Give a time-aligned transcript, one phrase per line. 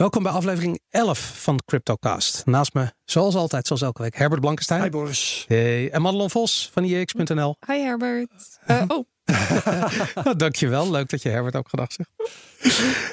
[0.00, 2.46] Welkom bij aflevering 11 van CryptoCast.
[2.46, 4.82] Naast me, zoals altijd, zoals elke week, Herbert Blankenstein.
[4.82, 5.44] Hi Boris.
[5.48, 7.56] Hey, en Madelon Vos van IEX.nl.
[7.66, 8.30] Hi Herbert.
[8.70, 9.04] Uh, oh.
[10.26, 12.10] oh, dankjewel, leuk dat je Herbert ook gedacht zegt.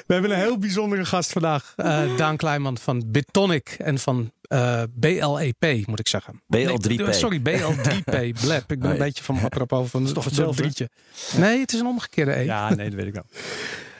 [0.06, 1.74] We hebben een heel bijzondere gast vandaag.
[1.76, 6.34] Uh, Daan Kleinman van Bitonic en van uh, BLEP, moet ik zeggen.
[6.34, 6.86] BL3P.
[6.86, 8.40] Nee, sorry, BL3P.
[8.44, 8.72] Blep.
[8.72, 10.88] Ik ben een beetje van apropos van is toch hetzelfde drietje.
[11.36, 12.44] Nee, het is een omgekeerde E.
[12.44, 13.24] Ja, nee, dat weet ik wel.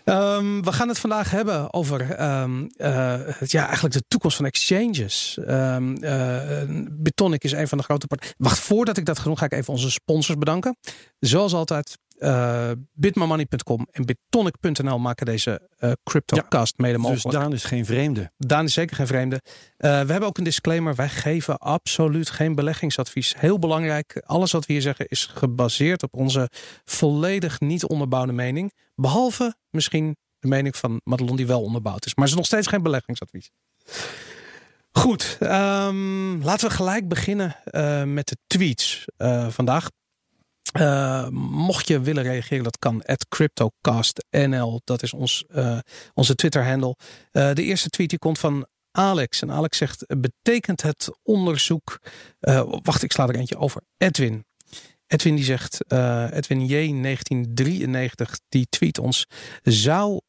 [0.09, 5.39] Um, we gaan het vandaag hebben over um, uh, ja, eigenlijk de toekomst van exchanges.
[5.49, 5.99] Um,
[7.03, 8.35] Bitonic is een van de grote partijen.
[8.39, 10.77] Wacht, voordat ik dat ga doen, ga ik even onze sponsors bedanken.
[11.21, 17.23] Zoals altijd, uh, bitmamoney.com en bitonic.nl maken deze uh, CryptoCast ja, mede mogelijk.
[17.23, 18.31] Dus Daan is geen vreemde.
[18.37, 19.41] Daan is zeker geen vreemde.
[19.45, 20.95] Uh, we hebben ook een disclaimer.
[20.95, 23.35] Wij geven absoluut geen beleggingsadvies.
[23.39, 24.23] Heel belangrijk.
[24.27, 26.49] Alles wat we hier zeggen is gebaseerd op onze
[26.85, 28.73] volledig niet onderbouwde mening.
[28.95, 32.15] Behalve misschien de mening van Madelon die wel onderbouwd is.
[32.15, 33.51] Maar het is nog steeds geen beleggingsadvies.
[34.91, 39.89] Goed, um, laten we gelijk beginnen uh, met de tweets uh, vandaag.
[40.77, 43.03] Uh, mocht je willen reageren, dat kan.
[43.29, 45.79] CryptoCastNL, dat is ons, uh,
[46.15, 46.97] onze Twitter-handle.
[47.33, 49.43] Uh, de eerste tweet die komt van Alex.
[49.43, 52.01] En Alex zegt, betekent het onderzoek...
[52.83, 53.83] wacht, ik sla er eentje over.
[53.97, 54.47] Edwin.
[55.07, 55.85] Edwin die zegt,
[56.33, 59.27] Edwin J 1993, die tweet ons.
[59.63, 60.21] Zou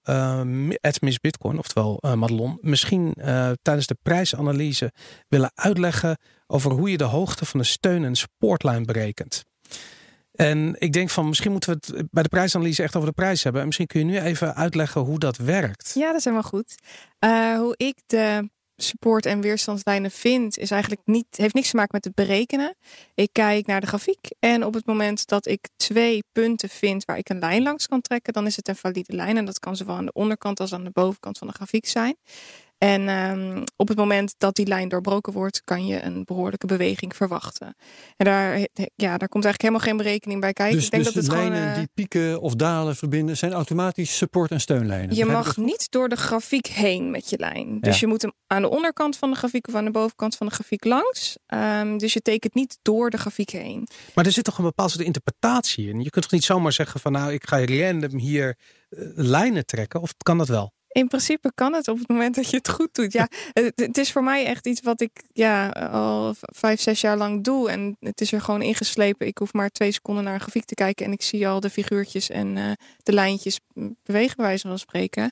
[0.99, 3.13] Miss Bitcoin, oftewel Madelon, misschien
[3.61, 4.93] tijdens de prijsanalyse
[5.27, 6.17] willen uitleggen
[6.47, 9.43] over hoe je de hoogte van de steun- en supportlijn berekent?
[10.41, 13.43] En ik denk van misschien moeten we het bij de prijsanalyse echt over de prijs
[13.43, 13.61] hebben.
[13.61, 15.91] En misschien kun je nu even uitleggen hoe dat werkt.
[15.95, 16.75] Ja, dat is helemaal goed.
[17.19, 21.91] Uh, hoe ik de support en weerstandslijnen vind, is eigenlijk niet, heeft niks te maken
[21.93, 22.75] met het berekenen.
[23.13, 27.17] Ik kijk naar de grafiek en op het moment dat ik twee punten vind waar
[27.17, 29.37] ik een lijn langs kan trekken, dan is het een valide lijn.
[29.37, 32.15] En dat kan zowel aan de onderkant als aan de bovenkant van de grafiek zijn.
[32.79, 37.15] En um, op het moment dat die lijn doorbroken wordt, kan je een behoorlijke beweging
[37.15, 37.75] verwachten.
[38.17, 38.57] En daar,
[38.95, 40.75] ja, daar komt eigenlijk helemaal geen berekening bij kijken.
[40.75, 43.53] Dus, ik denk dus dat het lijnen gewoon, uh, die pieken of dalen verbinden, zijn
[43.53, 45.15] automatisch support- en steunlijnen.
[45.15, 47.79] Je mag niet door de grafiek heen met je lijn.
[47.79, 47.99] Dus Ja.
[47.99, 50.53] je moet hem aan de onderkant van de grafiek of aan de bovenkant van de
[50.53, 51.37] grafiek langs.
[51.47, 53.87] Um, dus je tekent niet door de grafiek heen.
[54.15, 56.01] Maar er zit toch een bepaald soort interpretatie in.
[56.01, 58.57] Je kunt toch niet zomaar zeggen van nou, ik ga random hier
[58.89, 60.01] uh, lijnen trekken.
[60.01, 60.73] Of kan dat wel?
[60.91, 63.11] In principe kan het op het moment dat je het goed doet.
[63.13, 67.17] Ja, het, het, is voor mij echt iets wat ik ja, al vijf, zes jaar
[67.17, 67.69] lang doe.
[67.69, 69.27] En het is er gewoon ingeslepen.
[69.27, 71.05] Ik hoef maar twee seconden naar een grafiek te kijken.
[71.05, 72.71] En ik zie al de figuurtjes en uh,
[73.03, 73.59] de lijntjes
[74.03, 75.31] bewegen, bij wijze van spreken.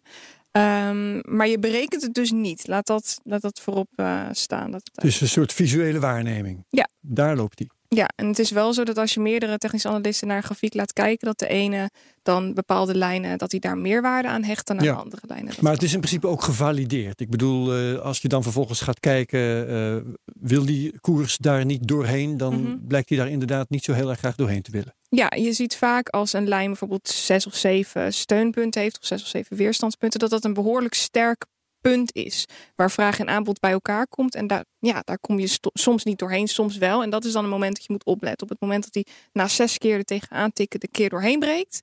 [0.52, 2.68] Um, maar je berekent het dus niet.
[2.68, 4.72] Laat dat, laat dat voorop uh, staan.
[4.72, 6.66] Dat het is een soort visuele waarneming.
[6.70, 6.90] Ja.
[7.00, 7.72] Daar loopt die.
[7.90, 10.74] Ja, en het is wel zo dat als je meerdere technische analisten naar een grafiek
[10.74, 11.90] laat kijken, dat de ene
[12.24, 14.94] dan bepaalde lijnen, dat hij daar meer waarde aan hecht dan aan ja.
[14.94, 15.54] de andere lijnen.
[15.62, 17.20] Maar het is in principe ook gevalideerd.
[17.22, 21.88] Ik bedoel, uh, als je dan vervolgens gaat kijken, uh, wil die koers daar niet
[21.88, 22.62] doorheen, dan Mhm.
[22.62, 22.88] mm -hmm.
[22.88, 24.96] blijkt hij daar inderdaad niet zo heel erg graag doorheen te willen.
[25.10, 29.22] Ja, je ziet vaak als een lijn bijvoorbeeld zes of zeven steunpunten heeft, of zes
[29.22, 31.46] of zeven weerstandspunten, dat dat een behoorlijk sterk
[31.90, 32.46] punt is.
[32.76, 34.36] Waar vraag en aanbod bij elkaar komt.
[34.36, 37.04] En daar, ja, daar kom je soms niet doorheen, soms wel.
[37.04, 38.44] En dat is dan een moment dat je moet opletten.
[38.44, 41.80] Op het moment dat hij na zes keer er tegenaan tikken de keer doorheen breekt.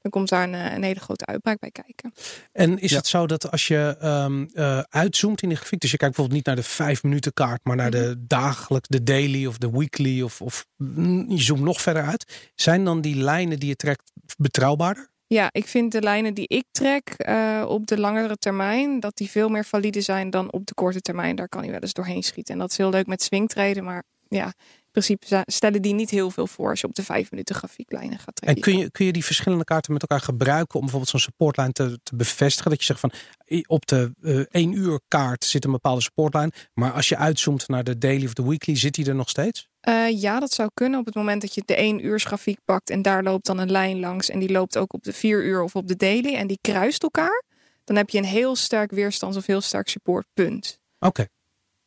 [0.00, 2.12] Dan komt daar een, een hele grote uitbraak bij kijken.
[2.52, 2.96] En is ja.
[2.96, 6.46] het zo dat als je um, uh, uitzoomt in de grafiek, dus je kijkt bijvoorbeeld
[6.46, 10.22] niet naar de vijf minuten kaart, maar naar de dagelijks, de daily of de weekly,
[10.22, 10.66] of, of
[11.28, 15.10] je zoomt nog verder uit, zijn dan die lijnen die je trekt betrouwbaarder?
[15.30, 19.30] Ja, ik vind de lijnen die ik trek uh, op de langere termijn, dat die
[19.30, 21.36] veel meer valide zijn dan op de korte termijn.
[21.36, 22.54] Daar kan hij wel eens doorheen schieten.
[22.54, 26.30] En dat is heel leuk met swingtreden, maar ja, in principe stellen die niet heel
[26.30, 28.62] veel voor als je op de vijf minuten grafieklijnen gaat trekken.
[28.62, 31.72] En kun je, kun je die verschillende kaarten met elkaar gebruiken om bijvoorbeeld zo'n supportlijn
[31.72, 32.70] te, te bevestigen?
[32.70, 33.12] Dat je zegt van
[33.66, 37.84] op de uh, één uur kaart zit een bepaalde supportlijn, maar als je uitzoomt naar
[37.84, 39.68] de daily of de weekly, zit die er nog steeds?
[39.88, 42.90] Uh, ja, dat zou kunnen op het moment dat je de één uur grafiek pakt
[42.90, 45.62] en daar loopt dan een lijn langs en die loopt ook op de vier uur
[45.62, 47.44] of op de daily en die kruist elkaar.
[47.84, 50.80] Dan heb je een heel sterk weerstands- of heel sterk supportpunt.
[50.98, 51.06] Oké.
[51.06, 51.28] Okay.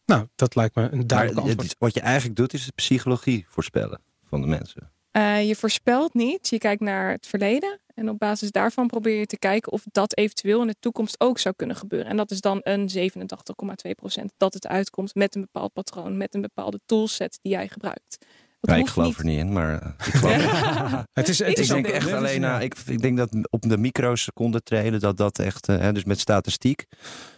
[0.05, 3.45] Nou, dat lijkt me een duidelijk maar het, wat je eigenlijk doet is de psychologie
[3.47, 4.91] voorspellen van de mensen.
[5.17, 7.79] Uh, je voorspelt niet, je kijkt naar het verleden.
[7.95, 11.39] En op basis daarvan probeer je te kijken of dat eventueel in de toekomst ook
[11.39, 12.09] zou kunnen gebeuren.
[12.09, 12.89] En dat is dan een
[14.19, 18.25] 87,2% dat het uitkomt met een bepaald patroon, met een bepaalde toolset die jij gebruikt.
[18.61, 19.17] Ja, ik geloof niet.
[19.17, 21.05] er niet in, maar ik geloof ja.
[21.13, 23.77] het is, het ik is denk echt alleen, uh, ik, ik denk dat op de
[23.77, 26.85] microseconden treden, dat dat echt, uh, dus met statistiek,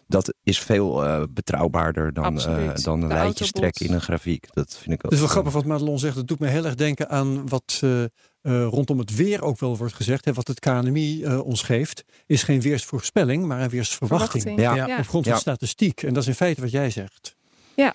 [0.07, 4.47] dat is veel uh, betrouwbaarder dan, uh, dan lijntjes trekken in een grafiek.
[4.51, 5.03] Dat vind ik ook.
[5.03, 6.15] Het is wel grappig wat Madelon zegt.
[6.15, 8.03] Het doet me heel erg denken aan wat uh,
[8.41, 10.25] rondom het weer ook wel wordt gezegd.
[10.25, 14.59] Hè, wat het KNMI ons geeft, is geen weersvoorspelling, maar een weersverwachting.
[14.59, 14.97] Ja.
[14.97, 16.03] Op grond van statistiek.
[16.03, 17.35] En dat is in feite wat jij zegt.
[17.75, 17.93] Ja.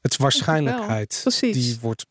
[0.00, 2.06] Het waarschijnlijkheid die wordt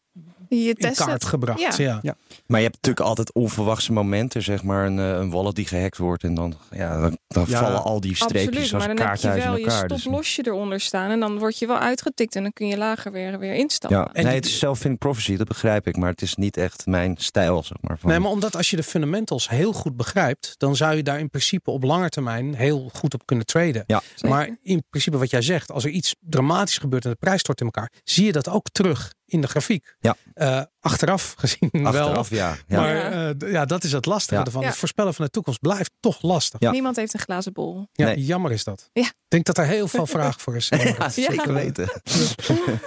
[0.49, 1.77] je in kaart gebracht.
[1.77, 1.99] Ja.
[2.01, 2.15] ja.
[2.45, 5.97] Maar je hebt natuurlijk altijd onverwachte momenten, zeg maar een, eh, een wallet die gehackt
[5.97, 9.15] wordt en dan, ja, dan, dan vallen al die streepjes Absoluut, als maar dan heb
[9.17, 9.81] je wel elkaar.
[9.81, 12.77] je dus- stoplosje eronder staan en dan word je wel uitgetikt en dan kun je
[12.77, 13.97] lager weer, weer instappen.
[13.97, 16.57] ja, En nee, die- het is self-fulfilling prophecy, dat begrijp ik, maar het is niet
[16.57, 17.99] echt mijn stijl, zeg maar.
[17.99, 21.19] Van, Nee, maar omdat als je de fundamentals heel goed begrijpt, dan zou je daar
[21.19, 23.83] in principe op lange termijn heel goed op kunnen traden.
[23.87, 24.01] Ja.
[24.27, 27.59] Maar in principe wat jij zegt, als er iets dramatisch gebeurt en de prijs stort
[27.59, 29.95] in elkaar, zie je dat ook terug in de grafiek.
[29.99, 30.15] Ja.
[30.33, 31.85] Eh, achteraf gezien wel.
[31.85, 32.55] Achteraf, ja.
[32.67, 32.79] ja.
[32.81, 33.33] Maar Ja.
[33.39, 34.45] eh, ja, dat is het lastige Ja.
[34.45, 34.61] ervan.
[34.61, 34.67] Ja.
[34.67, 36.59] Het voorspellen van de toekomst blijft toch lastig.
[36.59, 36.71] Ja.
[36.71, 37.87] Niemand heeft een glazen bol.
[37.93, 38.23] Ja, Nee.
[38.23, 38.89] jammer is dat.
[38.93, 39.01] Ja.
[39.01, 40.69] Ik denk dat er heel veel vraag voor is.
[40.97, 41.85] Ja, zeker weten.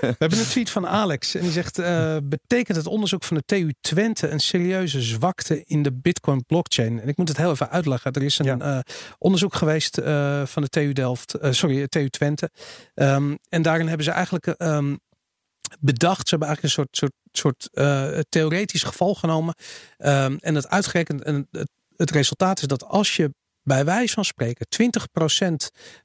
[0.00, 3.42] We hebben een tweet van Alex en die zegt: eh, Betekent het onderzoek van de
[3.46, 7.00] TU Twente een serieuze zwakte in de Bitcoin blockchain?
[7.00, 8.12] En ik moet het heel even uitleggen.
[8.12, 8.58] Er is een Ja.
[8.58, 8.78] eh,
[9.18, 12.50] onderzoek geweest eh, van de TU Delft, sorry, TU Twente.
[12.94, 14.96] Ehm, en daarin hebben ze eigenlijk ehm,
[15.80, 19.54] bedacht, ze hebben eigenlijk een soort, soort, soort eh, theoretisch geval genomen
[19.96, 21.22] ehm, en het uitgerekend.
[21.22, 23.30] En het, het resultaat is dat als je
[23.62, 25.52] bij wijze van spreken 20%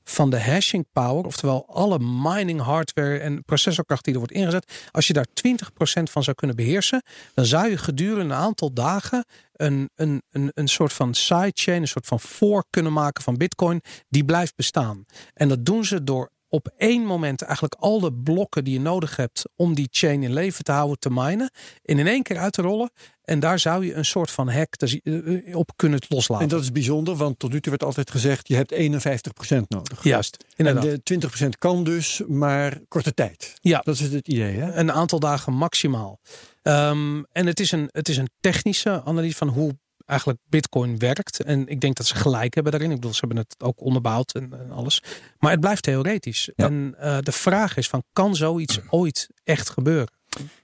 [0.03, 5.07] van de hashing power, oftewel alle mining hardware en processorkracht die er wordt ingezet, als
[5.07, 7.03] je daar 20% van zou kunnen beheersen,
[7.33, 11.87] dan zou je gedurende een aantal dagen een, een, een, een soort van sidechain, een
[11.87, 15.05] soort van fork kunnen maken van Bitcoin, die blijft bestaan.
[15.33, 19.15] En dat doen ze door op één moment eigenlijk al de blokken die je nodig
[19.15, 21.51] hebt om die chain in leven te houden, te minen,
[21.83, 22.91] en in één keer uit te rollen.
[23.23, 26.43] En daar zou je een soort van hack zie- eh, op kunnen loslaten.
[26.43, 30.03] En dat is bijzonder, want tot nu toe werd altijd gezegd, je hebt 51% nodig.
[30.03, 33.53] Juist, En de 20% kan dus, maar korte tijd.
[33.61, 33.79] Ja.
[33.83, 34.73] Dat is het idee, hè?
[34.73, 36.19] Een aantal dagen maximaal.
[36.61, 41.43] Ehm, en het is, een, het is een technische analyse van hoe eigenlijk Bitcoin werkt.
[41.43, 42.89] En ik denk dat ze gelijk hebben daarin.
[42.89, 45.03] Ik bedoel, ze hebben het ook onderbouwd en, en alles.
[45.39, 46.49] Maar het blijft theoretisch.
[46.55, 46.65] Ja.
[46.65, 50.13] En eh, de vraag is van, kan zoiets ooit echt gebeuren?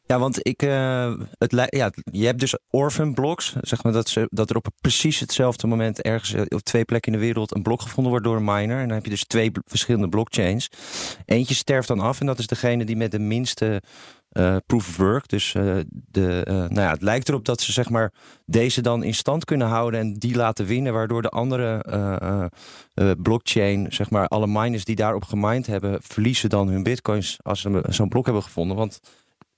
[0.05, 4.27] Ja, want ik, eh, het, ja, je hebt dus orphan blocks, zeg maar dat, ze,
[4.29, 7.61] dat er op precies hetzelfde moment ergens eh, op twee plekken in de wereld een
[7.61, 8.79] blok gevonden wordt door een miner.
[8.79, 10.69] En dan heb je dus twee verschillende blockchains.
[11.25, 13.81] Eentje sterft dan af en dat is degene die met de minste
[14.31, 15.27] eh, proof of work.
[15.27, 18.11] Dus eh, de, eh, nou ja, het lijkt erop dat ze zeg maar
[18.45, 22.49] deze dan in stand kunnen houden en die laten winnen, waardoor de andere
[23.17, 27.83] blockchain, zeg maar alle miners die daarop gemined hebben, verliezen dan hun bitcoins als ze
[27.89, 28.77] zo'n blok hebben gevonden.
[28.77, 28.99] Want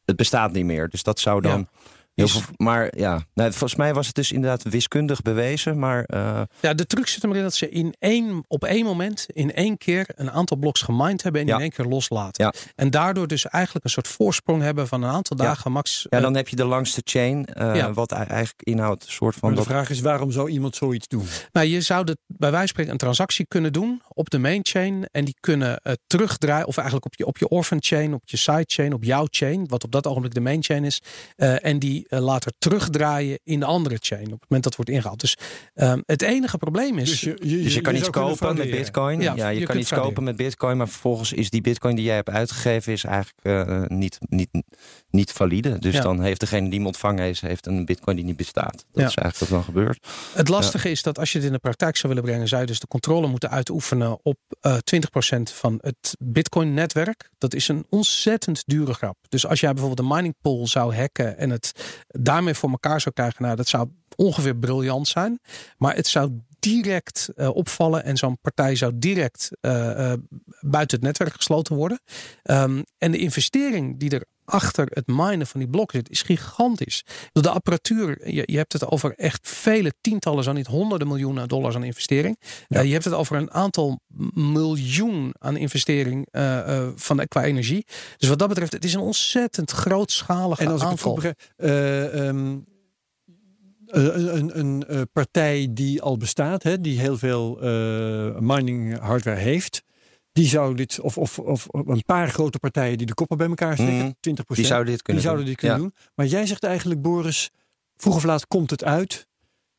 [0.05, 0.89] het bestaat niet meer.
[0.89, 1.67] Dus dat zou dan.
[2.15, 5.79] Heel Is- veel, maar ja, nou, volgens mij was het dus inderdaad wiskundig bewezen.
[5.79, 9.25] Maar eh, Ja, de truc zit hem erin dat ze in één, op één moment,
[9.27, 11.55] in één keer, een aantal bloks gemined hebben en Ja.
[11.55, 12.43] in één keer loslaten.
[12.45, 12.53] Ja.
[12.75, 15.43] En daardoor dus eigenlijk een soort voorsprong hebben van een aantal Ja.
[15.43, 16.05] dagen max.
[16.09, 17.45] ja, eh, dan heb je de langste chain.
[17.45, 17.93] eh, Ja.
[17.93, 19.49] Wat ei- eigenlijk inhoudt een soort van.
[19.49, 21.25] Maar de Dat, vraag is, waarom zou iemand zoiets doen?
[21.51, 24.59] Nou, je zou het bij wijze van spreken een transactie kunnen doen op de main
[24.63, 25.05] chain.
[25.11, 28.63] En die kunnen terugdraaien, of eigenlijk op je, op je orphan chain, op je side
[28.67, 31.01] chain, op jouw chain, wat op dat ogenblik de main chain is.
[31.35, 34.91] eh, en die eh, later terugdraaien in de andere chain op het moment dat wordt
[34.91, 35.19] ingehaald.
[35.19, 35.37] Dus
[35.73, 37.09] ehm, het enige probleem is.
[37.09, 39.21] Dus je, je, dus je kan iets kopen met bitcoin.
[39.21, 40.13] Ja, Ja, je, je kan iets frauderen.
[40.15, 40.77] kopen met bitcoin.
[40.77, 43.37] Maar vervolgens is die bitcoin die jij hebt uitgegeven is eigenlijk
[43.69, 44.49] eh, niet, niet,
[45.09, 45.79] niet valide.
[45.79, 46.01] Dus Ja.
[46.01, 48.71] dan heeft degene die hem ontvangen heeft, heeft een bitcoin die niet bestaat.
[48.91, 49.07] Dat Ja.
[49.07, 50.07] is eigenlijk wat dan gebeurt.
[50.33, 52.67] Het lastige is dat als je het in de praktijk zou willen brengen, zou je
[52.67, 57.29] dus de controle moeten uitoefenen op eh 20% van het Bitcoin-netwerk.
[57.37, 59.17] Dat is een ontzettend dure grap.
[59.29, 61.71] Dus als jij bijvoorbeeld een mining pool zou hacken en het
[62.07, 65.39] daarmee voor elkaar zou krijgen, nou, dat zou ongeveer briljant zijn.
[65.77, 70.19] Maar het zou direct eh, opvallen en zo'n partij zou direct eh, eh,
[70.59, 72.01] buiten het netwerk gesloten worden.
[72.43, 77.03] Ehm, en de investering die er achter het minen van die blokken zit, is gigantisch.
[77.31, 81.75] De apparatuur, je, je hebt het over echt vele tientallen, zo niet honderden miljoenen dollars
[81.75, 82.39] aan investering.
[82.67, 83.99] Eh, je hebt het over een aantal
[84.33, 87.85] miljoen aan investering eh, eh, van, qua energie.
[88.17, 92.27] Dus wat dat betreft, het is een ontzettend grootschalige En als ik het goed eh,
[92.27, 92.57] ehm,
[93.85, 97.57] een, een, een partij die al bestaat, hè, die heel veel
[98.39, 99.83] mining hardware heeft,
[100.33, 103.73] die zou dit, of, of, of een paar grote partijen die de koppen bij elkaar
[103.73, 104.11] steken, Mhm.
[104.19, 105.53] 20 Die zouden dit die kunnen zouden doen.
[105.53, 105.83] dit kunnen Ja.
[105.83, 105.95] doen.
[106.15, 107.49] Maar jij zegt eigenlijk, Boris,
[107.97, 109.27] vroeg of laat komt het uit.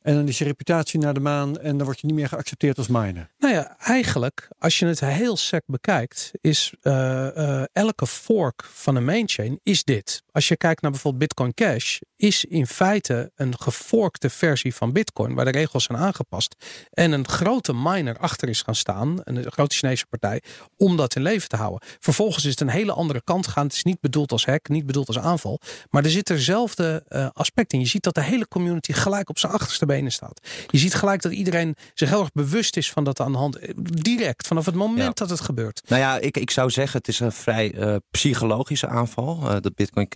[0.01, 2.79] En dan is je reputatie naar de maan en dan word je niet meer geaccepteerd
[2.79, 3.31] als miner.
[3.39, 8.97] Nou ja, eigenlijk, als je het heel sec bekijkt, is eh, eh, elke fork van
[8.97, 10.23] een main chain is dit.
[10.35, 15.35] Als je kijkt naar bijvoorbeeld Bitcoin Cash, is in feite een geforkte versie van Bitcoin,
[15.35, 16.55] waar de regels zijn aangepast.
[16.91, 20.43] En een grote miner achter is gaan staan, een grote Chinese partij,
[20.77, 21.89] om dat in leven te houden.
[22.01, 23.67] Vervolgens is het een hele andere kant gaan.
[23.67, 25.61] Het is niet bedoeld als hack, niet bedoeld als aanval.
[25.91, 27.81] Maar er zit dezelfde uh, aspect in.
[27.81, 30.49] Je ziet dat de hele community gelijk op zijn achterste benen staat.
[30.67, 33.59] Je ziet gelijk dat iedereen zich heel erg bewust is van dat aan de hand.
[34.03, 35.83] Direct, vanaf het moment dat het gebeurt.
[35.89, 39.39] Nou ja, ik, ik zou zeggen, het is een vrij uh, psychologische aanval.
[39.43, 40.09] Uh, de Bitcoin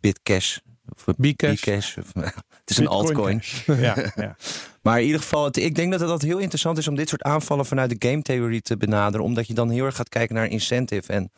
[0.00, 0.58] Bitcash.
[0.88, 1.94] Of Bcash.
[1.94, 3.42] het is een altcoin.
[3.66, 4.36] Ja, ja.
[4.82, 7.22] maar in ieder geval, het, ik denk dat het heel interessant is om dit soort
[7.22, 9.26] aanvallen vanuit de game theorie te benaderen.
[9.26, 11.12] Omdat je dan heel erg gaat kijken naar incentive.
[11.12, 11.30] En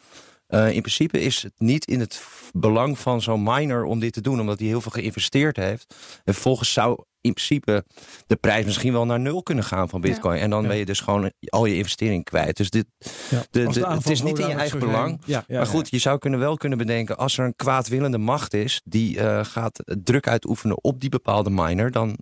[0.48, 2.22] uh, in principe is het niet in het
[2.52, 5.94] belang van zo'n miner om dit te doen, omdat hij heel veel geïnvesteerd heeft.
[6.24, 7.84] En vervolgens zou in principe
[8.26, 10.40] de prijs misschien wel naar nul kunnen gaan van Bitcoin.
[10.40, 12.56] En dan ben je dus gewoon al je investering kwijt.
[12.56, 12.86] Dus dit,
[13.50, 15.20] de, de, het is niet in je eigen belang.
[15.48, 19.16] maar goed, je zou kunnen wel kunnen bedenken, als er een kwaadwillende macht is die
[19.16, 22.16] uh, gaat druk uitoefenen op die bepaalde miner, dan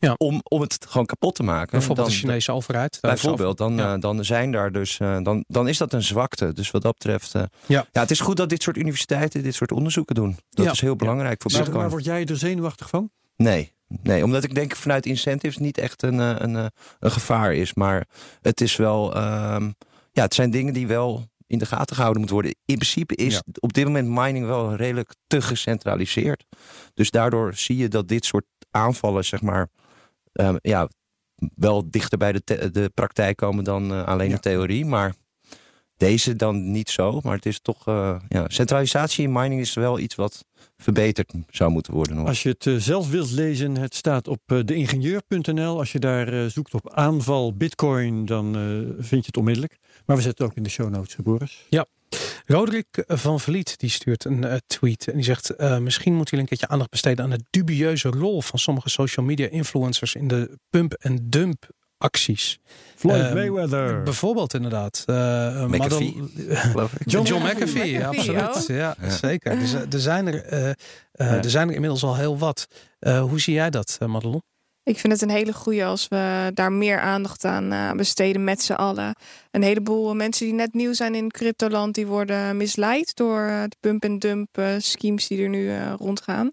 [0.00, 0.14] ja.
[0.16, 1.70] Om, om het gewoon kapot te maken.
[1.70, 2.98] Bijvoorbeeld dan, de Chinese overheid.
[3.00, 6.52] Bijvoorbeeld, dan, uh, dan zijn daar dus, uh, dan, dan is dat een zwakte.
[6.52, 7.86] Dus wat dat betreft, uh, ja.
[7.92, 10.36] ja, het is goed dat dit soort universiteiten dit soort onderzoeken doen.
[10.50, 11.76] Dat is heel belangrijk voor Bitcoin.
[11.76, 13.10] Maar word jij er zenuwachtig van?
[13.36, 17.74] Nee, nee, omdat ik denk vanuit incentives niet echt een, een, een gevaar is.
[17.74, 18.06] Maar
[18.40, 19.74] het is wel, um,
[20.12, 22.60] ja, het zijn dingen die wel in de gaten gehouden moeten worden.
[22.64, 26.44] In principe is op dit moment mining wel redelijk te gecentraliseerd.
[26.94, 29.68] Dus daardoor zie je dat dit soort aanvallen, zeg maar,
[30.32, 30.88] um, ja,
[31.54, 34.84] wel dichter bij de, de praktijk komen dan uh, alleen de theorie.
[34.84, 35.14] Maar
[35.98, 37.20] deze dan niet zo.
[37.22, 40.44] Maar het is toch, uh, ja, centralisatie in mining is wel iets wat
[40.76, 42.16] verbeterd zou moeten worden.
[42.16, 42.26] Nog.
[42.26, 45.78] Als je het uh, zelf wilt lezen, het staat op uh, deingenieur.nl.
[45.78, 48.52] Als je daar zoekt op aanval bitcoin, dan
[48.98, 49.78] vind je het onmiddellijk.
[50.06, 51.66] Maar we zetten het ook in de show notes, Boris.
[51.68, 51.86] Ja,
[52.46, 56.50] Roderick van Vliet die stuurt een uh, tweet en die zegt: uh, Misschien moeten jullie
[56.50, 60.58] een keertje aandacht besteden aan de dubieuze rol van sommige social media influencers in de
[60.70, 62.58] pump en dump acties.
[62.96, 64.02] Floyd um, Mayweather.
[64.02, 65.04] Bijvoorbeeld inderdaad.
[65.06, 66.14] Uh, McAfee,
[67.04, 68.66] John, John McAfee, ja, absoluut.
[68.66, 69.58] Ja, ja, zeker.
[69.58, 70.76] Dus, er, zijn er,
[71.12, 72.66] er zijn er inmiddels al heel wat.
[73.00, 74.42] hoe zie jij dat, Madelon?
[74.82, 78.72] Ik vind het een hele goede als we daar meer aandacht aan besteden met z'n
[78.72, 79.14] allen.
[79.50, 84.60] Een heleboel mensen die net nieuw zijn in cryptoland, die worden misleid door de pump-and-dump
[84.78, 86.50] schemes die er nu rondgaan.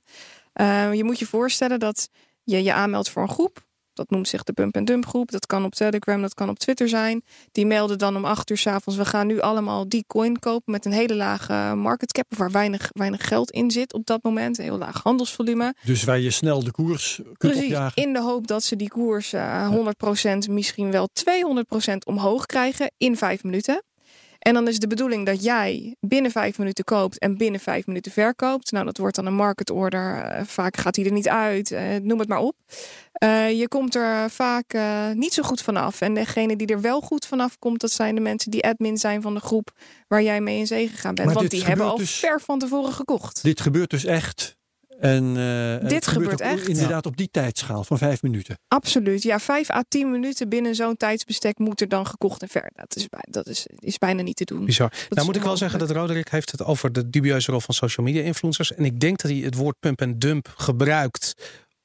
[0.93, 2.09] je moet je voorstellen dat
[2.43, 3.64] je je aanmeldt voor een groep.
[3.95, 5.31] Dat noemt zich de Pump and Dump groep.
[5.31, 7.23] Dat kan op Telegram, dat kan op Twitter zijn.
[7.51, 8.99] Die melden dan om acht uur s avonds.
[8.99, 12.25] We gaan nu allemaal die coin kopen met een hele lage market cap.
[12.37, 14.57] Waar weinig, weinig geld in zit op dat moment.
[14.57, 15.75] Een heel laag handelsvolume.
[15.83, 18.03] Dus waar je snel de koers kunt Precies, opjagen.
[18.03, 19.73] In de hoop dat ze die koers uh,
[20.47, 21.09] 100% misschien wel
[21.93, 23.83] 200% omhoog krijgen in vijf minuten.
[24.47, 28.11] En dan is de bedoeling dat jij binnen vijf minuten koopt en binnen vijf minuten
[28.11, 28.71] verkoopt.
[28.71, 30.15] Nou, dat wordt dan een market order.
[30.15, 31.71] Uh, vaak gaat die er niet uit.
[31.71, 32.55] Uh, noem het maar op.
[33.23, 34.77] Uh, je komt er vaak
[35.13, 36.01] niet zo goed vanaf.
[36.01, 39.21] En degene die er wel goed vanaf komt, dat zijn de mensen die admin zijn
[39.21, 39.71] van de groep
[40.07, 41.27] waar jij mee in zee gegaan bent.
[41.27, 43.43] Maar Want die hebben al dus, ver van tevoren gekocht.
[43.43, 44.54] Dit gebeurt dus echt
[44.99, 46.67] en uh, dit gebeurt echt.
[46.67, 48.57] Inderdaad, op die tijdschaal van vijf minuten.
[48.67, 49.23] Absoluut.
[49.23, 52.71] Ja, vijf à tien minuten binnen zo'n tijdsbestek moet er dan gekocht en ver.
[52.73, 54.65] Dat is, dat is, is bijna niet te doen.
[54.65, 54.93] Bizar.
[55.09, 58.05] nou moet ik wel zeggen dat Roderick heeft het over de dubieuze rol van social
[58.05, 58.73] media influencers.
[58.73, 61.35] En ik denk dat hij het woord pump en dump gebruikt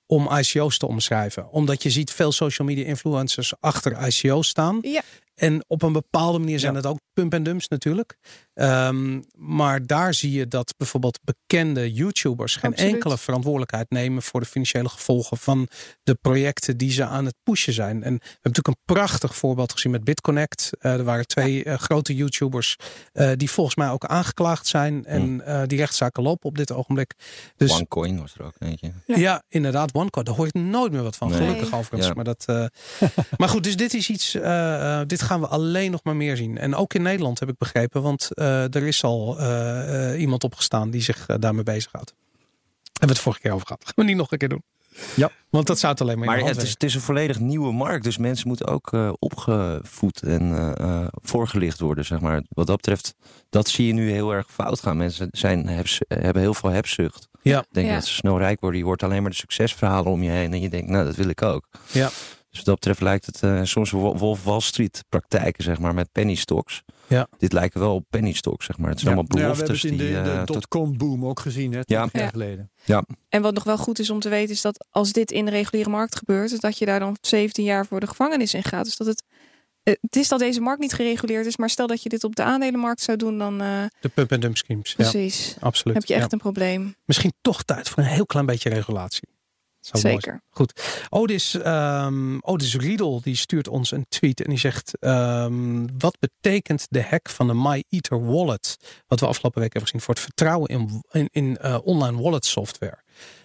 [0.07, 1.51] om ICO's te omschrijven.
[1.51, 4.79] Omdat je ziet veel social media influencers achter ICO's staan.
[4.83, 5.03] Ja.
[5.35, 8.17] En op een bepaalde manier zijn het ook pump en dumps natuurlijk.
[8.61, 14.47] Um, maar daar zie je dat bijvoorbeeld bekende YouTubers geen enkele verantwoordelijkheid nemen voor de
[14.47, 15.69] financiële gevolgen van
[16.03, 18.03] de projecten die ze aan het pushen zijn.
[18.03, 20.71] En we hebben natuurlijk een prachtig voorbeeld gezien met BitConnect.
[20.81, 22.77] Uh, er waren twee uh, grote YouTubers
[23.13, 25.05] uh, die volgens mij ook aangeklaagd zijn.
[25.05, 25.67] En hmm.
[25.67, 27.15] die rechtszaken lopen op dit ogenblik.
[27.57, 28.93] Dus, OneCoin was er ook eentje.
[29.07, 30.25] Ja, ja inderdaad, OneCoin.
[30.25, 31.29] Daar hoor je nooit meer wat van.
[31.29, 31.39] Nee.
[31.39, 32.07] Gelukkig overigens.
[32.07, 32.15] Ja.
[32.15, 32.47] Maar, dat,
[33.39, 34.33] maar goed, dus dit is iets.
[35.07, 36.59] dit gaan we alleen nog maar meer zien.
[36.59, 38.03] En ook in Nederland heb ik begrepen.
[38.03, 42.15] Want uh, er is al uh, iemand opgestaan die zich daarmee bezighoudt.
[42.83, 43.85] Hebben we het vorige keer over gehad.
[43.85, 44.63] Gaan we niet nog een keer doen.
[45.15, 46.27] Ja, want dat zou het alleen maar.
[46.27, 50.23] Maar het is, het is, een volledig nieuwe markt, dus mensen moeten ook uh, opgevoed
[50.23, 50.43] en
[50.81, 52.43] uh, voorgelicht worden, zeg maar.
[52.49, 53.15] Wat dat betreft,
[53.51, 54.97] dat zie je nu heel erg fout gaan.
[54.97, 55.67] Mensen zijn,
[56.09, 57.29] hebben heel veel hebzucht.
[57.43, 57.65] Ja.
[57.71, 57.99] Denken ja.
[57.99, 58.81] dat ze snel rijk worden.
[58.81, 61.29] Je hoort alleen maar de succesverhalen om je heen en je denkt, nou, dat wil
[61.29, 61.67] ik ook.
[61.93, 62.11] Ja.
[62.51, 66.13] Dus wat dat betreft lijkt het uh, soms Wolf Wall Street praktijken, zeg maar, met
[66.13, 66.83] penny stocks.
[67.07, 67.29] Ja.
[67.39, 68.91] Dit lijken wel op penny stocks, zeg maar.
[68.91, 69.83] Het zijn allemaal beloftes.
[69.83, 72.09] Ja, we hebben het in de, de dotcom boom ook gezien, hè, ja.
[72.13, 72.71] jaar geleden.
[72.85, 73.05] Ja.
[73.29, 75.51] En wat nog wel goed is om te weten, is dat als dit in de
[75.51, 78.85] reguliere markt gebeurt, dat je daar dan 17 jaar voor de gevangenis in gaat.
[78.85, 79.25] Dus dat het
[79.83, 82.37] eh, het is dat deze markt niet gereguleerd is, maar stel dat je dit op
[82.37, 84.95] de aandelenmarkt zou doen, dan uh, de pump and dump schemes.
[84.97, 85.57] Ja, precies.
[85.61, 85.97] absoluut.
[85.97, 86.33] Heb je echt ja.
[86.33, 86.95] een probleem.
[87.05, 89.29] Misschien toch tijd voor een heel klein beetje regulatie.
[89.81, 90.43] Zeker.
[90.51, 91.05] Goed.
[91.09, 91.65] Odis,
[92.41, 97.29] Odis Riedel die stuurt ons een tweet en die zegt: ehm, Wat betekent de hack
[97.29, 98.77] van de MyEther Wallet?
[99.07, 102.45] Wat we afgelopen week hebben gezien voor het vertrouwen in, in, in eh, online wallet
[102.45, 102.99] software.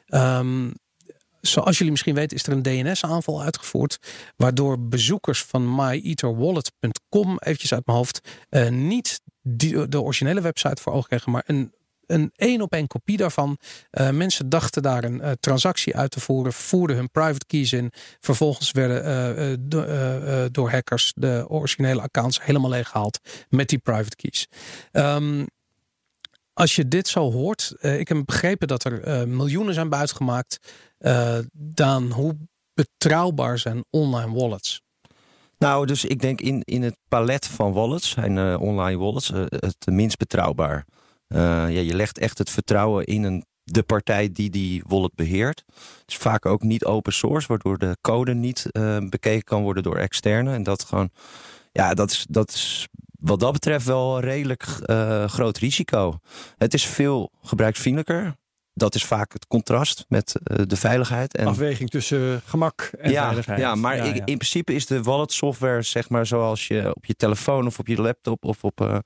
[0.06, 0.72] Ehm,
[1.42, 3.98] zoals jullie misschien weten, is er een DNS-aanval uitgevoerd.
[4.36, 10.94] Waardoor bezoekers van myetherwallet.com, eventjes uit mijn hoofd, eh, niet die, de originele website voor
[10.94, 11.74] ogen kregen, maar een
[12.08, 13.58] een één op één kopie daarvan.
[13.92, 17.92] Uh, mensen dachten daar een uh, transactie uit te voeren, voerden hun private keys in.
[18.20, 19.86] Vervolgens werden do,
[20.52, 23.20] door hackers de originele accounts helemaal leeggehaald
[23.50, 24.48] met die private keys.
[24.92, 25.46] Um,
[26.54, 30.58] als je dit zo hoort, ik heb begrepen dat er miljoenen zijn buitgemaakt.
[31.52, 32.38] dan hoe
[32.74, 34.82] betrouwbaar zijn online wallets?
[35.58, 40.18] Nou, dus ik denk in, in het palet van wallets zijn online wallets het minst
[40.18, 40.86] betrouwbaar.
[41.28, 45.64] Uh, ja, je legt echt het vertrouwen in een, de partij die die wallet beheert.
[45.76, 49.84] Het is vaak ook niet open source, waardoor de code niet uh, bekeken kan worden
[49.84, 50.54] door externe.
[50.54, 51.10] En dat gewoon,
[51.72, 52.88] ja, dat is, dat is
[53.20, 56.20] wat dat betreft wel redelijk uh, groot risico.
[56.58, 58.36] Het is veel gebruiksvriendelijker.
[58.78, 61.36] Dat is vaak het contrast met de veiligheid.
[61.36, 61.48] En...
[61.48, 63.60] Afweging tussen gemak en ja, veiligheid.
[63.60, 64.26] Ja, maar ja, in, ja.
[64.26, 67.88] in principe is de wallet software, zeg maar, zoals je op je telefoon of op
[67.88, 68.98] je laptop of op uh,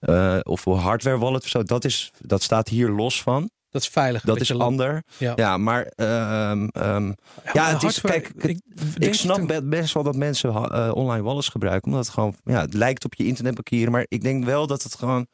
[0.00, 3.50] uh, of hardware wallet of zo, dat, is, dat staat hier los van.
[3.70, 4.22] Dat is veilig.
[4.22, 5.02] Dat is ander.
[5.16, 7.14] Ja, ja maar, um, um,
[7.52, 8.60] ja, het is, kijk, ik, ik,
[8.98, 9.70] ik snap het...
[9.70, 13.26] best wel dat mensen online wallets gebruiken, omdat het gewoon, ja, het lijkt op je
[13.26, 15.26] internetbankieren, maar ik denk wel dat het gewoon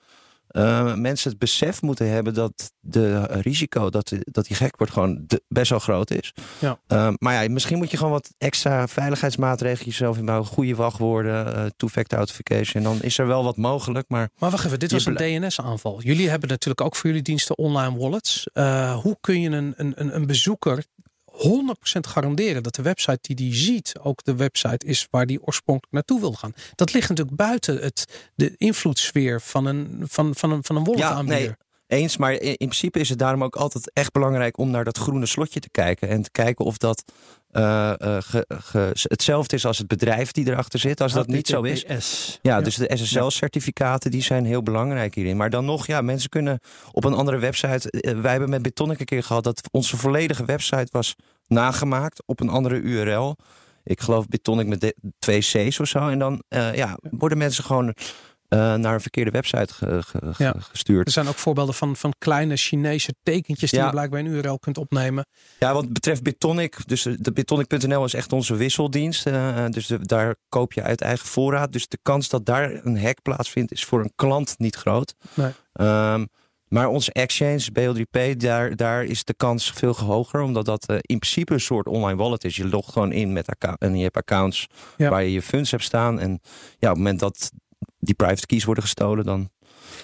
[0.53, 5.25] uh, mensen het besef moeten hebben dat de risico dat, dat die gek wordt gewoon
[5.27, 6.35] de, best wel groot is.
[6.59, 6.79] Ja.
[6.89, 10.49] Uh, maar ja, misschien moet je gewoon wat extra veiligheidsmaatregelen jezelf inbouwen.
[10.49, 12.83] Goede wachtwoorden, uh, two-factor authentication.
[12.83, 14.09] Dan is er wel wat mogelijk.
[14.09, 16.03] Maar, maar wacht even, dit was een DNS-aanval.
[16.03, 18.47] Jullie hebben natuurlijk ook voor jullie diensten online wallets.
[19.03, 20.85] Hoe kun je een, een, een bezoeker
[21.45, 25.93] 100% garanderen dat de website die die ziet ook de website is waar die oorspronkelijk
[25.93, 26.53] naartoe wil gaan.
[26.75, 31.01] Dat ligt natuurlijk buiten het, de invloedssfeer van een, van, van een, van een wallet
[31.01, 31.23] ja.
[31.23, 31.51] Nee.
[31.87, 35.27] Eens, maar in principe is het daarom ook altijd echt belangrijk om naar dat groene
[35.27, 36.09] slotje te kijken.
[36.09, 37.05] En te kijken of dat
[37.53, 41.01] uh, uh, ge, ge, hetzelfde is als het bedrijf die erachter zit.
[41.01, 42.39] Als dat niet zo is.
[42.43, 45.37] Ja, dus de SSL-certificaten die zijn heel belangrijk hierin.
[45.37, 46.61] Maar dan nog, ja, mensen kunnen
[46.93, 47.93] op een andere website.
[47.93, 51.15] Uh, wij hebben met Bitonic een keer gehad dat onze volledige website was
[51.47, 53.37] nagemaakt op een andere URL.
[53.85, 56.09] Ik geloof Bitonic met de, twee C's of zo.
[56.09, 57.95] En dan ja, worden mensen gewoon
[58.53, 60.55] uh, naar een verkeerde website ge, ge, ja.
[60.59, 61.07] gestuurd.
[61.07, 63.85] Er zijn ook voorbeelden van, van kleine Chinese tekentjes die Ja.
[63.85, 65.27] je blijkbaar in een URL kunt opnemen.
[65.59, 69.27] Ja, wat betreft Bitonic, dus de Bitonic.nl is echt onze wisseldienst.
[69.27, 71.73] Uh, dus de, daar koop je uit eigen voorraad.
[71.73, 75.15] Dus de kans dat daar een hack plaatsvindt is voor een klant niet groot.
[75.35, 75.53] Nee.
[75.73, 76.29] Um,
[76.69, 80.41] maar onze exchange, BL3P, daar, daar is de kans veel hoger.
[80.41, 82.57] Omdat dat uh, in principe een soort online wallet is.
[82.57, 85.11] Je logt gewoon in met account en je hebt accounts Ja.
[85.11, 86.21] waar je je funds hebt staan.
[86.21, 86.31] En
[86.79, 87.51] ja, op het moment dat
[88.05, 89.51] die private keys worden gestolen, dan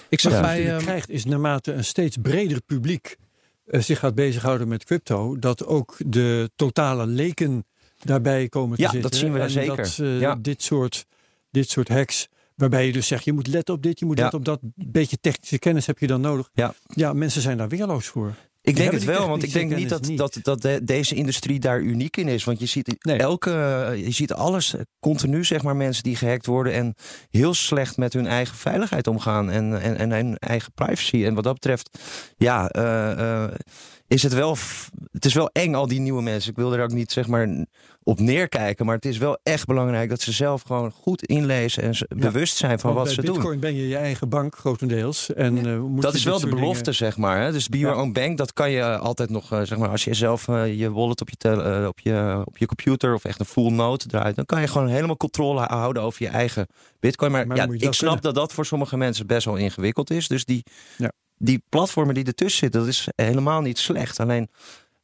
[0.09, 0.37] Ik zag Ja.
[0.39, 0.61] Wat bij...
[0.61, 3.17] je ehm, krijgt is naarmate een steeds breder publiek
[3.65, 7.65] eh, zich gaat bezighouden met crypto, dat ook de totale leken
[8.03, 9.09] daarbij komen te Ja, zitten.
[9.11, 9.75] dat zien we en zeker.
[9.75, 10.35] Dat, eh, Ja.
[10.35, 11.05] dit, soort,
[11.51, 14.21] dit soort hacks, waarbij je dus zegt, je moet letten op dit, je moet Ja.
[14.21, 14.59] letten op dat.
[14.75, 16.49] beetje technische kennis heb je dan nodig.
[16.53, 16.73] Ja.
[16.87, 18.35] ja mensen zijn daar weerloos voor.
[18.61, 21.79] Ik denk het wel, want ik denk niet dat, dat, dat de- deze industrie daar
[21.81, 22.43] uniek in is.
[22.43, 23.17] Want je ziet Nee.
[23.17, 23.49] elke,
[24.05, 26.95] je ziet alles continu, zeg maar, mensen die gehackt worden en
[27.29, 31.25] heel slecht met hun eigen veiligheid omgaan en, en, en hun eigen privacy.
[31.25, 31.97] En wat dat betreft,
[32.37, 33.51] ja, eh, eh,
[34.09, 34.57] is het wel,
[35.11, 36.51] het is wel eng, al die nieuwe mensen.
[36.51, 37.65] Ik wil er ook niet, zeg maar,
[38.03, 41.93] op neerkijken, maar het is wel echt belangrijk dat ze zelf gewoon goed inlezen en
[42.17, 43.33] bewust zijn van wat ze doen.
[43.35, 45.33] Bitcoin ben je je eigen bank grotendeels.
[45.33, 47.41] En, eh, moet Dat is wel de belofte, dingen- zeg maar.
[47.41, 47.51] Hè?
[47.51, 48.01] Dus be your Ja.
[48.01, 50.91] own bank, dat kan je altijd nog, eh, zeg maar, als je zelf eh, je
[50.91, 54.35] wallet op je, eh, op, je, op je computer of echt een full node draait,
[54.35, 56.67] dan kan je gewoon helemaal controle houden over je eigen
[56.99, 57.31] bitcoin.
[57.31, 58.21] Maar, Maar ja, ik snap kunnen?
[58.21, 60.27] dat dat voor sommige mensen best wel ingewikkeld is.
[60.27, 60.63] Dus die,
[60.97, 61.11] Ja.
[61.39, 64.19] Die platformen die ertussen zitten, dat is helemaal niet slecht.
[64.19, 64.49] Alleen,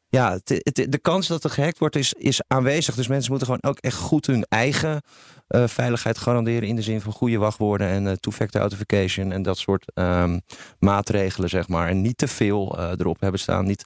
[0.10, 0.40] ja,
[0.74, 2.96] de kans dat er gehackt wordt is, is aanwezig.
[2.96, 5.02] Dus mensen moeten gewoon ook echt goed hun eigen
[5.48, 6.68] eh, veiligheid garanderen.
[6.70, 10.40] In de zin van goede wachtwoorden en eh, two-factor authentication en dat soort ehm,
[10.80, 11.88] maatregelen, zeg maar.
[11.90, 13.66] En niet te veel eh, erop hebben staan.
[13.66, 13.86] Niet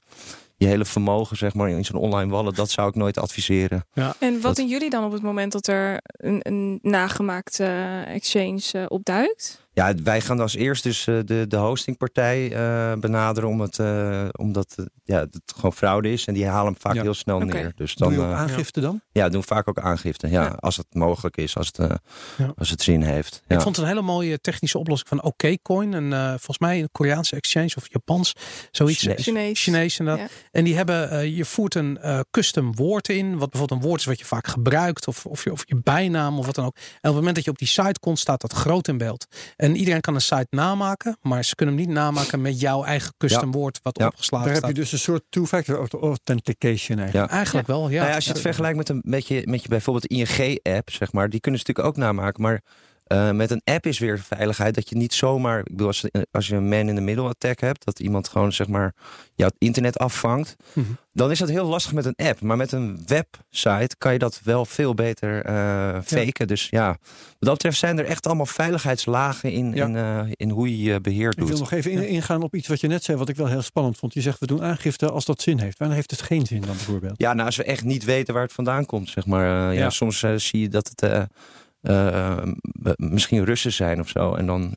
[0.56, 2.56] je hele vermogen, zeg maar, in zo'n online wallet.
[2.56, 3.86] Dat zou ik nooit adviseren.
[4.18, 7.64] En wat Dat- doen jullie dan op het moment dat er een, een nagemaakte
[8.06, 9.66] exchange opduikt?
[9.80, 13.48] Ja, wij gaan als eerst dus eh, de, de hostingpartij eh, benaderen.
[13.48, 16.26] Om het, eh, omdat ja, het gewoon fraude is.
[16.26, 17.02] En die halen hem vaak Ja.
[17.02, 17.72] heel snel neer.
[17.76, 19.00] Dus dan Doe je ook eh, aangifte dan?
[19.12, 20.28] ja, doen vaak ook aangifte.
[20.28, 20.48] Ja, Ja.
[20.48, 21.76] Als het mogelijk is, als het,
[22.36, 22.52] Ja.
[22.56, 23.42] als het zin heeft.
[23.46, 23.56] Ja.
[23.56, 25.94] Ik vond het een hele mooie technische oplossing van OKCoin.
[25.94, 28.32] En eh, volgens mij een Koreaanse exchange of Japans.
[28.70, 29.00] Zoiets.
[29.00, 29.22] Chinees.
[29.22, 29.62] Chinees.
[29.62, 30.30] Chinees inderdaad.
[30.30, 30.34] Ja.
[30.50, 33.38] En die hebben, je voert een eh, custom woord in.
[33.38, 35.06] Wat bijvoorbeeld een woord is wat je vaak gebruikt.
[35.06, 36.74] Of, of, je, of je bijnaam of wat dan ook.
[36.76, 39.26] En op het moment dat je op die site komt, staat dat groot in beeld.
[39.56, 41.16] En iedereen kan een site namaken.
[41.22, 44.06] Maar ze kunnen hem niet namaken met jouw eigen custom woord wat Ja.
[44.06, 47.30] opgeslagen Daar heb je dus een soort two-factor authentication eigenlijk.
[47.30, 47.36] Ja.
[47.36, 47.96] Eigenlijk wel, ja.
[47.96, 51.12] Nou ja, als je het vergelijkt met, een, met, je, met je bijvoorbeeld ING-app, zeg
[51.12, 52.42] maar, die kunnen ze natuurlijk ook namaken.
[52.42, 52.60] Maar
[53.10, 55.58] eh, met een app is weer veiligheid dat je niet zomaar.
[55.58, 58.52] Ik bedoel, als, als je een man in the middle attack hebt, dat iemand gewoon
[58.52, 58.94] zeg maar
[59.34, 60.86] jouw internet afvangt, Mhm.
[61.12, 62.40] dan is dat heel lastig met een app.
[62.40, 66.46] Maar met een website kan je dat wel veel beter eh faken.
[66.46, 66.98] Dus ja, wat
[67.38, 69.86] dat betreft zijn er echt allemaal veiligheidslagen in, Ja.
[69.86, 71.58] in, eh, in hoe je je beheer Ik wil doet.
[71.58, 73.96] nog even in- ingaan op iets wat je net zei, wat ik wel heel spannend
[73.98, 74.14] vond.
[74.14, 75.78] Je zegt we doen aangifte als dat zin heeft.
[75.78, 77.14] Wanneer heeft het geen zin dan bijvoorbeeld?
[77.16, 79.46] Ja, nou, als we echt niet weten waar het vandaan komt, zeg maar.
[79.46, 79.70] ja.
[79.70, 79.90] Ja.
[79.90, 81.28] soms zie je dat het
[82.96, 84.34] misschien Russen zijn of zo.
[84.34, 84.76] En dan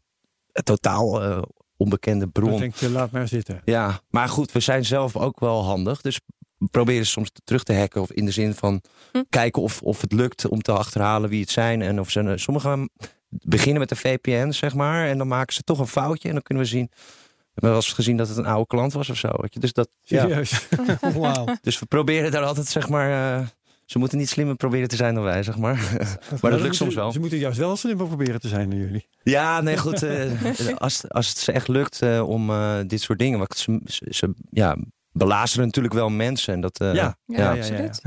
[0.52, 1.42] een totaal eh,
[1.78, 2.60] onbekende Dan bron.
[2.60, 3.62] denk je, laat maar zitten.
[3.66, 6.02] Ja, maar goed, we zijn zelf ook wel handig.
[6.02, 6.20] Dus
[6.58, 8.02] we proberen soms terug te hacken.
[8.02, 9.22] Of in de zin van Hm.
[9.30, 11.82] kijken of, of het lukt om te achterhalen wie het zijn.
[11.82, 12.90] En of ze, sommigen
[13.30, 15.08] beginnen met een VPN, zeg maar.
[15.08, 16.28] En dan maken ze toch een foutje.
[16.28, 16.90] En dan kunnen we zien.
[16.92, 19.30] We hebben wel eens gezien dat het een oude klant was of zo.
[19.32, 19.60] Weet je?
[19.60, 20.22] Dus, dat, ja.
[20.22, 20.68] Serieus.
[21.20, 21.46] Wauw.
[21.62, 23.40] dus we proberen daar altijd, zeg maar.
[23.40, 23.48] eh,
[23.86, 25.98] ze moeten niet slimmer proberen te zijn dan wij, zeg maar.
[26.42, 27.12] maar dat lukt soms wel.
[27.12, 29.08] Ze moeten juist wel slimmer proberen te zijn dan jullie.
[29.24, 30.04] Ja, nee, goed.
[30.04, 30.32] eh,
[30.78, 33.38] als, als het ze echt lukt eh, om eh, dit soort dingen.
[33.40, 34.78] Want ze, ze, ze ja,
[35.12, 36.54] belazeren natuurlijk wel mensen.
[36.54, 37.18] En dat, eh, Ja.
[37.26, 38.02] Ja, Ja, absoluut.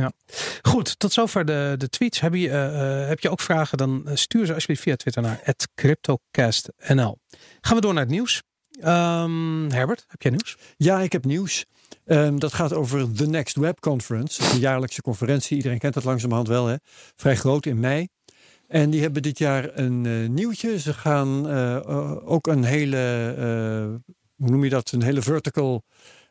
[0.62, 2.20] Goed, tot zover de, de tweets.
[2.20, 5.54] Heb je, eh, eh, heb je ook vragen, dan stuur ze alsjeblieft via Twitter naar
[5.74, 7.18] CryptoCastNL.
[7.60, 8.42] Gaan we door naar het nieuws.
[8.80, 10.56] Ehm, Herbert, heb jij nieuws?
[10.76, 11.64] Ja, ik heb nieuws.
[12.07, 14.53] Ehm, dat gaat over The Next Web Conference.
[14.53, 15.57] Een jaarlijkse conferentie.
[15.57, 16.66] Iedereen kent dat langzamerhand wel.
[16.66, 16.77] Hè?
[17.16, 18.09] Vrij groot in mei.
[18.69, 20.79] En die hebben dit jaar een eh, nieuwtje.
[20.79, 24.92] Ze gaan eh, ook een hele, eh, hoe noem je dat?
[24.92, 25.83] Een hele vertical,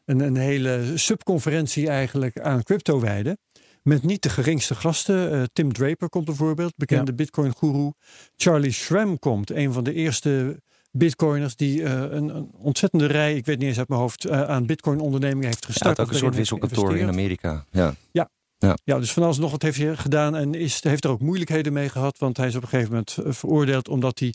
[0.06, 3.38] een, een hele subconferentie eigenlijk aan crypto wijden.
[3.82, 5.50] Met niet de geringste gasten.
[5.54, 7.92] Tim Draper komt bijvoorbeeld, bekende Bitcoin-guru.
[8.36, 10.62] Charlie Schramm komt, een van de eerste
[10.98, 14.42] Bitcoiners die eh, een, een ontzettende rij, ik weet niet eens uit mijn hoofd, eh,
[14.42, 15.98] aan Bitcoin-ondernemingen heeft Hij gestart.
[15.98, 17.08] had ook een soort heeft wisselkantoor in.
[17.08, 17.66] Amerika.
[17.72, 17.94] Ja.
[18.84, 21.74] Ja, dus van alles nog wat heeft hij gedaan en is, heeft er ook moeilijkheden
[21.74, 24.34] mee gehad, want hij is op een gegeven moment eh, veroordeeld omdat hij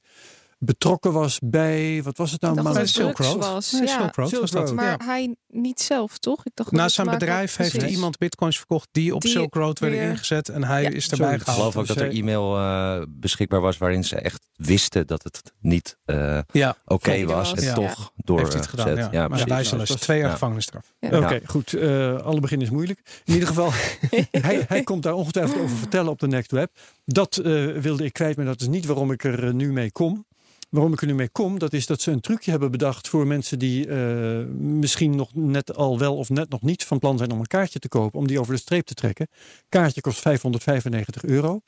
[0.65, 2.63] betrokken was bij, wat was het nou?
[2.63, 3.37] Dat Silk het Road.
[3.39, 3.73] was.
[3.73, 3.87] Nee, ja.
[3.99, 4.67] Silk Road Silk was dat.
[4.67, 4.75] Road.
[4.77, 5.05] Maar Ja.
[5.07, 6.39] hij niet zelf, toch?
[6.45, 7.91] Ik dacht dat Na het zijn bedrijf heeft precies.
[7.95, 10.49] iemand bitcoins verkocht die op Die Silk Road werden weer- ingezet.
[10.49, 11.43] En hij Ja, is erbij zoiets.
[11.47, 11.77] Ik geloof gehaald.
[11.77, 15.53] ook dat Dus er hij- e-mail eh, beschikbaar was waarin ze echt wisten dat het
[15.61, 17.53] niet eh, Ja, oké was.
[17.55, 17.75] En ja.
[17.75, 18.97] toch door heeft hij het gedaan.
[18.97, 19.11] Ja.
[19.11, 19.47] maar precies.
[19.49, 20.33] luisterles, Ja, dat is- twee jaar ja.
[20.33, 20.95] gevangenisstraf.
[21.01, 21.19] Ja.
[21.19, 21.75] Oké, goed.
[21.75, 23.21] eh, alle begin is moeilijk.
[23.25, 23.71] In ieder geval,
[24.31, 26.71] hij, hij komt daar ongetwijfeld over vertellen op de Next Web.
[27.05, 29.93] Dat eh, wilde ik kwijt, maar dat is niet waarom ik er eh, nu mee
[29.93, 30.27] kom.
[30.71, 33.27] Waarom ik er nu mee kom, dat is dat ze een trucje hebben bedacht voor
[33.27, 37.31] mensen die eh, misschien nog net al wel of net nog niet van plan zijn
[37.31, 39.29] om een kaartje te kopen, om die over de streep te trekken.
[39.69, 41.61] Kaartje kost 595 euro.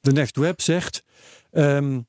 [0.00, 1.02] De Next Web zegt:
[1.50, 2.00] ehm,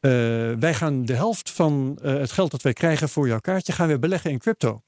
[0.00, 0.10] eh,
[0.58, 3.88] wij gaan de helft van eh, het geld dat wij krijgen voor jouw kaartje gaan
[3.88, 4.82] we beleggen in crypto.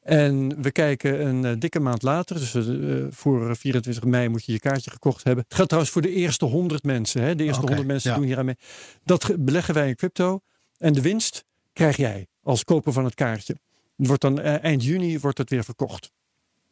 [0.00, 4.52] En we kijken een eh, dikke maand later, dus eh, voor 24 mei moet je
[4.52, 5.44] je kaartje gekocht hebben.
[5.44, 7.22] Het geldt trouwens voor de eerste 100 mensen.
[7.22, 7.34] Hè?
[7.34, 8.16] De eerste Oké, 100 mensen ja.
[8.16, 8.56] doen hier aan mee.
[9.04, 10.40] Dat ge- beleggen wij in crypto.
[10.78, 13.56] En de winst krijg jij als koper van het kaartje.
[13.96, 16.12] Het wordt dan eh, eind juni wordt het weer verkocht.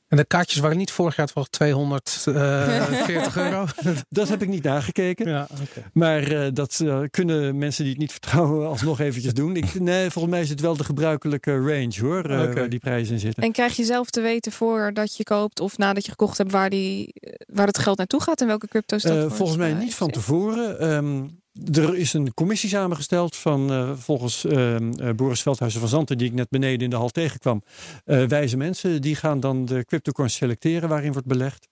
[0.08, 3.66] En de kaartjes waren niet vorig jaar voor 240 euro.
[4.08, 5.28] Dat heb ik niet nagekeken.
[5.28, 5.90] ja, oké.
[5.92, 9.56] Maar eh, dat eh, kunnen mensen die het niet vertrouwen alsnog eventjes doen.
[9.56, 12.54] Ik, nee, volgens mij is het wel de gebruikelijke range hoor, eh, Oké.
[12.54, 13.42] waar die prijzen in zitten.
[13.42, 16.70] En krijg je zelf te weten voordat je koopt of nadat je gekocht hebt waar,
[16.70, 19.78] die, eh, waar het geld naartoe gaat en welke crypto's dat Eh, volgens mij eh,
[19.78, 20.80] niet van tevoren.
[20.80, 21.26] Ehm,
[21.72, 24.76] er is een commissie samengesteld van eh, volgens eh,
[25.16, 27.62] Boris Veldhuizen van Zanten, die ik net beneden in de hal tegenkwam.
[28.04, 31.68] eh, wijze mensen, die gaan dan de cryptocoins selecteren waarin wordt belegd.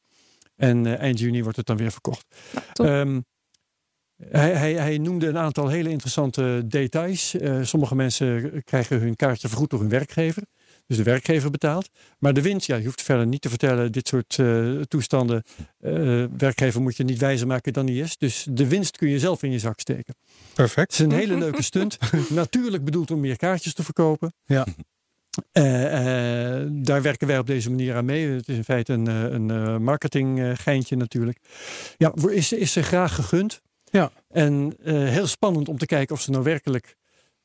[0.56, 2.26] En eind juni wordt het dan weer verkocht.
[2.72, 3.20] Ehm,
[4.28, 7.34] hij, hij, hij noemde een aantal hele interessante details.
[7.62, 10.42] Sommige mensen krijgen hun kaartje vergoed door hun werkgever.
[10.86, 11.88] Dus de werkgever betaalt.
[12.18, 15.42] Maar de winst, ja, je hoeft verder niet te vertellen, dit soort eh, toestanden.
[15.78, 18.16] eh, werkgever moet je niet wijzer maken dan die is.
[18.16, 20.14] Dus de winst kun je zelf in je zak steken.
[20.54, 20.96] Perfect.
[20.96, 21.98] Het is een hele leuke stunt.
[22.30, 24.32] Natuurlijk bedoeld om meer kaartjes te verkopen.
[24.44, 24.66] Ja.
[25.52, 28.28] Eh, eh, daar werken wij op deze manier aan mee.
[28.28, 31.38] Het is in feite een, eh, een eh, marketing eh, geintje natuurlijk.
[31.96, 33.60] Ja, voor- is, is ze graag gegund.
[33.84, 34.10] Ja.
[34.28, 36.96] En eh, heel spannend om te kijken of ze nou werkelijk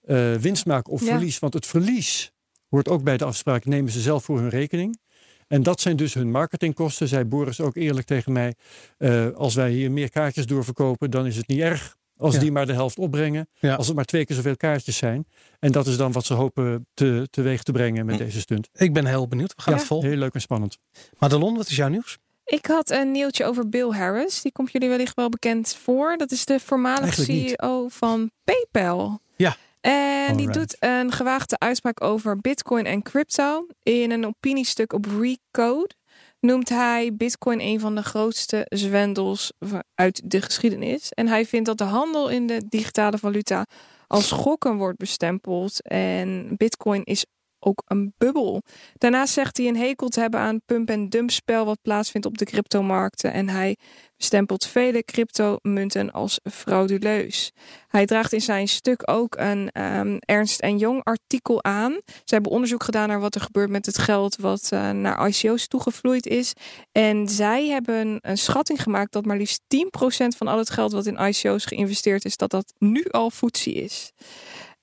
[0.02, 1.08] eh, winst maken of Ja.
[1.08, 1.40] verlies.
[1.40, 2.32] Want het verlies
[2.72, 5.00] hoort ook bij de afspraak, nemen ze zelf voor hun rekening.
[5.48, 7.08] En dat zijn dus hun marketingkosten.
[7.08, 8.56] Zei Boris ook eerlijk tegen mij.
[8.98, 11.96] eh, als wij hier meer kaartjes doorverkopen, dan is het niet erg.
[12.18, 12.40] Als Ja.
[12.40, 13.50] die maar de helft opbrengen.
[13.60, 13.76] Ja.
[13.76, 15.28] Als het maar twee keer zoveel kaartjes zijn.
[15.60, 18.24] En dat is dan wat ze hopen te, teweeg te brengen met Hm.
[18.24, 18.70] deze stunt.
[18.74, 19.54] Ik ben heel benieuwd.
[19.56, 20.10] We gaan Ja, het volgen.
[20.10, 20.78] Heel leuk en spannend.
[21.20, 22.18] Madelon, wat is jouw nieuws?
[22.46, 24.42] Ik had een nieuwtje over Bill Harris.
[24.42, 26.18] Die komt jullie wellicht wel bekend voor.
[26.18, 27.50] Dat is de voormalige Eigenlijk niet.
[27.60, 29.20] CEO van PayPal.
[29.36, 29.56] Ja.
[29.82, 33.68] En die doet een gewaagde uitspraak over Bitcoin en crypto.
[33.84, 35.96] In een opiniestuk op Recode
[36.40, 39.52] noemt hij Bitcoin een van de grootste zwendels
[39.96, 41.12] uit de geschiedenis.
[41.12, 43.66] En hij vindt dat de handel in de digitale valuta
[44.08, 45.82] als gokken wordt bestempeld.
[45.82, 47.26] En Bitcoin is
[47.62, 48.62] ook een bubbel.
[48.94, 53.34] Daarnaast zegt hij een hekel te hebben aan pump-en-dump spel wat plaatsvindt op de cryptomarkten.
[53.34, 53.78] En hij
[54.22, 57.52] bestempelt vele cryptomunten als frauduleus.
[57.88, 61.92] Hij draagt in zijn stuk ook een ehm, Ernst en Jong artikel aan.
[62.06, 65.68] Ze hebben onderzoek gedaan naar wat er gebeurt met het geld wat eh, naar ICO's
[65.68, 66.54] toegevloeid is.
[66.92, 71.06] En zij hebben een schatting gemaakt dat maar liefst 10% van al het geld wat
[71.06, 74.12] in ICO's geïnvesteerd is, dat dat nu al footsie is.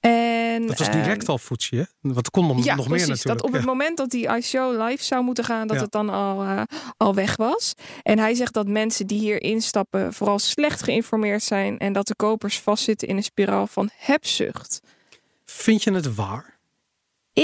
[0.00, 1.84] En, Dat was ehm, direct al voetje, hè?
[2.00, 3.06] Want er kon nog, ja, nog precies.
[3.06, 3.42] meer natuurlijk.
[3.42, 6.42] Dat op het moment dat die ICO live zou moeten gaan, dat het dan al,
[6.42, 6.62] eh,
[6.96, 7.74] al weg was.
[8.02, 12.14] En hij zegt dat mensen die hier instappen vooral slecht geïnformeerd zijn en dat de
[12.14, 14.80] kopers vastzitten in een spiraal van hebzucht.
[15.44, 16.57] Vind je het waar?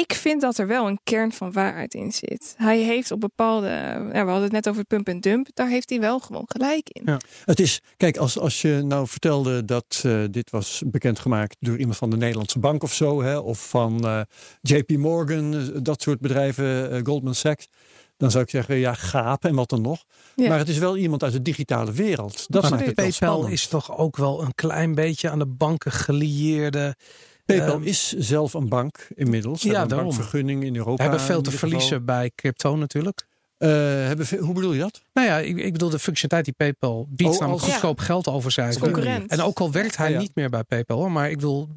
[0.01, 2.55] Ik vind dat er wel een kern van waarheid in zit.
[2.57, 5.91] Hij heeft op bepaalde, ja, we hadden het net over pump en dump, daar heeft
[5.91, 7.03] hij wel gewoon gelijk in.
[7.05, 7.21] Ja.
[7.45, 11.97] Het is, kijk, als, als je nou vertelde dat eh, dit was bekendgemaakt door iemand
[11.97, 14.21] van de Nederlandse bank of zo, hè, of van eh,
[14.61, 17.69] JP Morgan, eh, dat soort bedrijven, eh, Goldman Sachs,
[18.17, 20.05] dan zou ik zeggen, ja, gaap en wat dan nog.
[20.35, 20.49] Ja.
[20.49, 22.47] Maar het is wel iemand uit de digitale wereld.
[22.49, 23.53] Dat maar maakt het wel PayPal spannend.
[23.53, 26.97] is toch ook wel een klein beetje aan de banken gelieerde.
[27.47, 29.61] PayPal ehm, is zelf een bank inmiddels.
[29.61, 30.17] Ze Ja, hebben een daarom.
[30.17, 31.03] bankvergunning in Europa.
[31.03, 31.69] hebben veel te geval.
[31.69, 33.27] verliezen bij crypto natuurlijk.
[33.59, 35.03] Eh, hebben veel- hoe bedoel je dat?
[35.13, 38.29] Nou ja, ik, ik bedoel de functionaliteit die PayPal biedt, Oh, namelijk als- goedkoop geld
[38.29, 38.93] overcijferen.
[38.93, 39.31] Concurrent.
[39.31, 40.19] En ook al werkt hij ja.
[40.19, 41.69] niet meer bij PayPal, hoor, maar ik wil.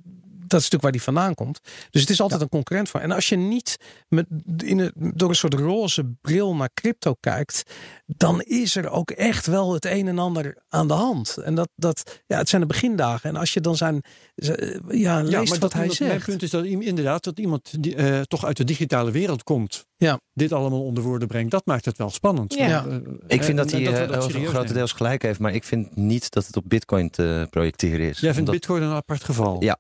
[0.48, 1.60] Dat is natuurlijk waar die vandaan komt.
[1.90, 3.02] Dus het is altijd een concurrent van.
[3.02, 4.26] En als je niet met,
[4.58, 7.64] in een, door een soort roze bril naar crypto kijkt,
[8.06, 11.38] dan is er ook echt wel het een en ander aan de hand.
[11.38, 13.30] En dat, dat ja, het zijn de begindagen.
[13.30, 14.02] En als je dan zijn,
[14.36, 16.26] z- ja, leest ja, maar wat dat, hij dat- mijn zegt.
[16.26, 20.20] punt is dat inderdaad dat iemand die eh, toch uit de digitale wereld komt, Ja.
[20.34, 21.52] dit allemaal onder woorden brengt.
[21.52, 22.54] Dat maakt het wel spannend.
[22.54, 22.68] Ja.
[22.68, 22.86] Ja.
[22.88, 22.96] Eh,
[23.28, 26.46] Ik vind dat hij eh, dat serieus grotendeels gelijk heeft, maar ik vind niet dat
[26.48, 28.20] het op Bitcoin te projecteren is.
[28.20, 29.64] Jij vindt Omdat- Bitcoin een apart geval.
[29.64, 29.78] Ja.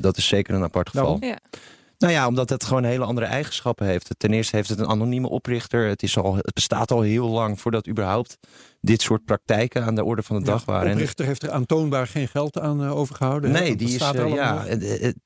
[0.00, 1.16] Dat is zeker een apart geval.
[1.20, 1.38] Ja.
[1.98, 4.14] Nou ja, omdat het gewoon hele andere eigenschappen heeft.
[4.16, 5.88] Ten eerste heeft het een anonieme oprichter.
[5.88, 8.36] Het, is al, het bestaat al heel lang voordat überhaupt
[8.80, 10.86] dit soort praktijken aan de orde van de dag De waren.
[10.86, 13.50] En- oprichter heeft er aantoonbaar geen geld aan eh, overgehouden.
[13.50, 14.64] Nee, die is, allemaal ja,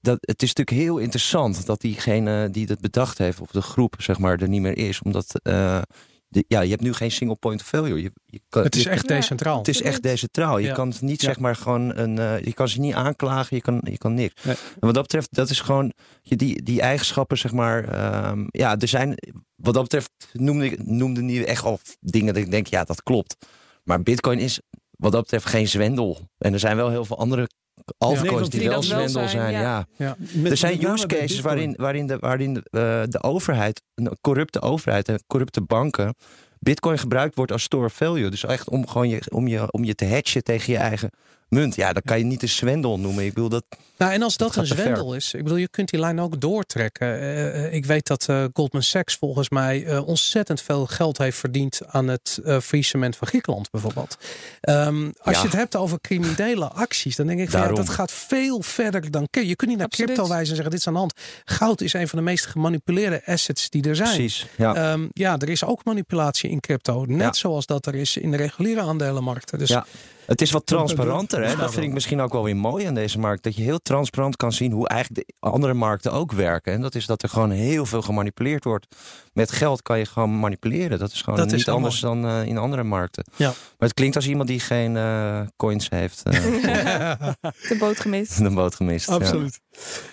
[0.01, 3.95] dat, het is natuurlijk heel interessant dat diegene die dat bedacht heeft, of de groep,
[3.99, 5.03] zeg maar, er niet meer is.
[5.03, 5.83] Omdat, eh,
[6.31, 8.03] de- ja, je hebt nu geen single point of failure.
[8.03, 9.15] Je, je kan, Het is je- echt Ja.
[9.15, 9.59] decentraal.
[9.59, 10.59] het is echt decentraal.
[10.59, 10.75] Je Ja.
[10.75, 11.27] kan het niet, Ja.
[11.29, 12.19] zeg maar, gewoon een.
[12.19, 14.45] eh, je kan ze niet aanklagen, je kan, je kan niks.
[14.45, 14.55] Nee.
[14.55, 15.93] En wat dat betreft, dat is gewoon.
[16.23, 17.85] Je, die, die eigenschappen, zeg maar.
[17.85, 19.15] ehm, ja, er zijn.
[19.57, 23.03] Wat dat betreft noemde, ik- noemde die echt al dingen dat ik denk, ja, dat
[23.03, 23.37] klopt.
[23.85, 26.29] Maar Bitcoin is wat dat betreft geen zwendel.
[26.39, 27.49] En er zijn wel heel veel andere
[27.99, 29.53] altcoins want die die wel zwendel zijn, zijn.
[29.53, 30.17] ja.
[30.45, 35.09] Er zijn use cases waarin, waarin, de, waarin de, eh, de overheid, een corrupte overheid
[35.09, 36.15] en corrupte banken,
[36.59, 38.31] Bitcoin gebruikt wordt als store of value.
[38.31, 41.11] Dus echt om, gewoon je, om, je, om je te hatchen tegen je eigen
[41.51, 41.75] munt.
[41.75, 43.25] Ja, dat kan je niet een zwendel noemen.
[43.25, 43.65] Ik bedoel dat.
[43.97, 46.41] Nou, en als dat, Dat een zwendel is, ik bedoel, je kunt die lijn ook
[46.41, 47.07] doortrekken.
[47.21, 51.39] Eh, eh, ik weet dat eh, Goldman Sachs volgens mij eh, ontzettend veel geld heeft
[51.39, 54.17] verdiend aan het eh faillissement van Griekenland bijvoorbeeld.
[54.61, 55.43] Ehm, als Ja.
[55.43, 59.11] je het hebt over criminele acties, dan denk ik van ja, dat gaat veel verder
[59.11, 59.29] dan.
[59.31, 60.11] Je kunt niet naar Absoluut.
[60.11, 61.15] crypto wijzen en zeggen dit is aan de hand.
[61.45, 64.15] Goud is een van de meest gemanipuleerde assets die er zijn.
[64.15, 64.47] Precies.
[64.57, 64.75] Ja.
[64.75, 67.05] Ehm, ja, er is ook manipulatie in crypto.
[67.05, 67.33] Net Ja.
[67.33, 69.59] zoals dat er is in de reguliere aandelenmarkten.
[69.59, 69.87] Dus Ja.
[70.31, 71.45] Het is wat transparanter.
[71.45, 71.57] Hè?
[71.57, 73.43] Dat vind ik misschien ook wel weer mooi aan deze markt.
[73.43, 76.73] Dat je heel transparant kan zien hoe eigenlijk de andere markten ook werken.
[76.73, 78.87] En dat is dat er gewoon heel veel gemanipuleerd wordt.
[79.33, 80.99] Met geld kan je gewoon manipuleren.
[80.99, 83.25] Dat is gewoon Dat niet anders dan eh, in andere markten.
[83.37, 83.47] Ja.
[83.47, 86.23] Maar het klinkt als iemand die geen eh, coins heeft.
[86.23, 86.33] eh,
[87.69, 88.39] De boot gemist.
[88.43, 89.09] de boot gemist.
[89.09, 89.17] ja.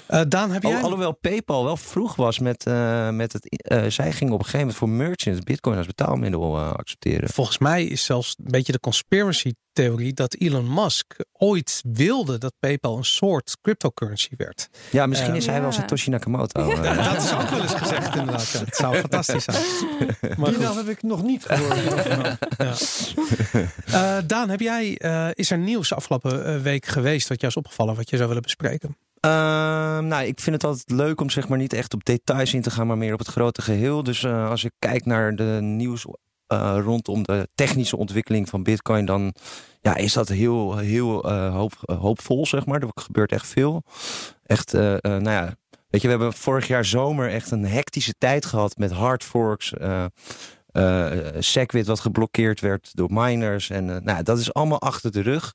[0.10, 0.76] Uh, Daan, heb jij...
[0.76, 3.72] Al, alhoewel PayPal wel vroeg was met, uh, met het...
[3.72, 7.30] Uh, zij gingen op een gegeven moment voor merchants bitcoin als betaalmiddel accepteren.
[7.30, 12.54] Volgens mij is zelfs een beetje de conspiracy theorie dat Elon Musk ooit wilde dat
[12.60, 14.70] PayPal een soort cryptocurrency werd.
[14.92, 16.68] Ja, misschien is hij wel Satoshi Nakamoto.
[16.68, 18.52] Ja, dat is ook wel eens gezegd inderdaad.
[18.52, 19.58] Ja, het zou fantastisch zijn.
[20.38, 22.08] Maar Die nou heb ik nog niet gehoord.
[23.86, 24.22] ja.
[24.22, 24.88] Daan, heb jij,
[25.34, 28.98] is er nieuws afgelopen week geweest wat jou is opgevallen, wat je zou willen bespreken?
[29.26, 29.32] Uh,
[30.00, 32.72] nou, ik vind het altijd leuk om zeg maar niet echt op details in te
[32.72, 34.04] gaan, maar meer op het grote geheel.
[34.04, 36.06] Dus uh, als ik kijk naar de nieuws
[36.48, 39.34] uh, rondom de technische ontwikkeling van Bitcoin, dan
[39.82, 42.82] ja, is dat heel, heel hoop, hoopvol, zeg maar.
[42.82, 43.84] Er gebeurt echt veel.
[44.44, 45.56] Echt, nou ja,
[45.90, 49.74] weet je, we hebben vorig jaar zomer echt een hectische tijd gehad met hard forks.
[51.40, 53.70] Segwit wat geblokkeerd werd door miners.
[53.70, 55.54] En nou, dat is allemaal achter de rug.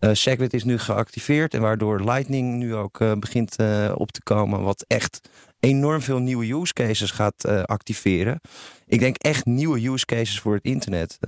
[0.00, 4.22] Uh, Segwit is nu geactiveerd en waardoor Lightning nu ook uh, begint uh, op te
[4.22, 4.62] komen.
[4.62, 5.20] Wat echt
[5.60, 8.40] enorm veel nieuwe use cases gaat activeren.
[8.86, 11.18] Ik denk echt nieuwe use cases voor het internet.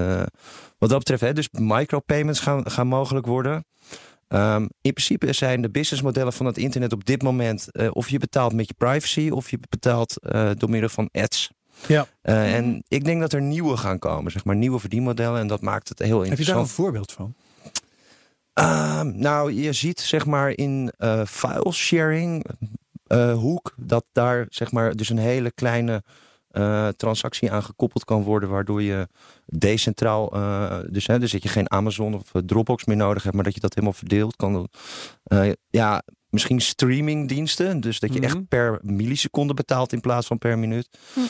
[0.79, 3.65] wat dat betreft, hè, dus micropayments gaan, gaan mogelijk worden.
[4.29, 8.53] Um, in principe zijn de businessmodellen van het internet op dit moment of je betaalt
[8.53, 10.15] met je privacy of je betaalt
[10.57, 11.51] door middel van ads.
[11.87, 12.07] Ja.
[12.23, 15.89] en ik denk dat er nieuwe gaan komen, zeg maar nieuwe verdienmodellen en dat maakt
[15.89, 16.39] het heel interessant.
[16.39, 17.35] Heb je daar een voorbeeld van?
[18.55, 22.45] Uh, nou, je ziet zeg maar in uh, file sharing
[23.07, 26.03] uh, hoek dat daar zeg maar dus een hele kleine
[26.53, 29.09] uh, transactie aan gekoppeld kan worden, waardoor je
[29.47, 30.31] decentraal,
[30.91, 33.61] dus, hè, dus dat je geen Amazon of Dropbox meer nodig hebt, maar dat je
[33.61, 34.69] dat helemaal verdeeld kan.
[35.71, 38.45] ja, misschien streamingdiensten, dus dat je echt mhm.
[38.45, 40.89] per milliseconde betaalt in plaats van per minuut.
[41.15, 41.21] Hm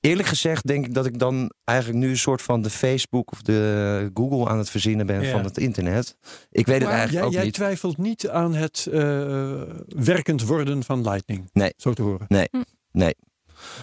[0.00, 3.42] eerlijk gezegd denk ik dat ik dan eigenlijk nu een soort van de Facebook of
[3.42, 6.16] de Google aan het verzinnen ben van het internet.
[6.50, 7.56] Ik weet het eigenlijk jij, ook jij niet.
[7.56, 11.50] Jij twijfelt niet aan het uh, werkend worden van Lightning.
[11.52, 11.72] Nee.
[11.76, 12.26] Zo te horen.
[12.28, 12.48] Nee.
[12.50, 12.62] Hm.
[12.92, 13.14] Nee.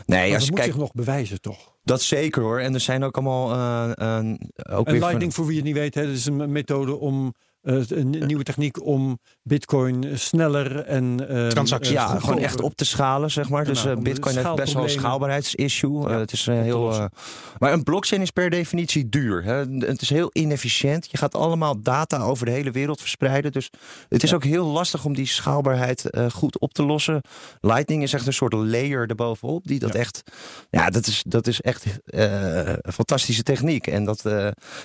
[0.06, 1.75] Nee, als je moet zich nog bewijzen, toch?
[1.84, 2.60] Dat zeker hoor.
[2.60, 3.53] En er zijn ook allemaal.
[3.53, 6.95] Uh, uh, ook en Lightning, voor wie het niet weet, hè, dat is een methode
[6.95, 7.30] om uh,
[7.62, 12.86] een nieuwe techniek om Bitcoin sneller en uh, transacties ja, uh, gewoon echt op te
[12.86, 13.65] schalen, zeg maar.
[13.65, 16.10] Dus nou, Bitcoin heeft best wel een schaalbaarheidsissue.
[16.10, 17.10] Ja, het is heel.
[17.58, 19.43] maar een blockchain is per definitie duur.
[19.43, 19.54] Hè.
[19.80, 21.12] Het is heel inefficiënt.
[21.12, 23.52] Je gaat allemaal data over de hele wereld verspreiden.
[23.52, 23.70] Dus
[24.10, 24.36] het is ja.
[24.36, 27.22] ook heel lastig om die schaalbaarheid goed op te lossen.
[27.62, 30.00] Lightning is echt een soort layer erbovenop die dat ja.
[30.00, 30.24] echt.
[30.70, 33.88] Ja, dat is, dat is echt een fantastische techniek.
[33.88, 34.26] En, dat,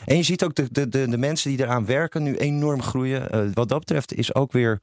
[0.05, 3.35] en je ziet ook de, de, de, de mensen die eraan werken nu enorm groeien.
[3.35, 4.81] Uh, wat dat betreft is ook weer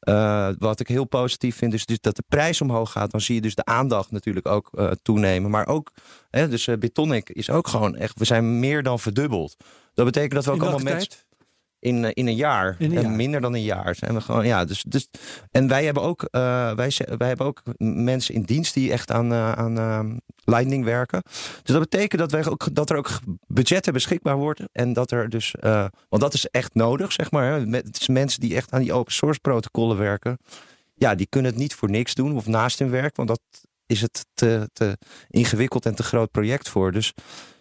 [0.00, 3.10] uh, wat ik heel positief vind, is dus dat de prijs omhoog gaat.
[3.10, 5.50] Dan zie je dus de aandacht natuurlijk ook uh, toenemen.
[5.50, 5.92] Maar ook,
[6.30, 9.56] hè, dus Bitonic is ook gewoon echt, we zijn meer dan verdubbeld.
[9.94, 11.24] Dat betekent dat we ook allemaal mensen
[11.86, 12.76] in, eh, in een jaar.
[12.78, 13.10] In een jaar.
[13.10, 13.94] minder dan een jaar.
[13.94, 15.08] Zijn we gewoon, ja, dus, dus,
[15.50, 19.32] en wij hebben, ook, uh, wij, wij hebben ook mensen in dienst die echt aan,
[19.32, 20.00] uh, aan uh,
[20.44, 21.22] Lightning werken.
[21.62, 23.10] Dus dat betekent dat, wij ook, dat er ook
[23.46, 24.68] budgetten beschikbaar worden.
[24.72, 25.54] En dat er dus,
[26.08, 27.52] want dat is echt nodig, zeg maar.
[27.52, 27.66] Hè.
[27.70, 30.38] Het is mensen die echt aan die open source protocollen werken.
[30.94, 33.16] Ja, die kunnen het niet voor niks doen of naast hun werk.
[33.16, 33.40] Want dat
[33.86, 36.92] is het te, te ingewikkeld en te groot project voor.
[36.92, 37.14] Dus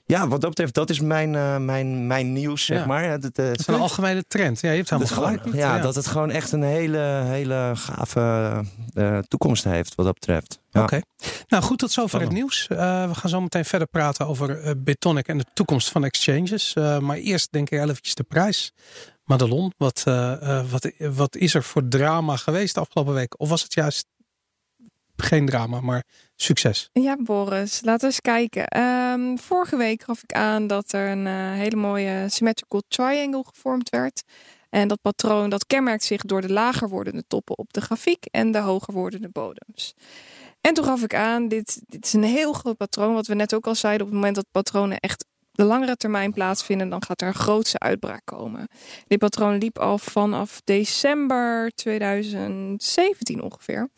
[0.07, 3.03] ja, wat dat betreft, dat is mijn, uh, mijn, mijn nieuws, zeg maar.
[3.03, 4.59] Het, het, het, is een algemene trend.
[4.59, 5.41] Ja, je hebt helemaal gelijk.
[5.41, 8.63] Gewoon, ja, ja, dat het gewoon echt een hele, hele gave
[8.93, 10.59] uh, toekomst heeft, wat dat betreft.
[10.69, 10.83] Ja.
[10.83, 10.95] Oké.
[10.95, 11.03] Okay.
[11.47, 12.67] Nou, goed, tot zover het nieuws.
[12.71, 16.73] Uh, we gaan zo meteen verder praten over Bitonic en de toekomst van exchanges.
[16.99, 18.71] maar eerst denk ik eventjes de prijs.
[19.23, 20.03] Madelon, wat,
[20.69, 23.39] wat, wat is er voor drama geweest de afgelopen week?
[23.39, 24.07] Of was het juist
[25.17, 26.03] geen drama, maar
[26.35, 26.89] succes.
[26.93, 28.81] Ja, Boris, laten we eens kijken.
[28.81, 33.89] Um, vorige week gaf ik aan dat er een uh, hele mooie symmetrical triangle gevormd
[33.89, 34.23] werd.
[34.69, 38.51] En dat patroon dat kenmerkt zich door de lager wordende toppen op de grafiek en
[38.51, 39.93] de hoger wordende bodems.
[40.61, 43.55] En toen gaf ik aan, dit, dit is een heel groot patroon, wat we net
[43.55, 44.01] ook al zeiden.
[44.01, 47.79] Op het moment dat patronen echt de langere termijn plaatsvinden, dan gaat er een grootse
[47.79, 48.67] uitbraak komen.
[49.07, 53.89] Dit patroon liep al vanaf december 2017 ongeveer.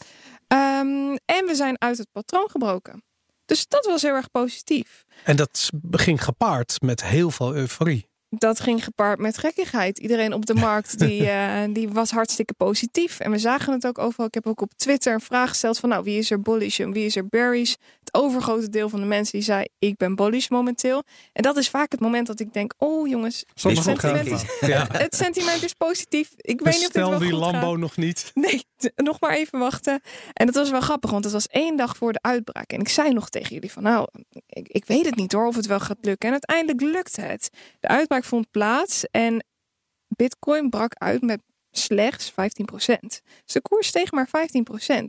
[0.48, 3.04] Um, en we zijn uit het patroon gebroken.
[3.46, 5.06] Dus dat was heel erg positief.
[5.24, 9.98] En dat ging gepaard met heel veel euforie dat ging gepaard met gekkigheid.
[9.98, 13.20] Iedereen op de markt die, uh, die was hartstikke positief.
[13.20, 14.26] En we zagen het ook overal.
[14.26, 16.92] Ik heb ook op Twitter een vraag gesteld van nou, wie is er bullish en
[16.92, 17.74] wie is er bearish?
[18.18, 21.04] Overgrote deel van de mensen die zei ik ben bullish momenteel.
[21.34, 24.88] En dat is vaak het moment dat ik denk, oh jongens, het sentiment, is, ja.
[24.92, 26.30] het sentiment is positief.
[26.36, 28.32] Ik weet niet of dit wel die Lambo nog niet.
[28.34, 30.02] Nee, nog maar even wachten.
[30.34, 32.72] En dat was wel grappig, want het was één dag voor de uitbraak.
[32.72, 34.08] En ik zei nog tegen jullie van nou,
[34.48, 36.28] ik, ik weet het niet hoor of het wel gaat lukken.
[36.28, 37.50] En uiteindelijk lukte het.
[37.80, 39.44] De uitbraak vond plaats en
[40.08, 41.42] Bitcoin brak uit met
[41.78, 42.34] slechts 15%.
[42.36, 44.32] Dus de koers steeg maar 15%.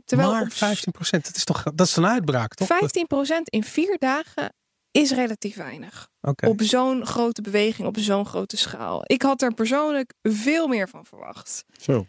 [0.05, 2.67] Terwijl maar op 15 procent, dat is toch dat is een uitbraak, toch?
[2.67, 4.53] 15% in vier dagen
[4.91, 6.07] is relatief weinig.
[6.21, 6.47] Oké.
[6.47, 9.01] Op zo'n grote beweging, op zo'n grote schaal.
[9.05, 11.63] Ik had er persoonlijk veel meer van verwacht.
[11.81, 12.05] Zo.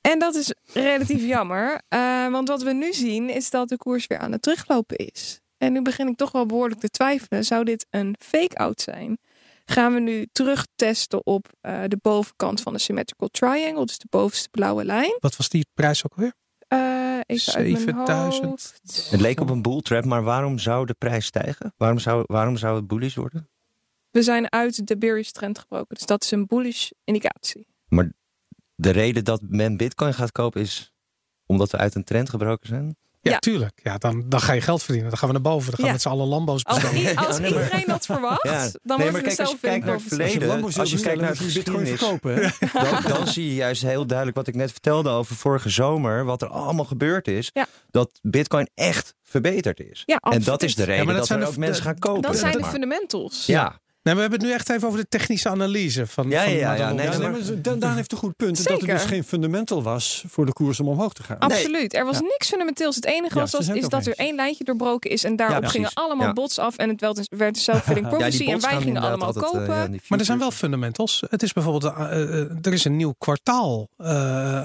[0.00, 1.80] En dat is relatief jammer.
[1.88, 5.40] eh, want wat we nu zien is dat de koers weer aan het teruglopen is.
[5.58, 7.44] En nu begin ik toch wel behoorlijk te twijfelen.
[7.44, 9.18] Zou dit een fake-out zijn?
[9.64, 13.86] Gaan we nu terug testen op eh, de bovenkant van de symmetrical triangle.
[13.86, 15.16] Dus de bovenste blauwe lijn.
[15.18, 16.32] Wat was die prijs ook?
[16.68, 16.94] Eh
[17.26, 18.44] uit mijn 7000.
[18.44, 19.08] hoofd.
[19.10, 21.74] Het leek op een bull trap, maar waarom zou de prijs stijgen?
[21.76, 23.48] Waarom zou, waarom zou het bullish worden?
[24.10, 25.94] We zijn uit de bearish trend gebroken.
[25.96, 27.66] Dus dat is een bullish indicatie.
[28.76, 30.92] De reden dat men bitcoin gaat kopen is
[31.46, 32.96] omdat we uit een trend gebroken zijn?
[33.24, 33.38] Ja, Ja.
[33.38, 33.80] tuurlijk.
[33.82, 35.08] Ja, dan, dan ga je geld verdienen.
[35.10, 35.64] Dan gaan we naar boven.
[35.70, 35.86] Dan gaan Ja.
[35.86, 37.16] we met z'n allen Lambo's Als, bestellen.
[37.16, 38.52] als iedereen dat verwacht, Ja.
[38.52, 40.40] dan Nee, worden maar we kijk, als zelf je kijkt naar het professioneel.
[40.40, 42.52] verleden, Als je als je kijkt naar je bitcoin geschiedenis, verkopen.
[43.02, 46.42] Dan, dan zie je juist heel duidelijk wat ik net vertelde over vorige zomer, wat
[46.42, 47.50] er allemaal gebeurd is.
[47.52, 47.66] Ja.
[47.90, 50.02] Dat bitcoin echt verbeterd is.
[50.06, 52.22] Ja, en dat is de reden dat er de- mensen gaan kopen.
[52.22, 53.46] Dat zijn zeg de fundamentals.
[53.46, 56.28] Ja, Nee, we hebben het nu echt even over de technische analyse van.
[56.30, 58.56] Ja, van ja, ja, nee, Ja, nee, maar- Daan heeft een goed punt.
[58.56, 58.88] Dat Zeker.
[58.88, 61.38] het dus geen fundamental was voor de koers om omhoog te gaan.
[61.38, 61.94] Absoluut.
[61.94, 62.22] Er was Ja.
[62.22, 62.94] niks fundamenteels.
[62.94, 65.24] Het enige Ja, was, was is dat er één lijntje doorbroken is.
[65.24, 66.32] En daarop Ja, gingen allemaal Ja.
[66.32, 66.76] bots af.
[66.76, 68.44] En het werd, werd een self-fulfilling prophecy.
[68.50, 70.00] en wij gingen allemaal altijd, eh, kopen.
[70.08, 71.22] Maar er zijn wel fundamentals.
[71.30, 74.06] Het is bijvoorbeeld, uh, uh, er is een nieuw kwartaal uh,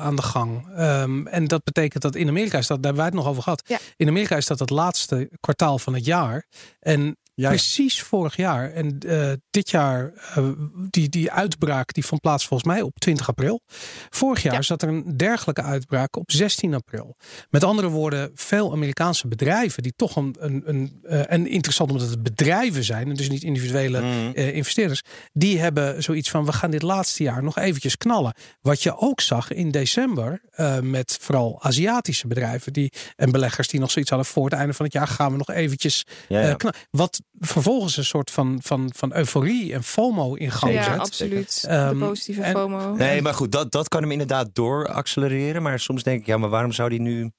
[0.05, 0.67] aan de gang.
[0.79, 3.43] Um, en dat betekent dat in Amerika is dat, daar hebben wij het nog over
[3.43, 3.63] gehad.
[3.67, 3.77] Ja.
[3.97, 6.45] In Amerika is dat het laatste kwartaal van het jaar.
[6.79, 8.71] En Ja, precies vorig jaar.
[8.71, 10.49] En uh, dit jaar, uh,
[10.89, 13.61] die, die uitbraak die vond plaats volgens mij op 20 april.
[14.09, 14.61] Vorig jaar Ja.
[14.61, 17.15] zat er een dergelijke uitbraak op 16 april.
[17.49, 22.09] Met andere woorden, veel Amerikaanse bedrijven die toch een, een, een uh, en interessant omdat
[22.09, 24.31] het bedrijven zijn en dus niet individuele Mm.
[24.35, 25.01] uh, investeerders,
[25.33, 28.33] die hebben zoiets van we gaan dit laatste jaar nog eventjes knallen.
[28.61, 30.41] Wat je ook zag in december
[30.81, 34.85] met vooral Aziatische bedrijven die en beleggers die nog zoiets hadden voor het einde van
[34.85, 36.53] het jaar gaan we nog eventjes Ja, ja.
[36.53, 36.77] knallen.
[36.91, 40.99] Wat vervolgens een soort van, van, van euforie en FOMO in gang Ja, zet.
[40.99, 41.65] absoluut.
[41.69, 42.93] Um, de positieve en- FOMO.
[42.95, 45.61] Nee, maar goed, dat, dat kan hem inderdaad door accelereren.
[45.61, 47.31] Maar soms denk ik, ja, maar waarom zou die nu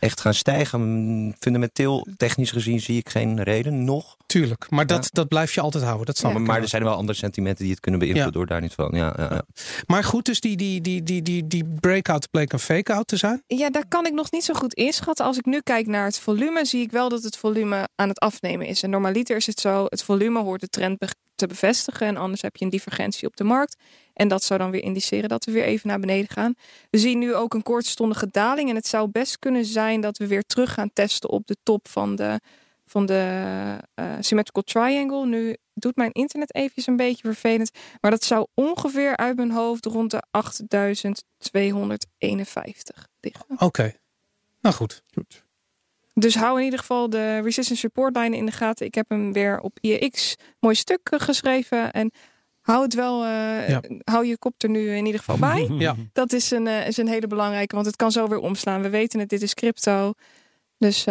[0.00, 1.34] echt gaan stijgen?
[1.38, 4.16] Fundamenteel, technisch gezien, zie ik geen reden nog.
[4.26, 5.10] Tuurlijk, maar dat, Ja.
[5.12, 6.06] dat blijf je altijd houden.
[6.06, 6.38] Dat snap Ja.
[6.38, 6.46] ik.
[6.46, 8.38] Maar er zijn wel andere sentimenten die het kunnen beïnvloeden Ja.
[8.38, 8.90] door daar niet van.
[8.94, 9.42] Ja, ja, ja.
[9.86, 13.42] Maar goed, dus die, die, die, die, die, die breakout bleek een fake-out te zijn.
[13.46, 15.24] Ja, daar kan ik nog niet zo goed inschatten.
[15.24, 18.18] Als ik nu kijk naar het volume, zie ik wel dat het volume aan het
[18.18, 18.82] afnemen is.
[18.82, 20.98] En normaliter is het zo, het volume hoort de trend
[21.40, 22.06] te bevestigen.
[22.06, 23.76] En anders heb je een divergentie op de markt.
[24.12, 26.54] En dat zou dan weer indiceren dat we weer even naar beneden gaan.
[26.90, 28.68] We zien nu ook een kortstondige daling.
[28.68, 31.88] En het zou best kunnen zijn dat we weer terug gaan testen op de top
[31.88, 32.40] van de,
[32.86, 33.42] van de
[33.94, 35.26] eh, symmetrical triangle.
[35.26, 37.70] Nu doet mijn internet eventjes een beetje vervelend.
[38.00, 43.44] Maar dat zou ongeveer uit mijn hoofd rond de 8251 liggen.
[43.58, 43.94] Oké,
[44.60, 45.02] nou goed.
[45.14, 45.48] Goed.
[46.20, 48.86] Dus hou in ieder geval de resistance support line in de gaten.
[48.86, 51.90] Ik heb hem weer op IEX mooi stuk eh, geschreven.
[51.92, 52.10] En
[52.60, 53.80] hou het wel, Ja.
[54.04, 55.68] hou je kop er nu in ieder geval bij.
[55.78, 55.96] Ja.
[56.12, 58.82] Dat is een, eh, is een hele belangrijke, want het kan zo weer omslaan.
[58.82, 60.12] We weten het, dit is crypto.
[60.78, 61.04] Dus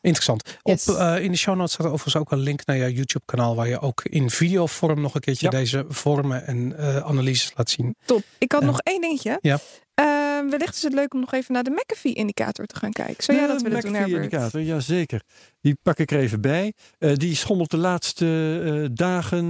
[0.00, 0.58] Interessant.
[0.62, 0.88] Yes.
[0.88, 3.68] Op, in de show notes staat overigens ook een link naar jouw YouTube kanaal waar
[3.68, 5.58] je ook in videovorm nog een keertje Ja.
[5.58, 7.96] deze vormen en analyses laat zien.
[8.04, 8.22] top.
[8.38, 9.38] Ik had nog één dingetje.
[9.40, 9.58] Ja.
[9.96, 10.04] Eh,
[10.50, 13.24] wellicht is het leuk om nog even naar de McAfee-indicator te gaan kijken.
[13.24, 14.10] Zou jij De dat willen doen, Herbert?
[14.12, 15.22] McAfee-indicator, jazeker.
[15.60, 16.72] Die pak ik er even bij.
[16.98, 18.26] Eh, die schommelt de laatste
[18.64, 19.46] eh, dagen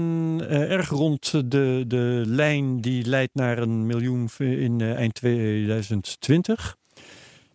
[0.48, 6.76] eh, erg rond de, de lijn die leidt naar een miljoen in eind 2020.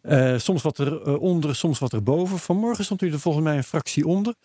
[0.02, 2.40] Eh, soms wat eronder, soms wat erboven.
[2.40, 4.36] Vanmorgen stond u er volgens mij een fractie onder.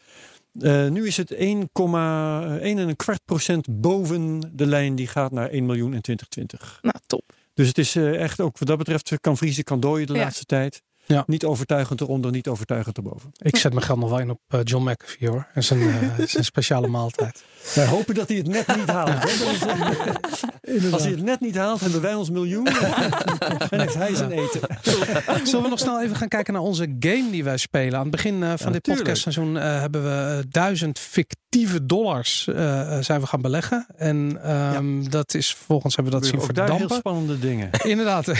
[0.90, 5.66] Nu is het 1,1 en een kwart procent boven de lijn die gaat naar 1
[5.66, 6.78] miljoen in 2020.
[6.82, 7.35] Nou, top.
[7.56, 10.12] Dus het is eh, echt ook wat dat betreft eh, kan vriezen, kan dooien de
[10.12, 10.18] Ja.
[10.22, 10.82] laatste tijd.
[11.06, 11.24] Ja.
[11.26, 13.30] Niet overtuigend eronder, niet overtuigend erboven.
[13.38, 15.46] Ik zet mijn geld nog wel in op eh, John McAfee hoor.
[15.54, 15.62] Dat
[16.18, 17.44] is een speciale maaltijd.
[17.74, 19.24] Wij hopen dat hij het net niet haalt.
[19.24, 22.66] is, Als hij het net niet haalt, hebben wij ons miljoen.
[23.70, 24.60] en heeft hij zijn eten.
[25.44, 27.94] Zullen we nog snel even gaan kijken naar onze game die wij spelen?
[27.94, 32.42] Aan het begin eh, van Ja, dit podcastseizoen eh, hebben we duizend fictieve dollars
[33.00, 33.86] zijn we gaan beleggen.
[33.96, 36.98] En ehm, dat is vervolgens hebben we dat zien ook daar heel verdampen.
[36.98, 37.70] spannende dingen.
[37.92, 38.32] Inderdaad,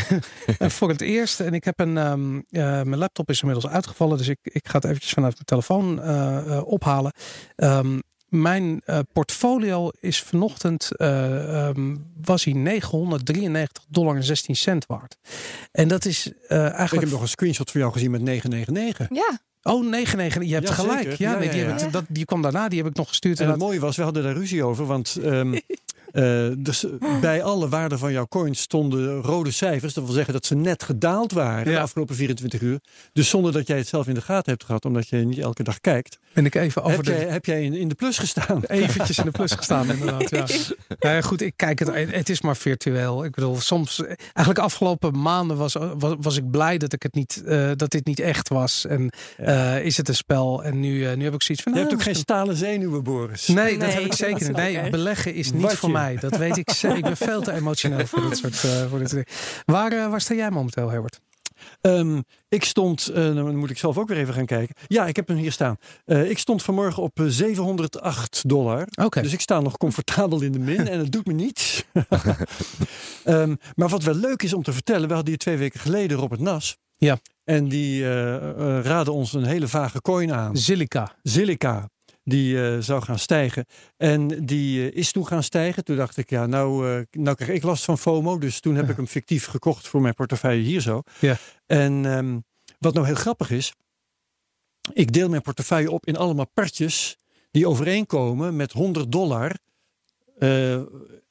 [0.59, 1.41] En voor het eerst.
[1.41, 4.75] En ik heb een, ehm, eh, mijn laptop is inmiddels uitgevallen, dus ik, ik ga
[4.77, 7.13] het eventjes vanuit mijn telefoon eh, eh, ophalen.
[7.57, 7.99] Ehm,
[8.29, 15.17] mijn eh, portfolio is vanochtend, eh, ehm, was hij 993 dollar en 16 cent waard.
[15.73, 17.03] En dat is eh, Ik eigenlijk...
[17.03, 19.09] heb nog een screenshot van jou gezien met 999.
[19.11, 21.19] Ja, Oh, 999, je hebt Ja, gelijk.
[21.19, 21.69] Ja, Ja, nee, ja, die, ja.
[21.69, 23.39] heb ik- dat, die kwam daarna, die heb ik nog gestuurd.
[23.39, 24.87] En En het dat, mooie was, we hadden daar ruzie over.
[24.87, 25.59] Want ehm,
[26.17, 26.85] Eh, dus
[27.21, 29.95] bij alle waarden van jouw coins stonden rode cijfers.
[29.95, 32.81] Dat wil zeggen dat ze net gedaald waren de afgelopen 24 uur.
[33.13, 35.63] Dus zonder dat jij het zelf in de gaten hebt gehad, omdat je niet elke
[35.63, 36.19] dag kijkt.
[36.33, 37.11] Ben ik even over Heb de...
[37.13, 38.63] jij, heb jij in, in de plus gestaan?
[38.69, 40.31] Eventjes in de plus gestaan, inderdaad.
[40.31, 40.45] Ja.
[40.99, 41.91] Nou ja, goed, ik kijk het.
[41.95, 43.25] Het is maar virtueel.
[43.25, 44.03] Ik bedoel, soms.
[44.07, 48.07] Eigenlijk afgelopen maanden was, was, was ik blij dat ik het niet, eh, dat dit
[48.07, 48.87] niet echt was.
[48.87, 50.65] En eh, is het een spel?
[50.65, 51.73] En nu, eh, nu heb ik zoiets van.
[51.73, 53.47] Je nou, hebt ook geen stalen zenuwen, Boris.
[53.47, 54.57] Nee, dat Nee, heb ik dat zeker niet.
[54.57, 56.06] Nee, beleggen is niet voor mij.
[56.15, 56.97] Dat weet ik zeker.
[56.97, 59.31] Ik ben veel te emotioneel voor dit soort, eh, voor dit soort.
[59.65, 61.21] Waar, eh, waar sta jij momenteel, Herbert?
[61.81, 64.75] Ehm, ik stond, nou, dan moet ik zelf ook weer even gaan kijken.
[64.87, 65.77] Ja, ik heb hem hier staan.
[66.05, 68.87] Ik stond vanmorgen op eh, 708 dollar.
[69.03, 69.23] Oké.
[69.23, 71.85] Dus ik sta nog comfortabel in de min en het doet me niets.
[73.25, 76.19] Ehm, maar wat wel leuk is om te vertellen, we hadden hier twee weken geleden
[76.19, 76.77] Robert Nas.
[76.99, 77.19] Ja.
[77.45, 80.57] En die eh, raadde ons een hele vage coin aan.
[80.57, 81.17] Zilica.
[81.23, 81.89] Zilica.
[82.29, 83.65] Die eh, zou gaan stijgen.
[83.97, 85.85] En die eh, is toen gaan stijgen.
[85.85, 88.39] Toen dacht ik, ja, nou, eh, nou krijg ik last van FOMO.
[88.39, 88.91] Dus toen heb Ja.
[88.91, 91.03] ik hem fictief gekocht voor mijn portefeuille hier zo.
[91.21, 91.37] Ja.
[91.67, 92.39] En ehm,
[92.79, 93.73] wat nou heel grappig is.
[94.93, 97.17] Ik deel mijn portefeuille op in allemaal partjes
[97.51, 99.57] die overeenkomen met 100 dollar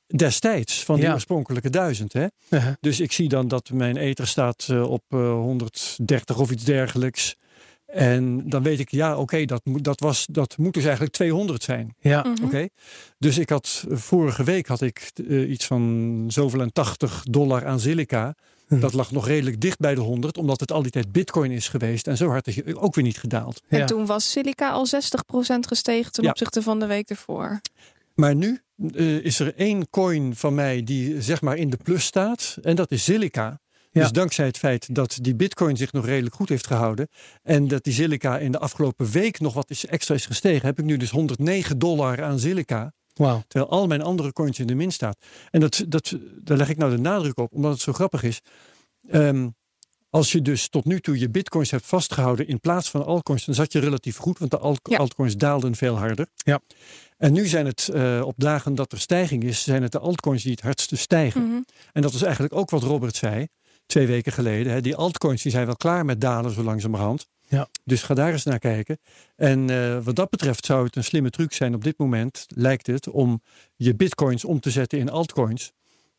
[0.08, 1.14] destijds van die Ja.
[1.14, 2.14] oorspronkelijke duizend.
[2.14, 2.26] Hè?
[2.50, 2.74] Uh-huh.
[2.80, 7.36] Dus ik zie dan dat mijn ether staat op eh, 130 of iets dergelijks.
[7.96, 11.64] En dan weet ik, ja, oké, dat, moet- dat, was, dat moet dus eigenlijk 200
[11.64, 11.96] zijn.
[12.00, 12.26] Ja.
[12.28, 12.44] Mhm.
[12.46, 12.68] Oké.
[13.18, 17.80] Dus ik had, vorige week had ik eh, iets van zoveel en 80 dollar aan
[17.80, 18.36] silica.
[18.68, 18.80] Hm.
[18.80, 21.68] Dat lag nog redelijk dicht bij de 100, omdat het al die tijd bitcoin is
[21.68, 22.08] geweest.
[22.08, 23.62] En zo hard is hij ook weer niet gedaald.
[23.68, 23.86] En Ja.
[23.86, 26.30] toen was Silica al 60% gestegen ten Ja.
[26.30, 27.62] opzichte van de week ervoor.
[28.16, 28.60] Maar nu
[28.94, 32.58] eh, is er één coin van mij die zeg maar in de plus staat.
[32.62, 33.60] En dat is silica.
[33.96, 34.02] Ja.
[34.02, 37.08] Dus dankzij het feit dat die bitcoin zich nog redelijk goed heeft gehouden.
[37.44, 40.66] En dat die silica in de afgelopen week nog wat is extra is gestegen.
[40.66, 42.94] Heb ik nu dus 109 dollar aan silica.
[43.48, 45.18] Terwijl al mijn andere coins in de min staat.
[45.52, 48.42] En dat, dat, daar leg ik nou de nadruk op, omdat het zo grappig is.
[49.10, 49.48] Ehm,
[50.10, 53.56] als je dus tot nu toe je bitcoins hebt vastgehouden in plaats van altcoins, dan
[53.56, 54.98] zat je relatief goed, want de alt- Ja.
[54.98, 56.28] altcoins daalden veel harder.
[56.36, 56.60] Ja.
[57.18, 60.44] En nu zijn het eh, op dagen dat er stijging is, zijn het de altcoins
[60.44, 61.42] die het hardste stijgen.
[61.48, 61.62] Mhm.
[61.94, 63.48] En dat is eigenlijk ook wat Robert zei
[63.86, 64.74] twee weken geleden.
[64.74, 64.82] Hè.
[64.82, 67.28] Die altcoins die zijn wel klaar met dalen zo langzamerhand.
[67.48, 67.68] Ja.
[67.84, 69.00] Dus ga daar eens naar kijken.
[69.36, 72.88] En eh, wat dat betreft zou het een slimme truc zijn op dit moment, lijkt
[72.88, 73.42] het, om
[73.76, 75.72] je bitcoins om te zetten in altcoins.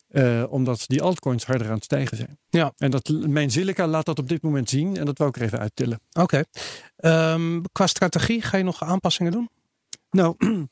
[0.07, 2.39] Eh, omdat die altcoins harder aan het stijgen zijn.
[2.49, 2.73] Ja.
[2.77, 4.97] En dat, mijn Silica laat dat op dit moment zien.
[4.97, 6.01] En dat wou ik er even uittillen.
[6.13, 6.43] Oké.
[6.97, 9.49] Ehm, qua strategie ga je nog aanpassingen doen?
[10.11, 10.35] Nou,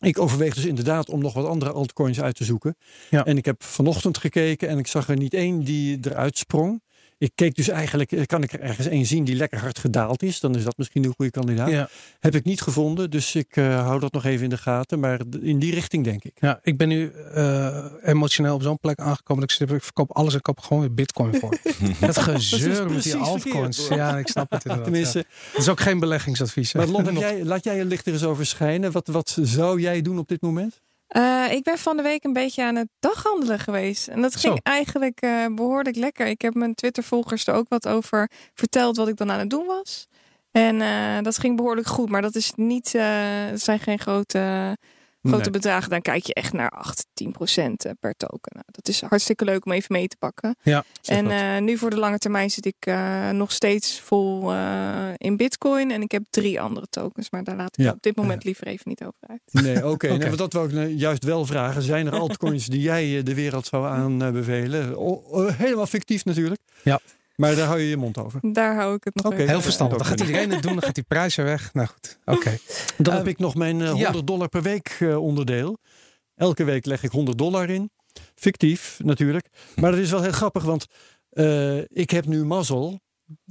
[0.00, 2.76] ik overweeg dus inderdaad om nog wat andere altcoins uit te zoeken.
[3.10, 3.24] Ja.
[3.24, 6.82] En ik heb vanochtend gekeken en ik zag er niet één die eruit sprong.
[7.18, 10.22] Ik keek dus eigenlijk, eh, kan ik er ergens één zien die lekker hard gedaald
[10.22, 10.40] is?
[10.40, 11.70] Dan is dat misschien een goede kandidaat.
[11.70, 11.88] Ja.
[12.20, 15.00] Heb ik niet gevonden, dus ik eh, hou dat nog even in de gaten.
[15.00, 16.32] Maar in die richting denk ik.
[16.40, 20.32] Ja, ik ben nu eh, emotioneel op zo'n plek aangekomen dat ik, ik verkoop alles
[20.32, 21.58] en ik koop gewoon weer bitcoin voor.
[22.00, 23.76] dat gezeur met precies die altcoins.
[23.76, 24.00] verkeerd.
[24.00, 24.84] Ja, ik snap het inderdaad.
[24.84, 25.24] Tenminste, ja.
[25.52, 26.72] Het is ook geen beleggingsadvies.
[26.72, 26.78] hè.
[26.78, 28.92] maar Lon, jij, laat jij je licht er eens over schijnen.
[28.92, 30.80] Wat, wat zou jij doen op dit moment?
[31.06, 34.08] Eh, ik ben van de week een beetje aan het daghandelen geweest.
[34.08, 34.38] En dat Zo.
[34.38, 36.26] ging eigenlijk eh, behoorlijk lekker.
[36.26, 39.66] Ik heb mijn Twitter-volgers er ook wat over verteld wat ik dan aan het doen
[39.66, 40.06] was.
[40.50, 42.10] En eh, dat ging behoorlijk goed.
[42.10, 44.76] Maar dat is niet, het zijn geen grote,
[45.26, 45.50] grote Nee.
[45.60, 45.90] bedragen.
[45.90, 48.52] Dan kijk je echt naar 8, 10 procent eh, per token.
[48.54, 50.56] Nou, dat is hartstikke leuk om even mee te pakken.
[50.62, 51.32] Ja, en wat.
[51.32, 55.90] eh, nu voor de lange termijn zit ik eh, nog steeds vol eh, in bitcoin.
[55.90, 57.30] En ik heb drie andere tokens.
[57.30, 57.92] Maar daar laat ik Ja.
[57.92, 59.64] op dit moment liever even niet over uit.
[59.64, 60.08] Nee, oké.
[60.16, 61.82] Nee, want dat wou ik juist wel vragen.
[61.82, 64.94] Zijn er altcoins die jij de wereld zou aanbevelen?
[65.52, 66.60] Helemaal fictief natuurlijk.
[66.82, 67.00] Ja.
[67.36, 68.40] Maar daar hou je je mond over.
[68.52, 69.34] Daar hou ik het nog Oké.
[69.34, 69.98] even Heel verstandig.
[69.98, 71.74] Dan gaat iedereen het doen, dan gaat die prijs er weg.
[71.74, 72.58] Nou goed, oké.
[72.98, 74.04] Dan Eh, heb ik nog mijn eh, ja.
[74.04, 75.78] 100 dollar per week eh, onderdeel.
[76.34, 77.90] Elke week leg ik 100 dollar in.
[78.34, 79.48] Fictief natuurlijk.
[79.76, 80.86] Maar dat is wel heel grappig, want
[81.30, 83.00] eh, ik heb nu mazzel.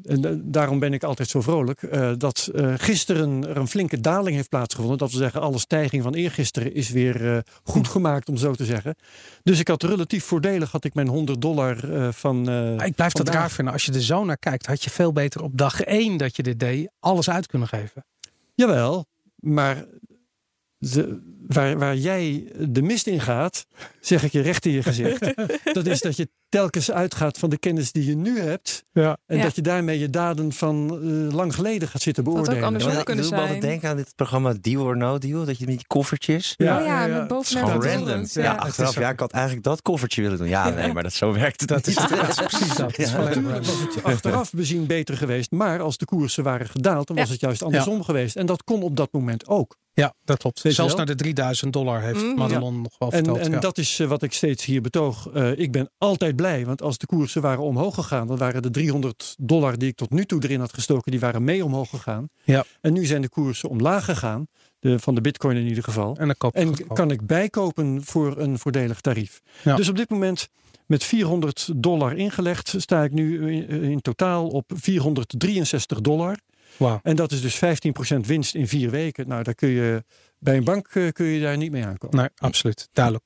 [0.03, 1.83] En eh, daarom ben ik altijd zo vrolijk.
[1.83, 4.97] eh, dat eh, gisteren er een flinke daling heeft plaatsgevonden.
[4.97, 8.95] Dat wil zeggen, alle stijging van eergisteren is weer goed gemaakt, om zo te zeggen.
[9.43, 11.77] Dus ik had relatief voordelig had ik mijn 100 dollar
[12.13, 12.41] van.
[12.75, 13.73] Maar ik blijf dat raar vinden.
[13.73, 16.43] Als je er zo naar kijkt, had je veel beter op dag één dat je
[16.43, 18.05] dit deed, alles uit kunnen geven.
[18.53, 19.05] Jawel,
[19.35, 19.85] maar
[21.47, 23.65] waar, waar jij de mist in gaat,
[23.99, 25.33] zeg ik je recht in je gezicht.
[25.73, 28.83] dat is dat je telkens uitgaat van de kennis die je nu hebt.
[28.91, 29.17] Ja.
[29.25, 29.43] En Ja.
[29.43, 30.89] dat je daarmee je daden van
[31.29, 32.63] eh, lang geleden gaat zitten ook beoordelen.
[32.63, 33.71] andersom Ja, kunnen ik doe me altijd zijn.
[33.73, 35.45] denken aan dit programma Deal or No Deal.
[35.45, 36.53] Dat je met die koffertjes.
[36.57, 37.17] Ja, oh ja, ja, ja.
[37.19, 38.25] met bovenaan gewoon random.
[38.31, 38.53] Ja, Ja.
[38.53, 40.47] achteraf, ja, ik had eigenlijk dat koffertje willen doen.
[40.47, 42.09] Ja, nee, maar dat, zo werkt het Dat is, niet.
[42.09, 42.87] dat is precies dat.
[42.91, 43.15] Het is Ja.
[43.15, 43.85] volledig Natuurlijk random.
[43.85, 45.51] was het achteraf bezien beter geweest.
[45.51, 47.31] Maar als de koersen waren gedaald, dan was Ja.
[47.31, 48.35] het juist andersom geweest.
[48.35, 49.75] En dat kon op dat moment ook.
[49.93, 50.61] Ja, dat klopt.
[50.61, 51.05] Weet Zelfs wel?
[51.05, 52.35] naar de 3000 dollar heeft Mm.
[52.35, 53.37] Madelon nog wel En, verteld.
[53.45, 53.59] en ja.
[53.59, 55.29] dat is eh, wat ik steeds hier betoog.
[55.33, 58.69] Eh, ik ben altijd blij, want als de koersen waren omhoog gegaan, dan waren de
[58.69, 62.29] 300 dollar die ik tot nu toe erin had gestoken, die waren mee omhoog gegaan.
[62.43, 62.65] Ja.
[62.81, 64.47] En nu zijn de koersen omlaag gegaan,
[64.79, 66.15] de, van de bitcoin in ieder geval.
[66.17, 69.41] En dan En kan ik bijkopen voor een voordelig tarief.
[69.63, 69.75] Ja.
[69.75, 70.49] Dus op dit moment
[70.85, 76.37] met 400 dollar ingelegd sta ik nu in, in totaal op 463 dollar.
[76.77, 76.99] Wauw.
[77.03, 77.79] En dat is dus
[78.15, 79.27] 15% winst in vier weken.
[79.27, 80.03] Nou, daar kun je
[80.45, 82.17] bij een bank eh, kun je daar niet mee aankomen.
[82.17, 82.89] Nee, absoluut.
[82.93, 83.25] Duidelijk.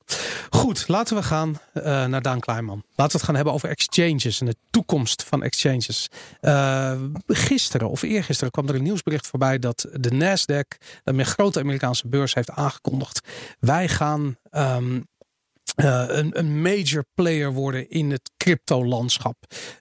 [0.50, 2.82] Goed, laten we gaan eh, naar Daan Kleinman.
[2.94, 6.08] Laten we het gaan hebben over exchanges en de toekomst van exchanges.
[6.40, 12.08] Eh, gisteren of eergisteren kwam er een nieuwsbericht voorbij dat de Nasdaq, een grote Amerikaanse
[12.08, 13.20] beurs, heeft aangekondigd.
[13.58, 15.00] Wij gaan ehm,
[15.74, 19.36] eh, een, een major player worden in het crypto-landschap.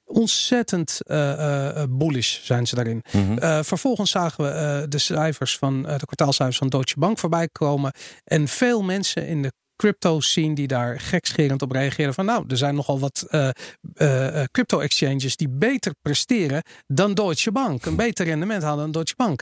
[0.05, 3.03] Ontzettend eh, bullish zijn ze daarin.
[3.11, 3.63] Mhm.
[3.63, 7.91] Vervolgens zagen we de cijfers van de kwartaalcijfers van Deutsche Bank voorbij komen.
[8.23, 12.57] En veel mensen in de crypto scene die daar gekscherend op reageerden van nou, er
[12.57, 13.49] zijn nogal wat eh,
[13.93, 17.85] eh, eh, crypto exchanges die beter presteren dan Deutsche Bank.
[17.85, 19.41] Een beter rendement halen dan Deutsche Bank.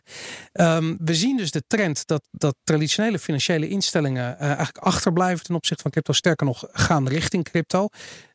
[0.51, 5.81] Ehm, we zien dus de trend dat, dat traditionele financiële instellingen eigenlijk achterblijven ten opzichte
[5.81, 6.13] van crypto.
[6.13, 7.87] Sterker nog, gaan richting crypto.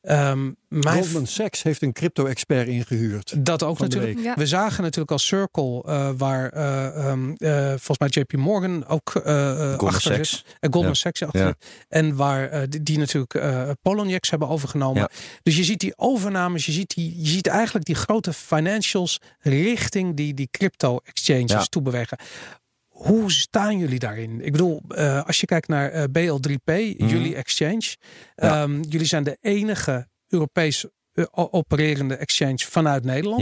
[0.02, 3.34] Ehm, mijn Goldman Sachs heeft een crypto-expert ingehuurd.
[3.46, 4.18] dat ook natuurlijk.
[4.18, 4.34] Ja.
[4.34, 9.10] We zagen natuurlijk als Circle, eh, waar eh, ehm, eh, volgens mij JP Morgan ook
[9.10, 10.30] Goldman achter Sachs.
[10.30, 10.44] zit.
[10.60, 10.98] En Goldman Ja.
[10.98, 11.54] Sachs achter Ja.
[11.88, 15.00] En waar die, die natuurlijk eh Poloniex hebben overgenomen.
[15.02, 15.10] Ja.
[15.42, 20.16] Dus je ziet die overnames, je ziet, die, je ziet eigenlijk die grote financials richting
[20.16, 21.64] die, die crypto exchanges Ja.
[21.64, 22.18] toe bewegen.
[23.02, 24.40] Hoe staan jullie daarin?
[24.44, 27.96] Ik bedoel, eh, als je kijkt naar eh, BL3P, jullie exchange.
[28.36, 28.46] Mhm.
[28.46, 28.62] Ja.
[28.62, 33.40] ehm, jullie zijn de enige Europees eh, opererende exchange vanuit Nederland.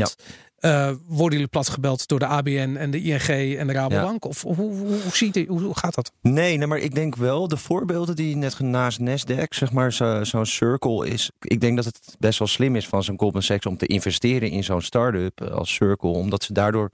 [1.06, 4.24] Worden jullie platgebeld door de ABN en de ING en de Rabobank?
[4.24, 6.12] Of hoe, hoe, hoe, ziet die, hoe, hoe gaat dat?
[6.22, 10.24] Nee, nee, maar ik denk wel de voorbeelden die net naast Nasdaq, zeg maar, zo-
[10.24, 11.30] zo'n Circle is.
[11.40, 14.50] Ik denk dat het best wel slim is van zo'n Goldman Sachs om te investeren
[14.50, 16.90] in zo'n start-up als Circle, omdat ze daardoor.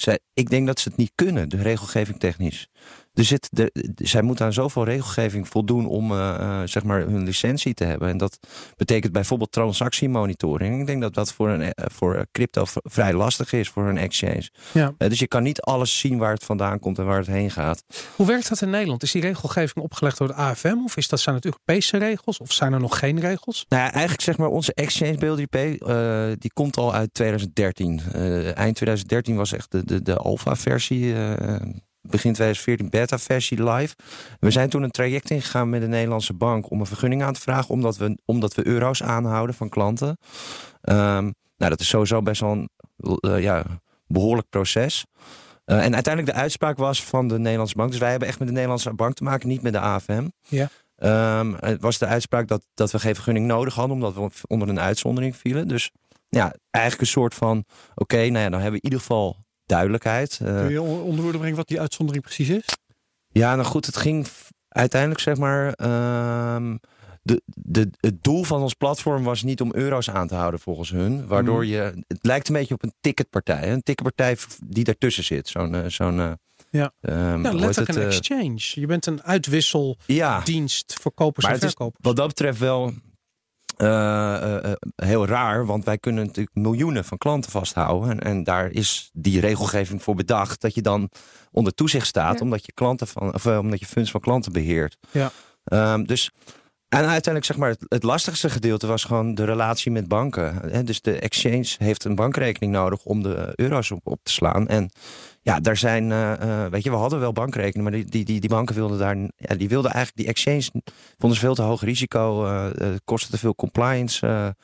[0.00, 2.68] Zij, ik denk dat ze het niet kunnen, de regelgeving technisch.
[3.14, 7.24] Er zit, de, zij moeten aan zoveel regelgeving voldoen om eh, eh, zeg maar hun
[7.24, 8.08] licentie te hebben.
[8.08, 8.38] En dat
[8.76, 10.80] betekent bijvoorbeeld transactiemonitoring.
[10.80, 14.50] Ik denk dat dat voor, een, eh, voor crypto vrij lastig is voor een exchange.
[14.72, 14.94] Ja.
[14.96, 17.84] Dus je kan niet alles zien waar het vandaan komt en waar het heen gaat.
[18.16, 19.02] Hoe werkt dat in Nederland?
[19.02, 20.76] Is die regelgeving opgelegd door de AFM?
[20.84, 22.38] Of is dat, zijn het Europese regels?
[22.38, 23.66] Of zijn er nog geen regels?
[23.68, 26.08] Nou ja, eigenlijk zeg maar onze exchange BLDP, eh
[26.38, 28.00] die komt al uit 2013.
[28.12, 31.14] Eh, eind 2013 was echt de, de, de alpha versie.
[32.02, 33.94] Begin 2014 beta versie live.
[34.40, 37.40] We zijn toen een traject ingegaan met de Nederlandse bank om een vergunning aan te
[37.40, 40.16] vragen, omdat we, omdat we euro's aanhouden van klanten.
[40.80, 41.24] Ehm,
[41.56, 42.68] nou, dat is sowieso best wel een
[43.20, 43.64] eh, ja,
[44.06, 45.04] behoorlijk proces.
[45.64, 47.90] Eh, en uiteindelijk de uitspraak was van de Nederlandse bank.
[47.90, 50.28] Dus wij hebben echt met de Nederlandse bank te maken, niet met de AFM.
[50.48, 50.68] Ja.
[50.96, 54.68] Ehm, het was de uitspraak dat, dat we geen vergunning nodig hadden, omdat we onder
[54.68, 55.68] een uitzondering vielen.
[55.68, 55.90] Dus
[56.28, 59.36] ja, eigenlijk een soort van: oké, nou ja, dan hebben we in ieder geval
[59.70, 60.38] duidelijkheid.
[60.42, 62.64] Eh, Kun je on- onder woorden brengen wat die uitzondering precies is?
[63.28, 64.26] ja, nou goed, het ging
[64.68, 65.72] uiteindelijk zeg maar.
[65.72, 66.76] ehm,
[67.22, 70.90] de, de, het doel van ons platform was niet om euro's aan te houden volgens
[70.90, 71.26] hun.
[71.26, 71.72] Waardoor Mhm.
[71.72, 72.04] je.
[72.06, 73.58] Het lijkt een beetje op een ticketpartij.
[73.60, 73.72] hè.
[73.72, 75.48] Een ticketpartij die daartussen zit.
[75.48, 75.74] Zo'n.
[75.74, 76.32] eh, zo'n eh,
[76.70, 76.92] Ja.
[77.00, 78.80] ehm, Ja, hoe heet letterlijk het, een exchange.
[78.80, 82.04] Je bent een uitwisseldienst ja, voor kopers Maar en is verkopers.
[82.06, 82.92] wat dat betreft wel
[84.96, 85.66] heel raar.
[85.66, 88.10] Want wij kunnen natuurlijk miljoenen van klanten vasthouden.
[88.10, 90.60] En, en daar is die regelgeving voor bedacht.
[90.60, 91.10] Dat je dan
[91.52, 92.38] onder toezicht staat.
[92.38, 92.44] Ja.
[92.44, 94.96] Omdat je klanten van, of, eh, omdat je funds van klanten beheert.
[95.10, 95.30] Ja.
[95.64, 96.30] Ehm, dus
[96.90, 100.84] en uiteindelijk zeg maar het, het lastigste gedeelte was gewoon de relatie met banken.
[100.84, 104.68] Dus de exchange heeft een bankrekening nodig om de euro's op, op te slaan.
[104.68, 104.90] En
[105.42, 108.40] ja, daar zijn, eh, eh, weet je, we hadden wel bankrekeningen, maar die, die, die,
[108.40, 110.82] die banken wilden daar, ja, die wilden eigenlijk die exchange,
[111.18, 114.54] vonden ze veel te hoog risico, eh eh, kostte te veel compliance.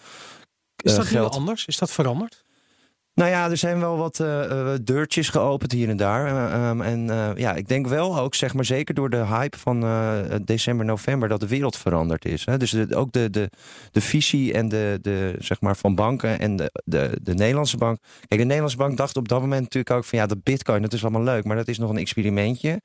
[0.76, 1.66] Is dat nu anders?
[1.66, 2.44] Is dat veranderd?
[3.16, 6.26] Nou ja, er zijn wel wat eh, eh, deurtjes geopend hier en daar.
[6.26, 7.06] Eh, ehm, en
[7.36, 9.84] ja, ik denk wel ook, zeg maar, zeker door de hype van
[10.44, 12.46] december, november, dat de wereld veranderd is.
[12.46, 12.56] Hè?
[12.58, 13.50] Dus de- ook de, de,
[13.90, 17.98] de visie en de, de, zeg maar, van banken en de, de, de Nederlandse bank.
[18.28, 20.92] Kijk, de Nederlandse bank dacht op dat moment natuurlijk ook van ja, dat bitcoin, dat
[20.92, 22.80] is allemaal leuk, maar dat is nog een experimentje.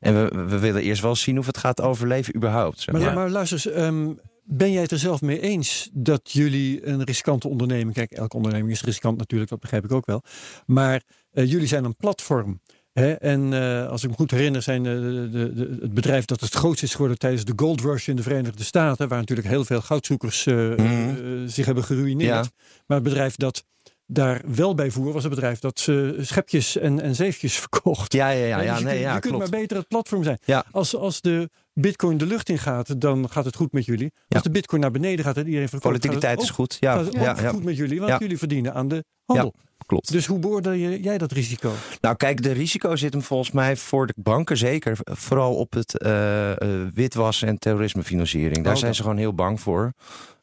[0.00, 2.80] En we, we willen eerst wel zien of het gaat overleven überhaupt.
[2.80, 3.14] Zeg Maar, maar.
[3.14, 4.10] maar luister eens, ehm,
[4.44, 7.94] ben jij het er zelf mee eens dat jullie een riskante onderneming...
[7.94, 10.22] Kijk, elke onderneming is riskant natuurlijk, dat begrijp ik ook wel.
[10.66, 12.60] Maar uh, jullie zijn een platform.
[12.92, 13.12] Hè?
[13.12, 16.54] En uh, als ik me goed herinner, zijn de, de, de, het bedrijf dat het
[16.54, 19.80] grootst is geworden tijdens de Gold Rush in de Verenigde Staten, waar natuurlijk heel veel
[19.80, 21.48] goudzoekers mm -hmm.
[21.48, 22.44] zich hebben geruineerd.
[22.44, 22.50] Ja.
[22.86, 23.64] Maar het bedrijf dat
[24.06, 28.12] daar wel bij voer was het bedrijf dat ze schepjes en, en zeefjes verkocht.
[28.12, 28.56] Ja, ja, ja.
[28.56, 29.50] Dus ja, je, nee, kunt, ja je kunt klopt.
[29.50, 30.38] maar beter het platform zijn.
[30.44, 30.64] Ja.
[30.70, 34.12] Als, als de bitcoin de lucht in gaat, dan gaat het goed met jullie.
[34.14, 34.40] Als Ja.
[34.40, 36.76] de bitcoin naar beneden gaat en iedereen verkoopt, Volatiliteit is goed.
[36.80, 39.54] Ja, gaat het ja, ook ja, goed met jullie, want jullie verdienen aan de handel.
[39.86, 40.12] klopt.
[40.12, 41.72] Dus hoe beoordeel je, jij dat risico?
[42.00, 44.96] Nou, kijk, de risico zit hem volgens mij voor de banken zeker.
[45.04, 48.56] Vooral op het eh, eh, witwassen en terrorismefinanciering.
[48.64, 48.96] Daar Oh, zijn dat.
[48.96, 49.92] ze gewoon heel bang voor.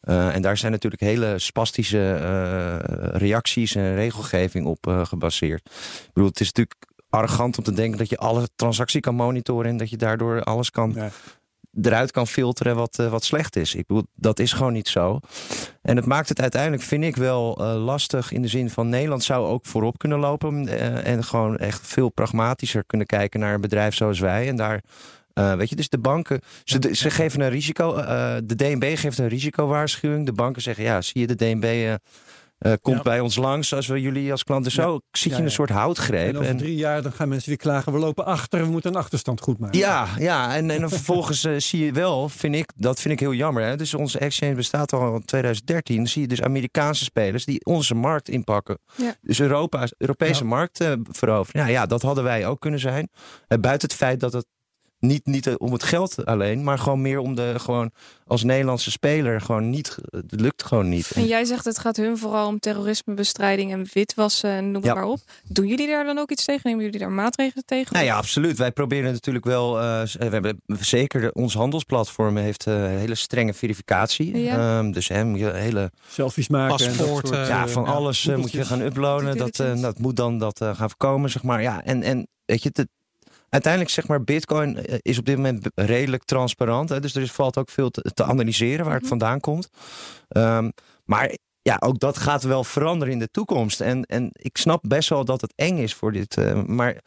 [0.02, 2.16] Eh, en daar zijn natuurlijk hele spastische
[3.18, 5.62] reacties en regelgeving op gebaseerd.
[6.06, 6.76] Ik bedoel, het is natuurlijk
[7.12, 10.72] arrogant om te denken dat je alle transactie kan monitoren en dat je daardoor alles
[10.72, 11.10] kan Ja.
[11.82, 13.76] eruit kan filteren wat, eh, wat slecht is.
[13.76, 15.20] Ik bedoel, dat is gewoon niet zo.
[15.82, 19.24] En het maakt het uiteindelijk, vind ik, wel eh, lastig in de zin van Nederland
[19.24, 23.62] zou ook voorop kunnen lopen eh, en gewoon echt veel pragmatischer kunnen kijken naar een
[23.62, 24.48] bedrijf zoals wij.
[24.48, 24.82] En daar,
[25.58, 27.96] weet je, dus de banken, ze, ze geven een risico,
[28.46, 30.26] de DNB geeft een risicowaarschuwing.
[30.26, 31.98] De banken zeggen, ja, zie je, de DNB
[32.62, 33.02] eh, komt Ja.
[33.02, 35.54] bij ons langs als we jullie als klanten zo, zit je Ja, in een ja.
[35.56, 36.28] soort houtgreep.
[36.30, 38.92] En over En- drie jaar dan gaan mensen weer klagen, we lopen achter, we moeten
[38.94, 39.80] een achterstand goed maken.
[39.80, 40.56] Ja, ja.
[40.56, 43.64] En, en dan vervolgens eh, zie je wel, vind ik, dat vind ik heel jammer.
[43.64, 43.76] Hè?
[43.78, 46.08] Dus onze exchange bestaat al in 2013.
[46.08, 48.80] Zie je dus Amerikaanse spelers die onze markt inpakken.
[48.96, 49.16] Ja.
[49.22, 50.50] Dus Europa, Europese Ja.
[50.50, 51.62] markt eh, veroveren.
[51.62, 53.10] Ja, ja, dat hadden wij ook kunnen zijn.
[53.48, 54.46] Buiten het feit dat het
[55.02, 57.92] niet, niet om het geld alleen, maar gewoon meer om de gewoon
[58.26, 59.98] als Nederlandse speler gewoon niet.
[60.10, 61.12] Het lukt gewoon niet.
[61.12, 64.94] En jij zegt het gaat hun vooral om terrorismebestrijding en witwassen en noem Ja.
[64.94, 65.20] maar op.
[65.44, 66.62] Doen jullie daar dan ook iets tegen?
[66.64, 67.94] Nemen jullie daar maatregelen tegen?
[67.94, 68.58] Nou ja, absoluut.
[68.58, 69.80] Wij proberen natuurlijk wel.
[69.80, 74.38] eh, we hebben zeker de, ons handelsplatform heeft eh, hele strenge verificatie.
[74.38, 74.78] Ja.
[74.80, 76.76] Ehm, dus je hele Selfies maken.
[76.88, 79.38] Paspoort, soort, ja, eh, van alles moet je gaan uploaden.
[79.38, 81.62] Dat, eh, dat moet dan dat eh, gaan voorkomen, zeg maar.
[81.62, 82.88] Ja, en, en weet je, het,
[83.52, 86.90] uiteindelijk zeg maar, Bitcoin eh, is op dit moment redelijk transparant.
[86.90, 89.10] Hè, dus er is, valt ook veel te, te analyseren waar het Mhm.
[89.10, 89.70] vandaan komt.
[90.28, 90.70] Ehm,
[91.06, 93.82] maar ja, ook dat gaat wel veranderen in de toekomst.
[93.82, 96.38] En, en ik snap best wel dat het eng is voor dit.
[96.38, 97.02] eh, maar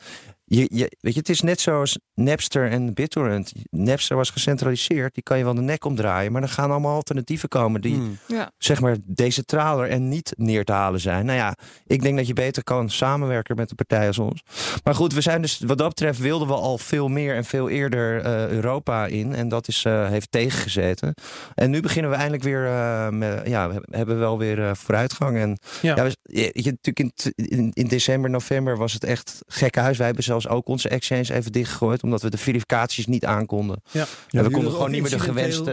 [0.45, 3.53] je, je, weet je, het is net zoals Napster en BitTorrent.
[3.71, 6.33] Napster was gecentraliseerd, die kan je wel de nek omdraaien.
[6.33, 8.19] Maar er gaan allemaal alternatieven komen die Hmm.
[8.29, 8.51] Ja.
[8.59, 11.27] zeg maar decentraler en niet neer te halen zijn.
[11.27, 11.55] Nou ja,
[11.87, 14.43] ik denk dat je beter kan samenwerken met een partij als ons.
[14.85, 17.69] Maar goed, we zijn dus wat dat betreft wilden we al veel meer en veel
[17.69, 19.35] eerder eh, Europa in.
[19.35, 21.15] En dat is, eh, heeft tegengezeten.
[21.55, 25.37] En nu beginnen we eindelijk weer, eh, met, ja, we hebben wel weer vooruitgang.
[25.39, 25.97] En Ja.
[25.97, 29.97] ja, we, je, je- natuurlijk in, in december, november was het echt gekke huis.
[29.97, 33.83] Wij hebben zelfs ook onze exchange even dichtgegooid, omdat we de verificaties niet aankonden.
[33.91, 34.05] Ja.
[34.31, 35.71] En we konden gewoon niet meer de gewenste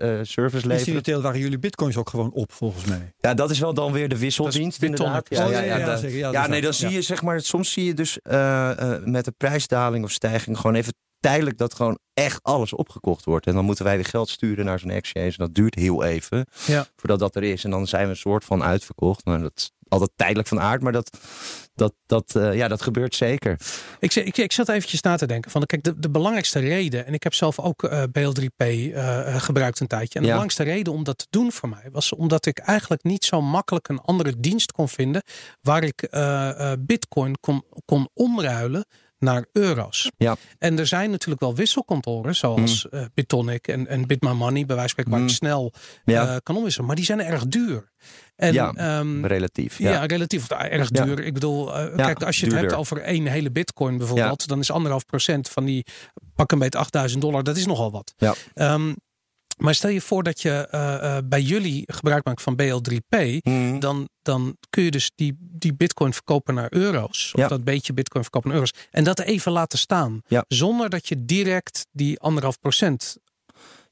[0.00, 0.70] eh, service leveren.
[0.78, 3.12] Incidenteel waren jullie bitcoins ook gewoon op, volgens mij.
[3.18, 5.28] Ja, dat is wel dan weer de wisseldienst inderdaad.
[5.28, 5.52] Bitonic.
[5.52, 5.98] Ja, ja, ja, ja.
[6.00, 6.94] Ja, ja, dat nee, dan zie Ja.
[6.94, 10.74] je zeg maar, soms zie je dus eh, eh, met de prijsdaling of stijging gewoon
[10.76, 13.46] even tijdelijk dat gewoon echt alles opgekocht wordt.
[13.46, 15.26] En dan moeten wij weer geld sturen naar zo'n exchange.
[15.26, 16.86] En dat duurt heel even Ja.
[16.96, 17.64] voordat dat er is.
[17.64, 19.24] En dan zijn we een soort van uitverkocht.
[19.24, 21.18] Nou, dat altijd tijdelijk van aard, maar dat,
[21.74, 23.58] dat, dat, eh, ja, dat gebeurt zeker.
[23.98, 25.50] Ik, ik, ik zat eventjes na te denken.
[25.50, 29.80] Van, kijk, de, de belangrijkste reden, en ik heb zelf ook eh, BL3P eh, gebruikt
[29.80, 30.14] een tijdje.
[30.14, 30.34] En de Ja.
[30.34, 33.88] belangrijkste reden om dat te doen voor mij was omdat ik eigenlijk niet zo makkelijk
[33.88, 35.22] een andere dienst kon vinden
[35.60, 36.08] waar ik
[36.78, 38.84] Bitcoin kon, kon omruilen
[39.20, 40.10] naar euro's.
[40.16, 40.36] Ja.
[40.58, 44.80] En er zijn natuurlijk wel wisselkantoren zoals eh, Bitonic en, en Bitmy Money, bij wijze
[44.80, 45.28] van spreken, waar Mm.
[45.28, 45.72] snel
[46.04, 46.86] Ja, eh, kan omwisselen.
[46.86, 47.90] Maar die zijn erg duur.
[48.36, 49.78] En, Ja, ehm, relatief.
[49.78, 50.04] ja, Ja.
[50.06, 51.04] relatief erg Ja.
[51.04, 51.20] duur.
[51.24, 52.68] Ik bedoel, eh, kijk, als je het duurder.
[52.70, 55.86] hebt over één hele bitcoin bijvoorbeeld, dan is anderhalf procent van die
[56.34, 58.14] pak een beetje 8000 dollar, dat is nogal wat.
[58.16, 58.34] Ja.
[58.54, 58.92] Ehm,
[59.60, 63.78] maar stel je voor dat je eh, eh, bij jullie gebruik maakt van BL3P, Mhm.
[63.78, 67.30] dan, dan kun je dus die, die bitcoin verkopen naar euro's.
[67.34, 67.48] Of Ja.
[67.48, 68.74] dat beetje bitcoin verkopen naar euro's.
[68.90, 70.20] En dat even laten staan.
[70.28, 70.44] Ja.
[70.48, 73.16] Zonder dat je direct die anderhalf procent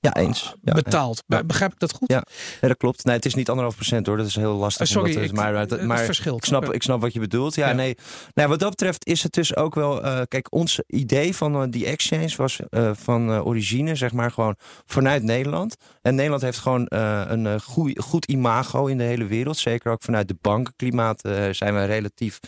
[0.00, 0.54] ja, eens.
[0.62, 1.22] Ja, betaalt.
[1.26, 1.44] Ja.
[1.44, 2.08] Begrijp ik dat goed?
[2.10, 2.22] Ja.
[2.60, 3.04] Dat klopt.
[3.04, 4.16] Nee, het is niet anderhalf procent hoor.
[4.16, 4.86] Dat is heel lastig.
[4.86, 6.36] Eh, sorry, ik- maar, maar, het maar verschil.
[6.36, 7.54] ik, snap, ik snap wat je bedoelt.
[7.54, 7.96] Ja, nee.
[8.34, 10.02] Nou, wat dat betreft is het dus ook wel.
[10.04, 14.54] eh, kijk, ons idee van eh, die exchange was eh, van origine, zeg maar, gewoon
[14.86, 15.76] vanuit Nederland.
[16.02, 19.56] En Nederland heeft gewoon een goeie- goed imago in de hele wereld.
[19.56, 21.20] Zeker ook vanuit de bankenklimaat
[21.50, 22.38] zijn we relatief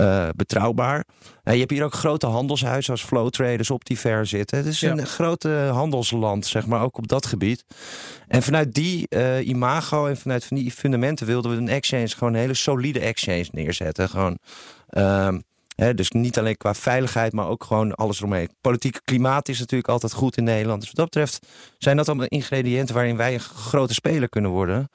[0.00, 1.04] eh, betrouwbaar.
[1.44, 4.58] Je hebt hier ook grote handelshuizen als Flow Traders, Optiver zitten.
[4.58, 4.90] Het is Ja.
[4.90, 7.64] een grote handelsland, zeg maar, ook op dat gebied.
[8.28, 12.32] En vanuit die eh, imago en vanuit van die fundamenten wilden we een exchange, gewoon
[12.34, 14.08] een hele solide exchange neerzetten.
[14.08, 14.38] Gewoon,
[14.88, 15.38] ehm,
[15.74, 18.48] Hè, dus niet alleen qua veiligheid, maar ook gewoon alles eromheen.
[18.60, 20.80] Politieke klimaat is natuurlijk altijd goed in Nederland.
[20.80, 21.46] Dus wat dat betreft
[21.78, 24.88] zijn dat allemaal ingrediënten waarin wij een grote speler kunnen worden.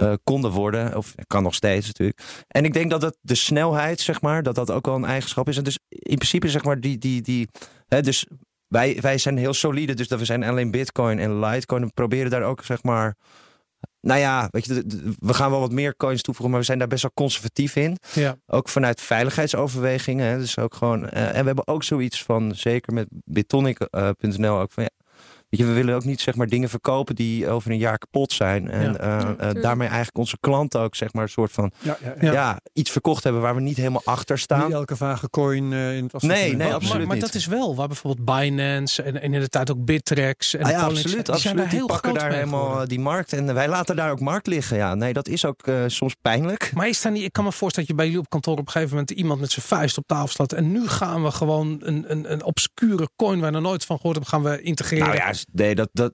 [0.00, 2.20] Eh, konden worden, of kan nog steeds natuurlijk.
[2.48, 5.48] En ik denk dat dat de snelheid, zeg maar, dat dat ook wel een eigenschap
[5.48, 5.56] is.
[5.56, 7.48] En dus in principe, zeg maar, die, die, die,
[7.88, 8.26] hè, dus
[8.66, 11.84] wij, wij zijn heel solide, dus dat we zijn alleen Bitcoin en Litecoin.
[11.84, 13.16] We proberen daar ook, zeg maar,
[14.00, 14.84] nou ja, weet je,
[15.18, 17.96] we gaan wel wat meer coins toevoegen, maar we zijn daar best wel conservatief in.
[18.12, 18.36] Ja.
[18.46, 20.26] Ook vanuit veiligheidsoverwegingen.
[20.26, 24.72] Hè, dus ook gewoon, eh, en we hebben ook zoiets van, zeker met bitonic.nl, ook
[24.72, 24.90] van ja.
[25.50, 28.32] Weet je, we willen ook niet zeg maar dingen verkopen die over een jaar kapot
[28.32, 28.70] zijn.
[28.70, 28.96] En Ja.
[28.98, 32.32] eh, eh, daarmee eigenlijk onze klanten ook zeg maar een soort van Ja, ja, Ja.
[32.32, 32.60] ja.
[32.72, 34.64] iets verkocht hebben waar we niet helemaal achter staan.
[34.64, 37.24] Niet elke vage coin eh, in het Nee, nee, Maar- absoluut maar, maar niet.
[37.24, 40.70] dat is wel waar bijvoorbeeld Binance en, en in de tijd ook Bittrex en Ah
[40.70, 41.02] ja, absoluut.
[41.02, 41.56] die zijn absoluut.
[41.56, 42.88] daar heel die pakken groot daar helemaal geworden.
[42.88, 43.32] die markt.
[43.32, 44.76] En wij laten daar ook markt liggen.
[44.76, 46.70] Ja, nee, dat is ook soms pijnlijk.
[46.74, 48.66] Maar is daar niet, ik kan me voorstellen dat je bij jullie op kantoor op
[48.66, 50.52] een gegeven moment iemand met zijn vuist op tafel slaat.
[50.52, 53.96] En nu gaan we gewoon een, een, een obscure coin waar we nog nooit van
[53.96, 55.06] gehoord hebben, gaan we integreren.
[55.06, 55.18] Nou
[55.52, 56.12] ja, nee, dat, dat,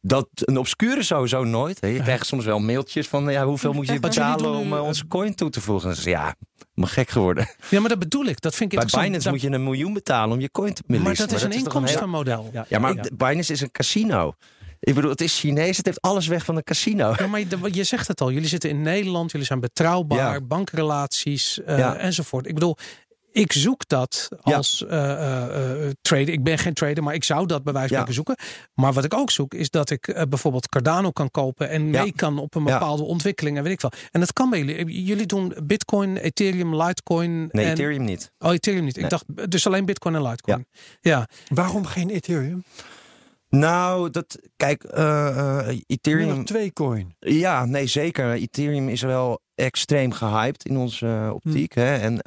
[0.00, 1.78] dat een obscure sowieso nooit.
[1.80, 5.34] Je krijgt soms wel mailtjes van ja, hoeveel moet je betalen om eh, onze coin
[5.34, 5.88] toe te voegen.
[5.88, 6.34] Dus ja,
[6.74, 7.48] me gek geworden.
[7.70, 8.40] Ja, maar dat bedoel ik.
[8.40, 8.88] Dat vind ik Bij.
[9.02, 11.06] Binance Dat- moet je een miljoen betalen om je coin te releasen.
[11.06, 12.50] maar dat is een heel- inkomstenmodel.
[12.52, 13.02] Ja, Ja, maar ja.
[13.16, 14.32] Binance is een casino.
[14.80, 15.76] Ik bedoel, het is Chinees.
[15.76, 17.14] Het heeft alles weg van een casino.
[17.18, 18.30] Ja, maar je, je zegt het al.
[18.30, 19.30] Jullie zitten in Nederland.
[19.30, 20.32] Jullie zijn betrouwbaar.
[20.32, 20.40] Ja.
[20.40, 21.96] Bankrelaties eh, Ja.
[21.96, 22.46] enzovoort.
[22.46, 22.76] Ik bedoel,
[23.38, 26.28] ik zoek dat als eh, eh, eh, trader.
[26.28, 28.12] Ik ben geen trader, maar ik zou dat bij wijze van Ja.
[28.12, 28.36] zoeken.
[28.74, 32.02] Maar wat ik ook zoek, is dat ik eh, bijvoorbeeld Cardano kan kopen en Ja.
[32.02, 32.72] mee kan op een Ja.
[32.78, 33.92] bepaalde ontwikkeling en weet ik wel.
[34.10, 35.04] En dat kan bij jullie.
[35.04, 37.48] Jullie doen Bitcoin, Ethereum, Litecoin.
[37.50, 38.32] Nee, en, Ethereum niet.
[38.38, 38.96] Oh, Ethereum niet.
[38.96, 40.66] Ik dacht dus alleen Bitcoin en Litecoin.
[41.00, 41.28] Ja.
[41.48, 42.64] Waarom geen Ethereum?
[43.50, 46.28] Nou, dat, kijk, eh, eh, Ethereum...
[46.28, 47.14] dan twee coin.
[47.18, 48.32] Ja, nee, zeker.
[48.32, 51.74] Ethereum is wel extreem gehyped in onze optiek.
[51.74, 51.96] Hè?
[51.96, 52.22] En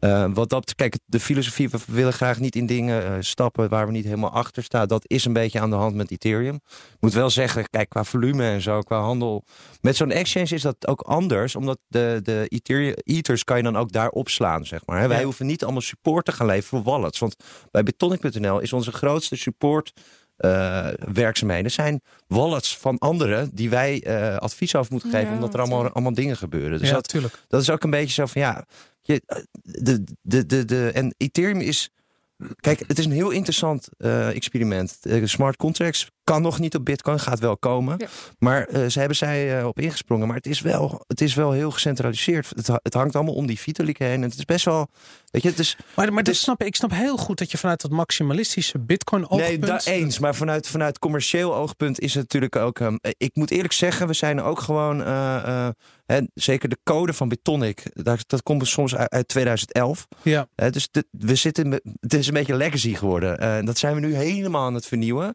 [0.00, 3.86] eh, wat dat, kijk, de filosofie, we willen graag niet in dingen eh, stappen waar
[3.86, 4.88] we niet helemaal achter staan.
[4.88, 6.54] Dat is een beetje aan de hand met Ethereum.
[6.54, 9.44] Ik moet wel zeggen, kijk, qua volume en zo, qua handel.
[9.80, 13.76] Met zo'n exchange is dat ook anders, omdat de, de Ethereum, Ethers kan je dan
[13.76, 15.00] ook daar opslaan, zeg maar.
[15.00, 15.08] Hè?
[15.08, 15.24] Wij Ja.
[15.24, 17.18] hoeven niet allemaal support te gaan leveren voor wallets.
[17.18, 17.36] Want
[17.70, 19.92] bij Bitonic.nl is onze grootste support
[20.40, 25.54] eh, werkzaamheden zijn wallets van anderen die wij eh, advies over moeten geven, Ja, omdat
[25.54, 26.78] er allemaal, dingen gebeuren.
[26.78, 27.14] Dus ja, dat,
[27.48, 28.64] dat is ook een beetje zo van ja,
[29.02, 31.90] je, eh, de, de, de, de, en Ethereum is,
[32.60, 34.98] kijk, het is een heel interessant eh, experiment.
[35.24, 38.06] Smart contracts kan nog niet op Bitcoin, gaat wel komen, Ja.
[38.38, 40.26] maar eh, ze hebben zij eh, op ingesprongen.
[40.26, 42.48] Maar het is wel, het is wel heel gecentraliseerd.
[42.56, 44.10] Het, ha- het hangt allemaal om die Vitalik heen.
[44.12, 44.88] En het is best wel,
[45.30, 46.74] weet je, het is Maar, maar dat is- snap ik.
[46.76, 49.66] Snap heel goed dat je vanuit dat maximalistische Bitcoin Nee, oogpunt...
[49.66, 50.18] daar eens.
[50.18, 52.80] Maar vanuit, vanuit commercieel oogpunt is het natuurlijk ook.
[52.80, 55.02] ehm, ik moet eerlijk zeggen, we zijn ook gewoon.
[55.02, 55.68] eh, eh,
[56.06, 60.06] hè, zeker de code van Bitonic, dat, dat komt soms uit, uit 2011.
[60.22, 60.46] Ja.
[60.54, 63.38] Hè, dus dit- we zitten, met- het is een beetje legacy geworden.
[63.38, 65.34] Eh, En dat zijn we nu helemaal aan het vernieuwen.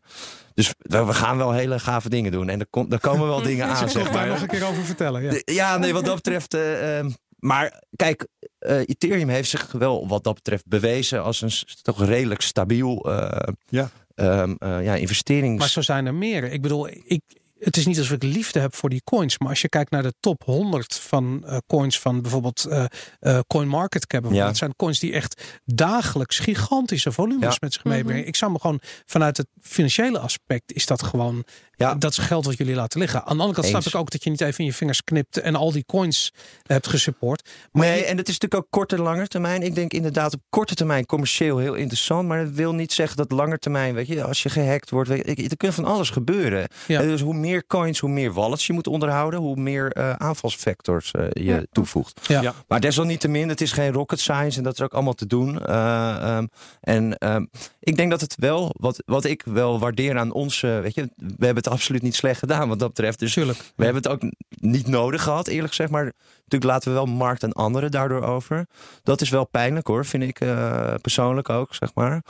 [0.56, 2.50] Dus we, we gaan wel hele gave dingen doen.
[2.50, 4.28] En er, komt, er komen wel dingen aan, zeg maar.
[4.28, 5.42] nog een keer over vertellen.
[5.46, 5.78] Ja.
[5.78, 6.54] Nee, wat dat betreft.
[6.54, 8.28] eh, ehm, maar kijk,
[8.60, 11.52] eh, Ethereum heeft zich wel wat dat betreft bewezen als een
[11.82, 13.90] toch redelijk stabiel eh, Ja.
[14.16, 15.60] eh, ja, investerings.
[15.60, 16.44] Maar zo zijn er meer.
[16.44, 17.22] Ik bedoel, ik,
[17.60, 19.40] het is niet alsof ik liefde heb voor die coins.
[19.40, 22.86] Maar als je kijkt naar de top 100 van eh, coins van bijvoorbeeld eh
[23.20, 24.26] eh CoinMarketCap.
[24.32, 24.46] Ja.
[24.46, 27.58] Dat zijn coins die echt dagelijks gigantische volumes Ja.
[27.60, 28.20] met zich meebrengen.
[28.20, 28.28] Mhm.
[28.30, 31.44] Ik zou me gewoon vanuit het financiële aspect is dat gewoon
[31.78, 31.96] Ja.
[31.96, 33.20] dat is geld wat jullie laten liggen.
[33.26, 35.38] Aan de andere kant snap ik ook dat je niet even in je vingers knipt
[35.38, 36.32] en al die coins
[36.64, 37.50] hebt gesupport.
[37.72, 39.62] Maar Nee, je- en het is natuurlijk ook korte en lange termijn.
[39.64, 42.28] Ik denk inderdaad op korte termijn commercieel heel interessant.
[42.28, 45.38] Maar dat wil niet zeggen dat lange termijn, weet je, als je gehackt wordt, weet
[45.38, 46.68] je, er kan van alles gebeuren.
[46.88, 47.02] Ja.
[47.02, 51.12] En Dus hoe meer coins, hoe meer wallets je moet onderhouden, hoe meer eh, aanvalsvectors
[51.12, 51.64] eh, je Ja.
[51.72, 52.20] toevoegt.
[52.28, 52.42] Ja.
[52.42, 52.54] Ja.
[52.68, 55.60] Maar desalniettemin, het is geen rocket science en dat is ook allemaal te doen.
[55.66, 56.46] Eh, ehm,
[56.82, 57.46] en ehm,
[57.80, 61.46] ik denk dat het wel, wat, wat ik wel waardeer aan ons, weet je, we
[61.46, 63.20] hebben het absoluut niet slecht gedaan wat dat betreft.
[63.20, 63.58] Dus Tuurlijk.
[63.76, 65.90] we hebben het ook niet nodig gehad, eerlijk gezegd.
[65.92, 66.04] Maar
[66.36, 68.68] natuurlijk laten we wel markt aan anderen daardoor over.
[69.04, 72.22] Dat is wel pijnlijk hoor, vind ik eh, persoonlijk ook, zeg maar.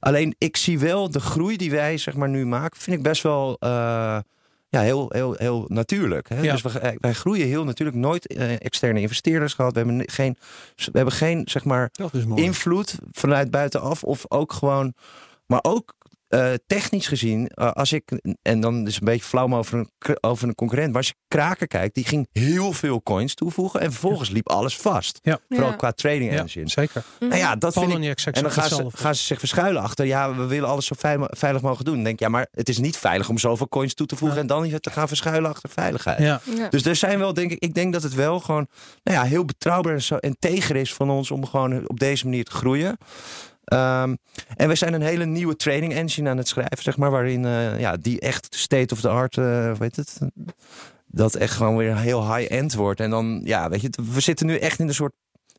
[0.00, 3.22] Alleen ik zie wel de groei die wij zeg maar nu maken, vind ik best
[3.22, 4.18] wel eh,
[4.70, 6.28] ja, heel, heel, heel natuurlijk.
[6.28, 6.40] Hè?
[6.40, 6.52] Ja.
[6.52, 7.98] Dus we, wij groeien heel natuurlijk.
[7.98, 9.72] Nooit eh, externe investeerders gehad.
[9.72, 10.36] We hebben geen,
[10.76, 11.90] we hebben geen zeg maar
[12.34, 14.04] invloed vanuit buitenaf.
[14.04, 14.94] Of ook gewoon.
[15.46, 15.94] Maar ook
[16.30, 18.12] eh, technisch gezien, eh, als ik,
[18.42, 21.66] en dan is een beetje flauw over een, over een concurrent, maar als je Kraken
[21.68, 25.18] kijkt, die ging heel veel coins toevoegen en vervolgens liep alles vast.
[25.22, 25.38] Ja.
[25.48, 25.76] Vooral Ja.
[25.76, 26.68] qua trading Ja, engine.
[26.68, 27.04] zeker.
[27.20, 30.06] Nou ja, dat vind ik en dan gaan ze, gaan ze zich verschuilen achter.
[30.06, 31.94] Ja, we willen alles zo veilig, veilig mogelijk doen.
[31.94, 34.36] Dan denk ik, ja, maar het is niet veilig om zoveel coins toe te voegen
[34.36, 34.42] Ja.
[34.42, 36.18] en dan je te gaan verschuilen achter veiligheid.
[36.18, 36.40] Ja.
[36.56, 36.68] Ja.
[36.68, 38.66] Dus er zijn wel, denk ik, ik denk dat het wel gewoon
[39.02, 42.24] nou ja, heel betrouwbaar en, zo, en teger is van ons om gewoon op deze
[42.24, 42.98] manier te groeien.
[43.70, 44.14] Ehm,
[44.56, 47.80] en we zijn een hele nieuwe training engine aan het schrijven, zeg maar, waarin eh,
[47.80, 50.18] ja, die echt state of the art, eh weet het,
[51.06, 53.00] dat echt gewoon weer heel high-end wordt.
[53.00, 55.12] En dan, ja, weet je, we zitten nu echt in een soort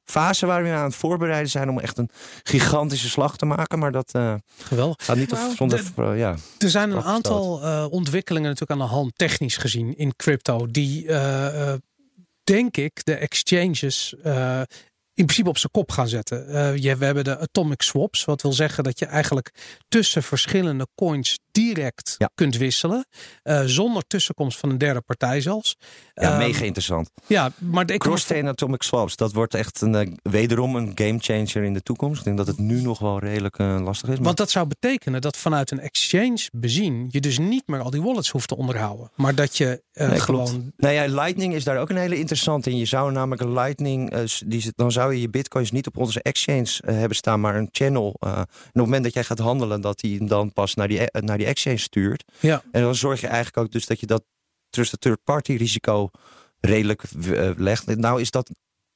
[0.03, 2.09] fase waar we aan het voorbereiden zijn om echt een
[2.43, 3.79] gigantische slag te maken.
[3.79, 4.33] Maar dat eh,
[4.63, 5.05] Geweldig.
[5.05, 5.55] gaat niet of Wauw.
[5.55, 6.35] zonder, De- eh, ja.
[6.57, 11.07] Er zijn een aantal eh, ontwikkelingen natuurlijk aan de hand, technisch gezien, in crypto, die
[11.07, 11.79] eh, eh,
[12.43, 14.61] denk ik de exchanges eh,
[15.21, 16.47] in principe op zijn kop gaan zetten.
[16.47, 19.51] Eh, je, we hebben de atomic swaps, wat wil zeggen dat je eigenlijk
[19.87, 22.29] tussen verschillende coins direct Ja.
[22.35, 23.05] kunt wisselen,
[23.43, 25.75] eh, zonder tussenkomst van een derde partij zelfs.
[26.13, 27.09] ja, Ehm, mega interessant.
[27.27, 31.73] Ja, maar me Cross-chain atomic swaps, dat wordt echt een, eh, wederom een gamechanger in
[31.73, 32.17] de toekomst.
[32.19, 34.15] Ik denk dat het nu nog wel redelijk eh, lastig is.
[34.15, 37.89] Maar Want dat zou betekenen dat vanuit een exchange bezien je dus niet meer al
[37.89, 39.11] die wallets hoeft te onderhouden.
[39.15, 40.19] Maar dat je klopt.
[40.21, 40.71] gewoon.
[40.77, 42.77] nou ja, Lightning is daar ook een hele interessante in.
[42.77, 44.13] Je zou namelijk een Lightning,
[44.45, 48.15] die, dan zou je je bitcoins niet op onze exchange hebben staan, maar een channel.
[48.19, 51.37] en op het moment dat jij gaat handelen, dat die dan pas naar die, naar
[51.37, 52.23] die exchange stuurt.
[52.39, 52.63] Ja.
[52.71, 54.23] En dan zorg je eigenlijk ook dus dat je dat
[54.69, 56.09] trusted third party risico
[56.59, 57.95] redelijk eh, legt.
[57.95, 58.49] Nou is dat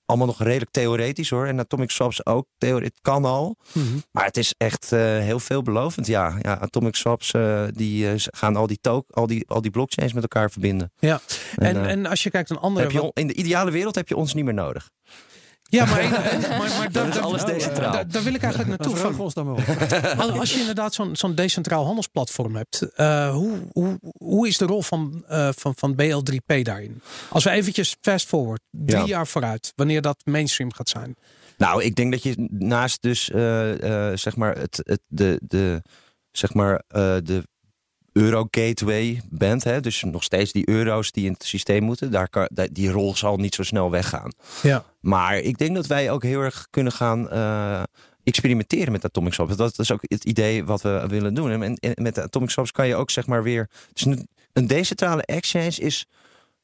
[0.05, 1.45] allemaal nog redelijk theoretisch hoor.
[1.45, 2.47] En Atomic Swaps ook.
[2.57, 3.57] Het kan al.
[3.73, 3.85] Mhm.
[4.11, 6.07] Maar het is echt eh, heel veelbelovend.
[6.07, 10.13] Ja, ja Atomic Swaps eh, die gaan al die, token, al, die, al die blockchains
[10.13, 10.91] met elkaar verbinden.
[10.99, 11.21] Ja.
[11.55, 12.85] En, en als je kijkt naar andere.
[12.85, 14.89] heb je, in de ideale wereld heb je ons niet meer nodig.
[15.75, 17.91] Ja, maar, maar, maar is daar- alles decentraal.
[17.91, 18.95] Daar, daar wil ik eigenlijk naartoe.
[18.95, 19.59] Van, ons dan op.
[20.39, 24.81] als- je inderdaad zo'n zo'n decentraal handelsplatform hebt, eh, hoe, hoe, hoe is de rol
[24.81, 27.01] van, eh, van, van BL3P daarin?
[27.29, 29.05] Als we eventjes fast forward, drie Ja.
[29.05, 31.15] jaar vooruit, wanneer dat mainstream gaat zijn.
[31.57, 35.81] Nou, ik denk dat je naast dus eh, eh, zeg maar het, het, de, de,
[36.31, 37.43] zeg maar, eh, de
[38.17, 42.29] Euro Gateway bent, hè, dus nog steeds die euro's die in het systeem moeten, daar
[42.29, 44.31] kan, die rol zal niet zo snel weggaan.
[44.61, 44.85] Ja.
[44.99, 47.83] Maar ik denk dat wij ook heel erg kunnen gaan eh,
[48.23, 49.55] experimenteren met Atomic Swaps.
[49.55, 51.51] Dat is ook het idee wat we willen doen.
[51.51, 53.69] En, en met de Atomic Swaps kan je ook zeg maar weer.
[53.93, 54.05] Dus
[54.53, 56.05] een, decentrale exchange is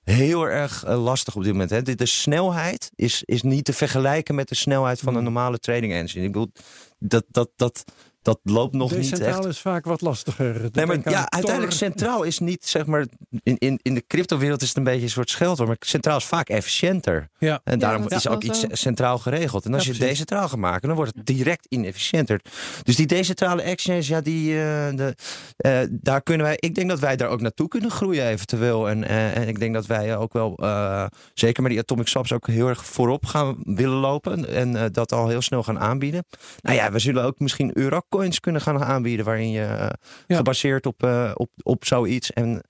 [0.04, 1.70] heel erg eh, lastig op dit moment.
[1.70, 1.82] Hè.
[1.82, 5.94] De, de snelheid is, is niet te vergelijken met de snelheid van een normale trading
[5.94, 6.26] engine.
[6.26, 6.52] Ik bedoel,
[7.00, 7.84] dat, dat, dat,
[8.22, 9.10] dat loopt nog niet echt.
[9.10, 10.70] Decentraal is vaak wat lastiger.
[10.72, 11.30] Nee, maar ja, Tor.
[11.30, 13.06] uiteindelijk centraal is niet, zeg maar,
[13.44, 16.26] in, in, in de cryptowereld is het een beetje een soort scheldwoord, maar centraal is
[16.26, 17.30] vaak efficiënter.
[17.38, 17.62] Ja.
[17.64, 18.68] En daarom dat is ook iets zo.
[18.72, 19.66] centraal geregeld.
[19.66, 20.18] En als Ja, je het precies.
[20.26, 22.42] decentraal gaat maken, dan wordt het direct inefficiënter.
[22.84, 25.16] Dus die decentrale exchange, ja, die, eh, de,
[25.58, 28.90] eh, daar kunnen wij, ik denk dat wij daar ook naartoe kunnen groeien eventueel.
[28.90, 32.34] En, eh, en ik denk dat wij ook wel, eh, zeker met die Atomic Swaps,
[32.34, 34.48] ook heel erg voorop gaan willen lopen.
[34.50, 36.26] En eh, dat al heel snel gaan aanbieden.
[36.62, 37.72] Nou ja, we zullen ook misschien
[38.12, 39.90] Eurocoins kunnen gaan aanbieden, waarin je eh,
[40.28, 40.36] Ja.
[40.36, 42.32] gebaseerd op, eh, op, op zoiets.
[42.34, 42.64] En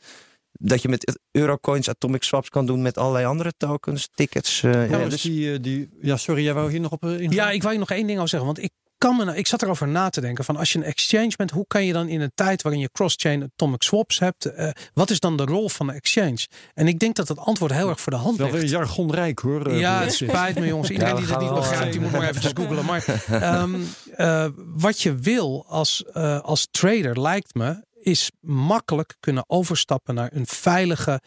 [0.52, 4.64] dat je met Eurocoins Atomic Swaps kan doen met allerlei andere tokens, tickets.
[4.64, 7.04] eh, Ja, ja, dus die, die, ja, sorry, jij wou hier nog op?
[7.30, 8.48] Ja, ik wou je nog één ding over zeggen.
[8.48, 8.72] Want ik,
[9.02, 10.44] kan me, nou- ik zat erover na te denken.
[10.46, 12.90] Van als je een exchange bent, hoe kan je dan in een tijd waarin je
[12.92, 14.46] cross-chain atomic swaps hebt.
[14.46, 16.48] eh, wat is dan de rol van de exchange?
[16.74, 18.72] En ik denk dat het antwoord heel erg voor de hand Wel weer ligt.
[18.72, 19.66] jargonrijk hoor.
[19.68, 20.90] eh, Ja, het spijt me jongens.
[20.90, 22.86] Iedereen Ja, die dat niet begrijpt, eh, die moet maar eventjes googlen.
[22.86, 26.06] Maar ehm, wat je wil als,
[26.42, 31.22] als trader, lijkt me, is makkelijk kunnen overstappen naar een veilige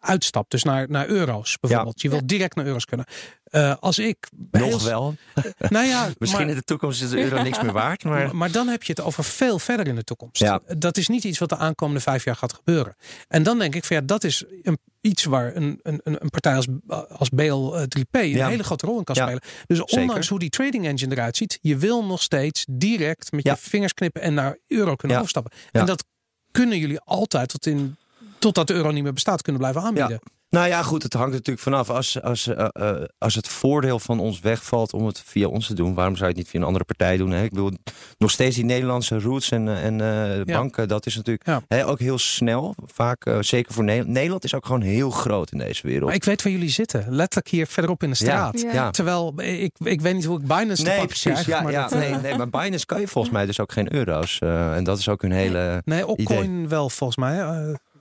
[0.00, 0.50] uitstap.
[0.50, 2.00] Dus naar, naar euro's bijvoorbeeld.
[2.00, 3.06] Je wil direct naar euro's kunnen.
[3.50, 5.14] Eh, als ik Nog wel.
[5.58, 8.04] Nou ja, Misschien maar- in de toekomst is de euro niks meer waard.
[8.04, 10.38] Maar maar dan heb je het over veel verder in de toekomst.
[10.38, 10.60] Ja.
[10.78, 12.96] Dat is niet iets wat de aankomende vijf jaar gaat gebeuren.
[13.28, 16.54] En dan denk ik van ja, dat is een, iets waar een, een, een partij
[16.54, 16.66] als,
[17.08, 18.48] als BL3P een Ja.
[18.48, 19.42] hele grote rol in kan Ja, spelen.
[19.66, 20.28] Dus ondanks zeker.
[20.28, 24.22] hoe die trading engine eruit ziet, je wil nog steeds direct met je vingers knippen
[24.22, 25.52] en naar euro kunnen overstappen.
[25.72, 26.04] En dat
[26.50, 27.96] kunnen jullie altijd tot in
[28.38, 30.20] totdat de euro niet meer bestaat kunnen blijven aanbieden.
[30.50, 31.90] Nou ja, goed, het hangt natuurlijk vanaf.
[31.90, 35.74] Als, als, eh, eh, als het voordeel van ons wegvalt om het via ons te
[35.74, 37.30] doen, waarom zou je het niet via een andere partij doen?
[37.30, 37.42] Hè?
[37.44, 37.70] Ik bedoel,
[38.18, 40.00] nog steeds die Nederlandse roots en, eh, en
[40.38, 41.62] eh, banken, dat is natuurlijk Ja.
[41.68, 42.74] hè, ook heel snel.
[42.86, 44.14] Vaak, zeker voor Nederland.
[44.14, 46.04] Nederland is ook gewoon heel groot in deze wereld.
[46.06, 47.04] Maar ik weet waar jullie zitten.
[47.08, 48.60] Letterlijk hier verderop in de straat.
[48.60, 48.72] Ja.
[48.72, 48.90] ja.
[48.90, 51.22] Terwijl ik, ik weet niet hoe ik Binance Nee, precies.
[51.22, 53.72] krijg, Ja, maar ja, dat- nee, nee, maar Binance kan je volgens mij dus ook
[53.72, 54.38] geen euro's.
[54.38, 55.82] eh, en dat is ook een hele...
[55.84, 57.36] Nee, Opcoin wel volgens mij.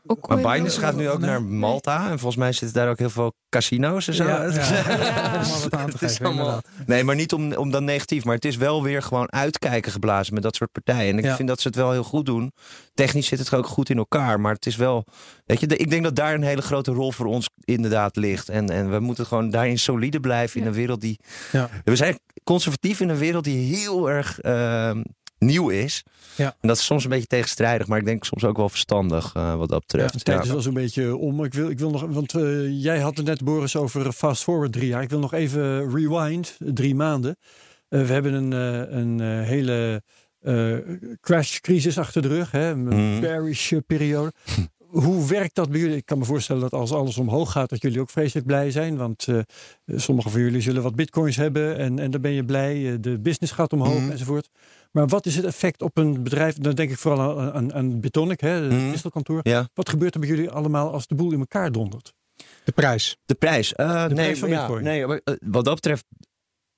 [0.07, 1.29] Ook Maar Binance gaat nu ook Nee.
[1.29, 2.01] naar Malta.
[2.09, 4.23] En volgens mij zitten daar ook heel veel casino's en zo.
[4.27, 4.41] Ja,
[5.91, 6.61] Het is allemaal-.
[6.85, 8.23] Nee, maar niet om, om dan negatief.
[8.25, 11.11] Maar het is wel weer gewoon uitkijken geblazen met dat soort partijen.
[11.11, 11.35] En ik Ja.
[11.35, 12.51] vind dat ze het wel heel goed doen.
[12.93, 14.39] Technisch zit het ook goed in elkaar.
[14.39, 15.05] Maar het is wel.
[15.45, 18.49] Weet je, ik denk dat daar een hele grote rol voor ons inderdaad ligt.
[18.49, 20.69] En, en we moeten gewoon daarin solide blijven in Ja.
[20.69, 21.19] een wereld die.
[21.51, 21.69] Ja.
[21.83, 24.39] We zijn conservatief in een wereld die heel erg.
[24.39, 25.03] ehm,
[25.39, 26.03] Nieuw is.
[26.35, 26.55] Ja.
[26.61, 29.55] En dat is soms een beetje tegenstrijdig, maar ik denk soms ook wel verstandig eh,
[29.55, 30.13] wat dat betreft.
[30.13, 30.43] De tijd Ja.
[30.43, 31.43] is wel zo'n beetje om.
[31.43, 34.71] Ik wil, ik wil nog, want eh, jij had het net, Boris, over fast forward
[34.71, 35.01] drie jaar.
[35.01, 37.37] Ik wil nog even rewind, drie maanden.
[37.89, 38.51] Eh, we hebben een,
[38.97, 40.03] een hele
[41.21, 42.69] crash-crisis achter de rug, hè?
[42.69, 44.31] een eh, periode.
[44.87, 45.95] Hoe werkt dat bij jullie?
[45.95, 48.97] Ik kan me voorstellen dat als alles omhoog gaat, dat jullie ook vreselijk blij zijn.
[48.97, 49.27] Want
[49.95, 52.97] sommigen van jullie zullen wat bitcoins hebben en, en dan ben je blij.
[52.99, 54.11] De business gaat omhoog Mhm.
[54.11, 54.49] enzovoort.
[54.91, 56.55] Maar wat is het effect op een bedrijf?
[56.55, 59.39] Dan denk ik vooral aan, aan, aan Bitonic, hè, het wisselkantoor.
[59.43, 59.69] Ja.
[59.73, 62.13] Wat gebeurt er bij jullie allemaal als de boel in elkaar dondert?
[62.63, 63.17] De prijs.
[63.25, 63.73] De prijs.
[63.73, 66.05] Eh, nee, prijs van ja, nee, maar, eh, wat dat betreft,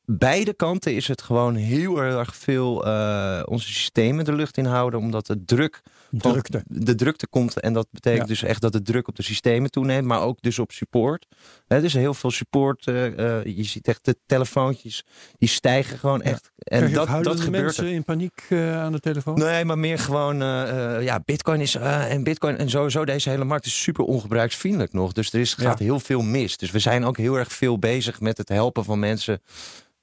[0.06, 5.00] beide kanten is het gewoon heel erg veel eh, onze systemen de lucht in houden.
[5.00, 5.82] Omdat de druk,
[6.12, 6.64] Drukte.
[6.68, 7.60] de drukte komt.
[7.60, 8.28] En dat betekent Ja.
[8.28, 10.08] dus echt dat de druk op de systemen toeneemt.
[10.08, 11.26] Maar ook dus op support.
[11.70, 12.88] Hè, dus heel veel support.
[12.88, 15.04] eh, eh, je ziet echt de telefoontjes,
[15.38, 16.32] die stijgen gewoon Ja.
[16.32, 16.52] echt.
[16.58, 19.38] Krijg En je dat, dat gebeurt mensen in paniek eh, aan de telefoon?
[19.40, 23.44] Nee, maar meer gewoon, eh, eh, ja, bitcoin is, en bitcoin en sowieso deze hele
[23.44, 25.12] markt is super ongebruiksvriendelijk nog.
[25.12, 25.64] Dus er is, Ja.
[25.64, 26.58] gaat heel veel mis.
[26.58, 29.42] Dus we zijn ook heel erg veel bezig met het helpen van mensen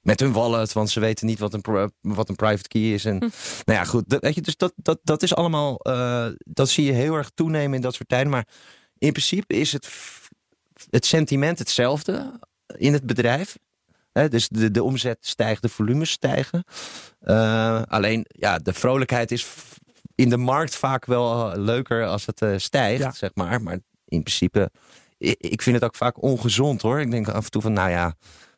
[0.01, 3.05] met hun wallet, want ze weten niet wat een, pro- wat een private key is.
[3.05, 3.31] En nou
[3.65, 6.91] ja, goed, dat, weet je, dus dat, dat, dat is allemaal, eh, dat zie je
[6.91, 8.29] heel erg toenemen in dat soort tijden.
[8.31, 8.47] Maar
[8.97, 9.87] in principe is het,
[10.89, 12.39] het sentiment hetzelfde
[12.77, 13.57] in het bedrijf.
[14.11, 16.63] Hè, dus de, de omzet stijgt, de volumes stijgen.
[17.19, 19.47] Eh, alleen, ja, de vrolijkheid is
[20.15, 23.11] in de markt vaak wel eh, leuker als het eh, stijgt, Ja.
[23.11, 23.61] zeg maar.
[23.61, 23.73] Maar
[24.05, 24.69] in principe,
[25.17, 26.99] ik, ik vind het ook vaak ongezond hoor.
[26.99, 28.13] Ik denk af en toe van, nou ja,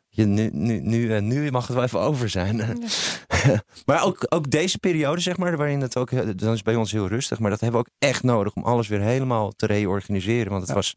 [0.08, 2.56] je, nu, nu, nu, nu mag het wel even over zijn.
[3.86, 7.06] maar ook, ook deze periode, zeg maar, waarin het ook, dan is bij ons heel
[7.08, 7.38] rustig.
[7.38, 10.48] Maar dat hebben we ook echt nodig om alles weer helemaal te reorganiseren.
[10.50, 10.74] Want het Ja.
[10.74, 10.94] was,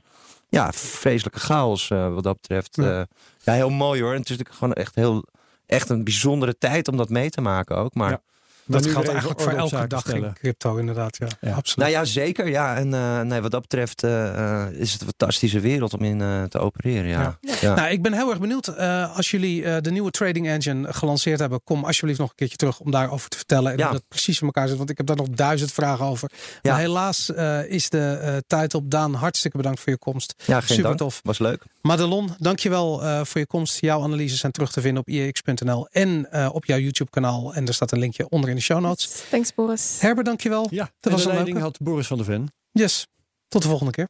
[0.54, 2.76] ja, vreselijke chaos eh, wat dat betreft.
[2.76, 2.84] Ja.
[2.84, 3.08] Ja.
[3.44, 4.12] ja, heel mooi hoor.
[4.12, 5.26] En het is natuurlijk gewoon echt heel,
[5.66, 7.94] echt een bijzondere tijd om dat mee te maken ook.
[7.94, 8.22] Maar Ja.
[8.66, 10.24] Dat geldt eigenlijk voor elke dag stellen.
[10.24, 11.18] in crypto, inderdaad.
[11.18, 11.54] Ja, Ja.
[11.56, 11.90] absoluut.
[11.90, 12.48] nou ja, zeker.
[12.48, 16.02] Ja, en eh, nee, wat dat betreft eh, eh, is het een fantastische wereld om
[16.04, 17.10] in eh, te opereren.
[17.10, 17.38] Ja.
[17.62, 17.76] Ja.
[17.76, 18.68] Nou, ik ben heel erg benieuwd.
[18.68, 22.58] eh, als jullie eh, de nieuwe trading engine gelanceerd hebben, kom alsjeblieft nog een keertje
[22.58, 23.72] terug om daarover te vertellen.
[23.72, 23.84] En Ja.
[23.84, 24.78] hoe dat precies in elkaar zit.
[24.78, 26.30] Want ik heb daar nog duizend vragen over.
[26.62, 26.72] Ja.
[26.72, 28.92] Maar helaas eh, is de tijd op.
[28.92, 30.34] Daan, hartstikke bedankt voor je komst.
[30.46, 30.98] ja, geen Super dank.
[30.98, 31.20] tof.
[31.24, 31.64] Was leuk.
[31.82, 33.82] Madelon, dankjewel eh voor je komst.
[33.82, 37.54] Jouw analyses zijn terug te vinden op iex.nl en eh, op jouw YouTube kanaal.
[37.54, 39.24] En er staat een linkje onder in de show notes.
[39.30, 39.98] Thanks Boris.
[40.00, 40.68] Herbert, dankjewel.
[40.70, 42.54] Ja, Dat was de leiding had Boris van der Ven.
[42.72, 43.08] Yes.
[43.48, 44.08] Tot de volgende keer.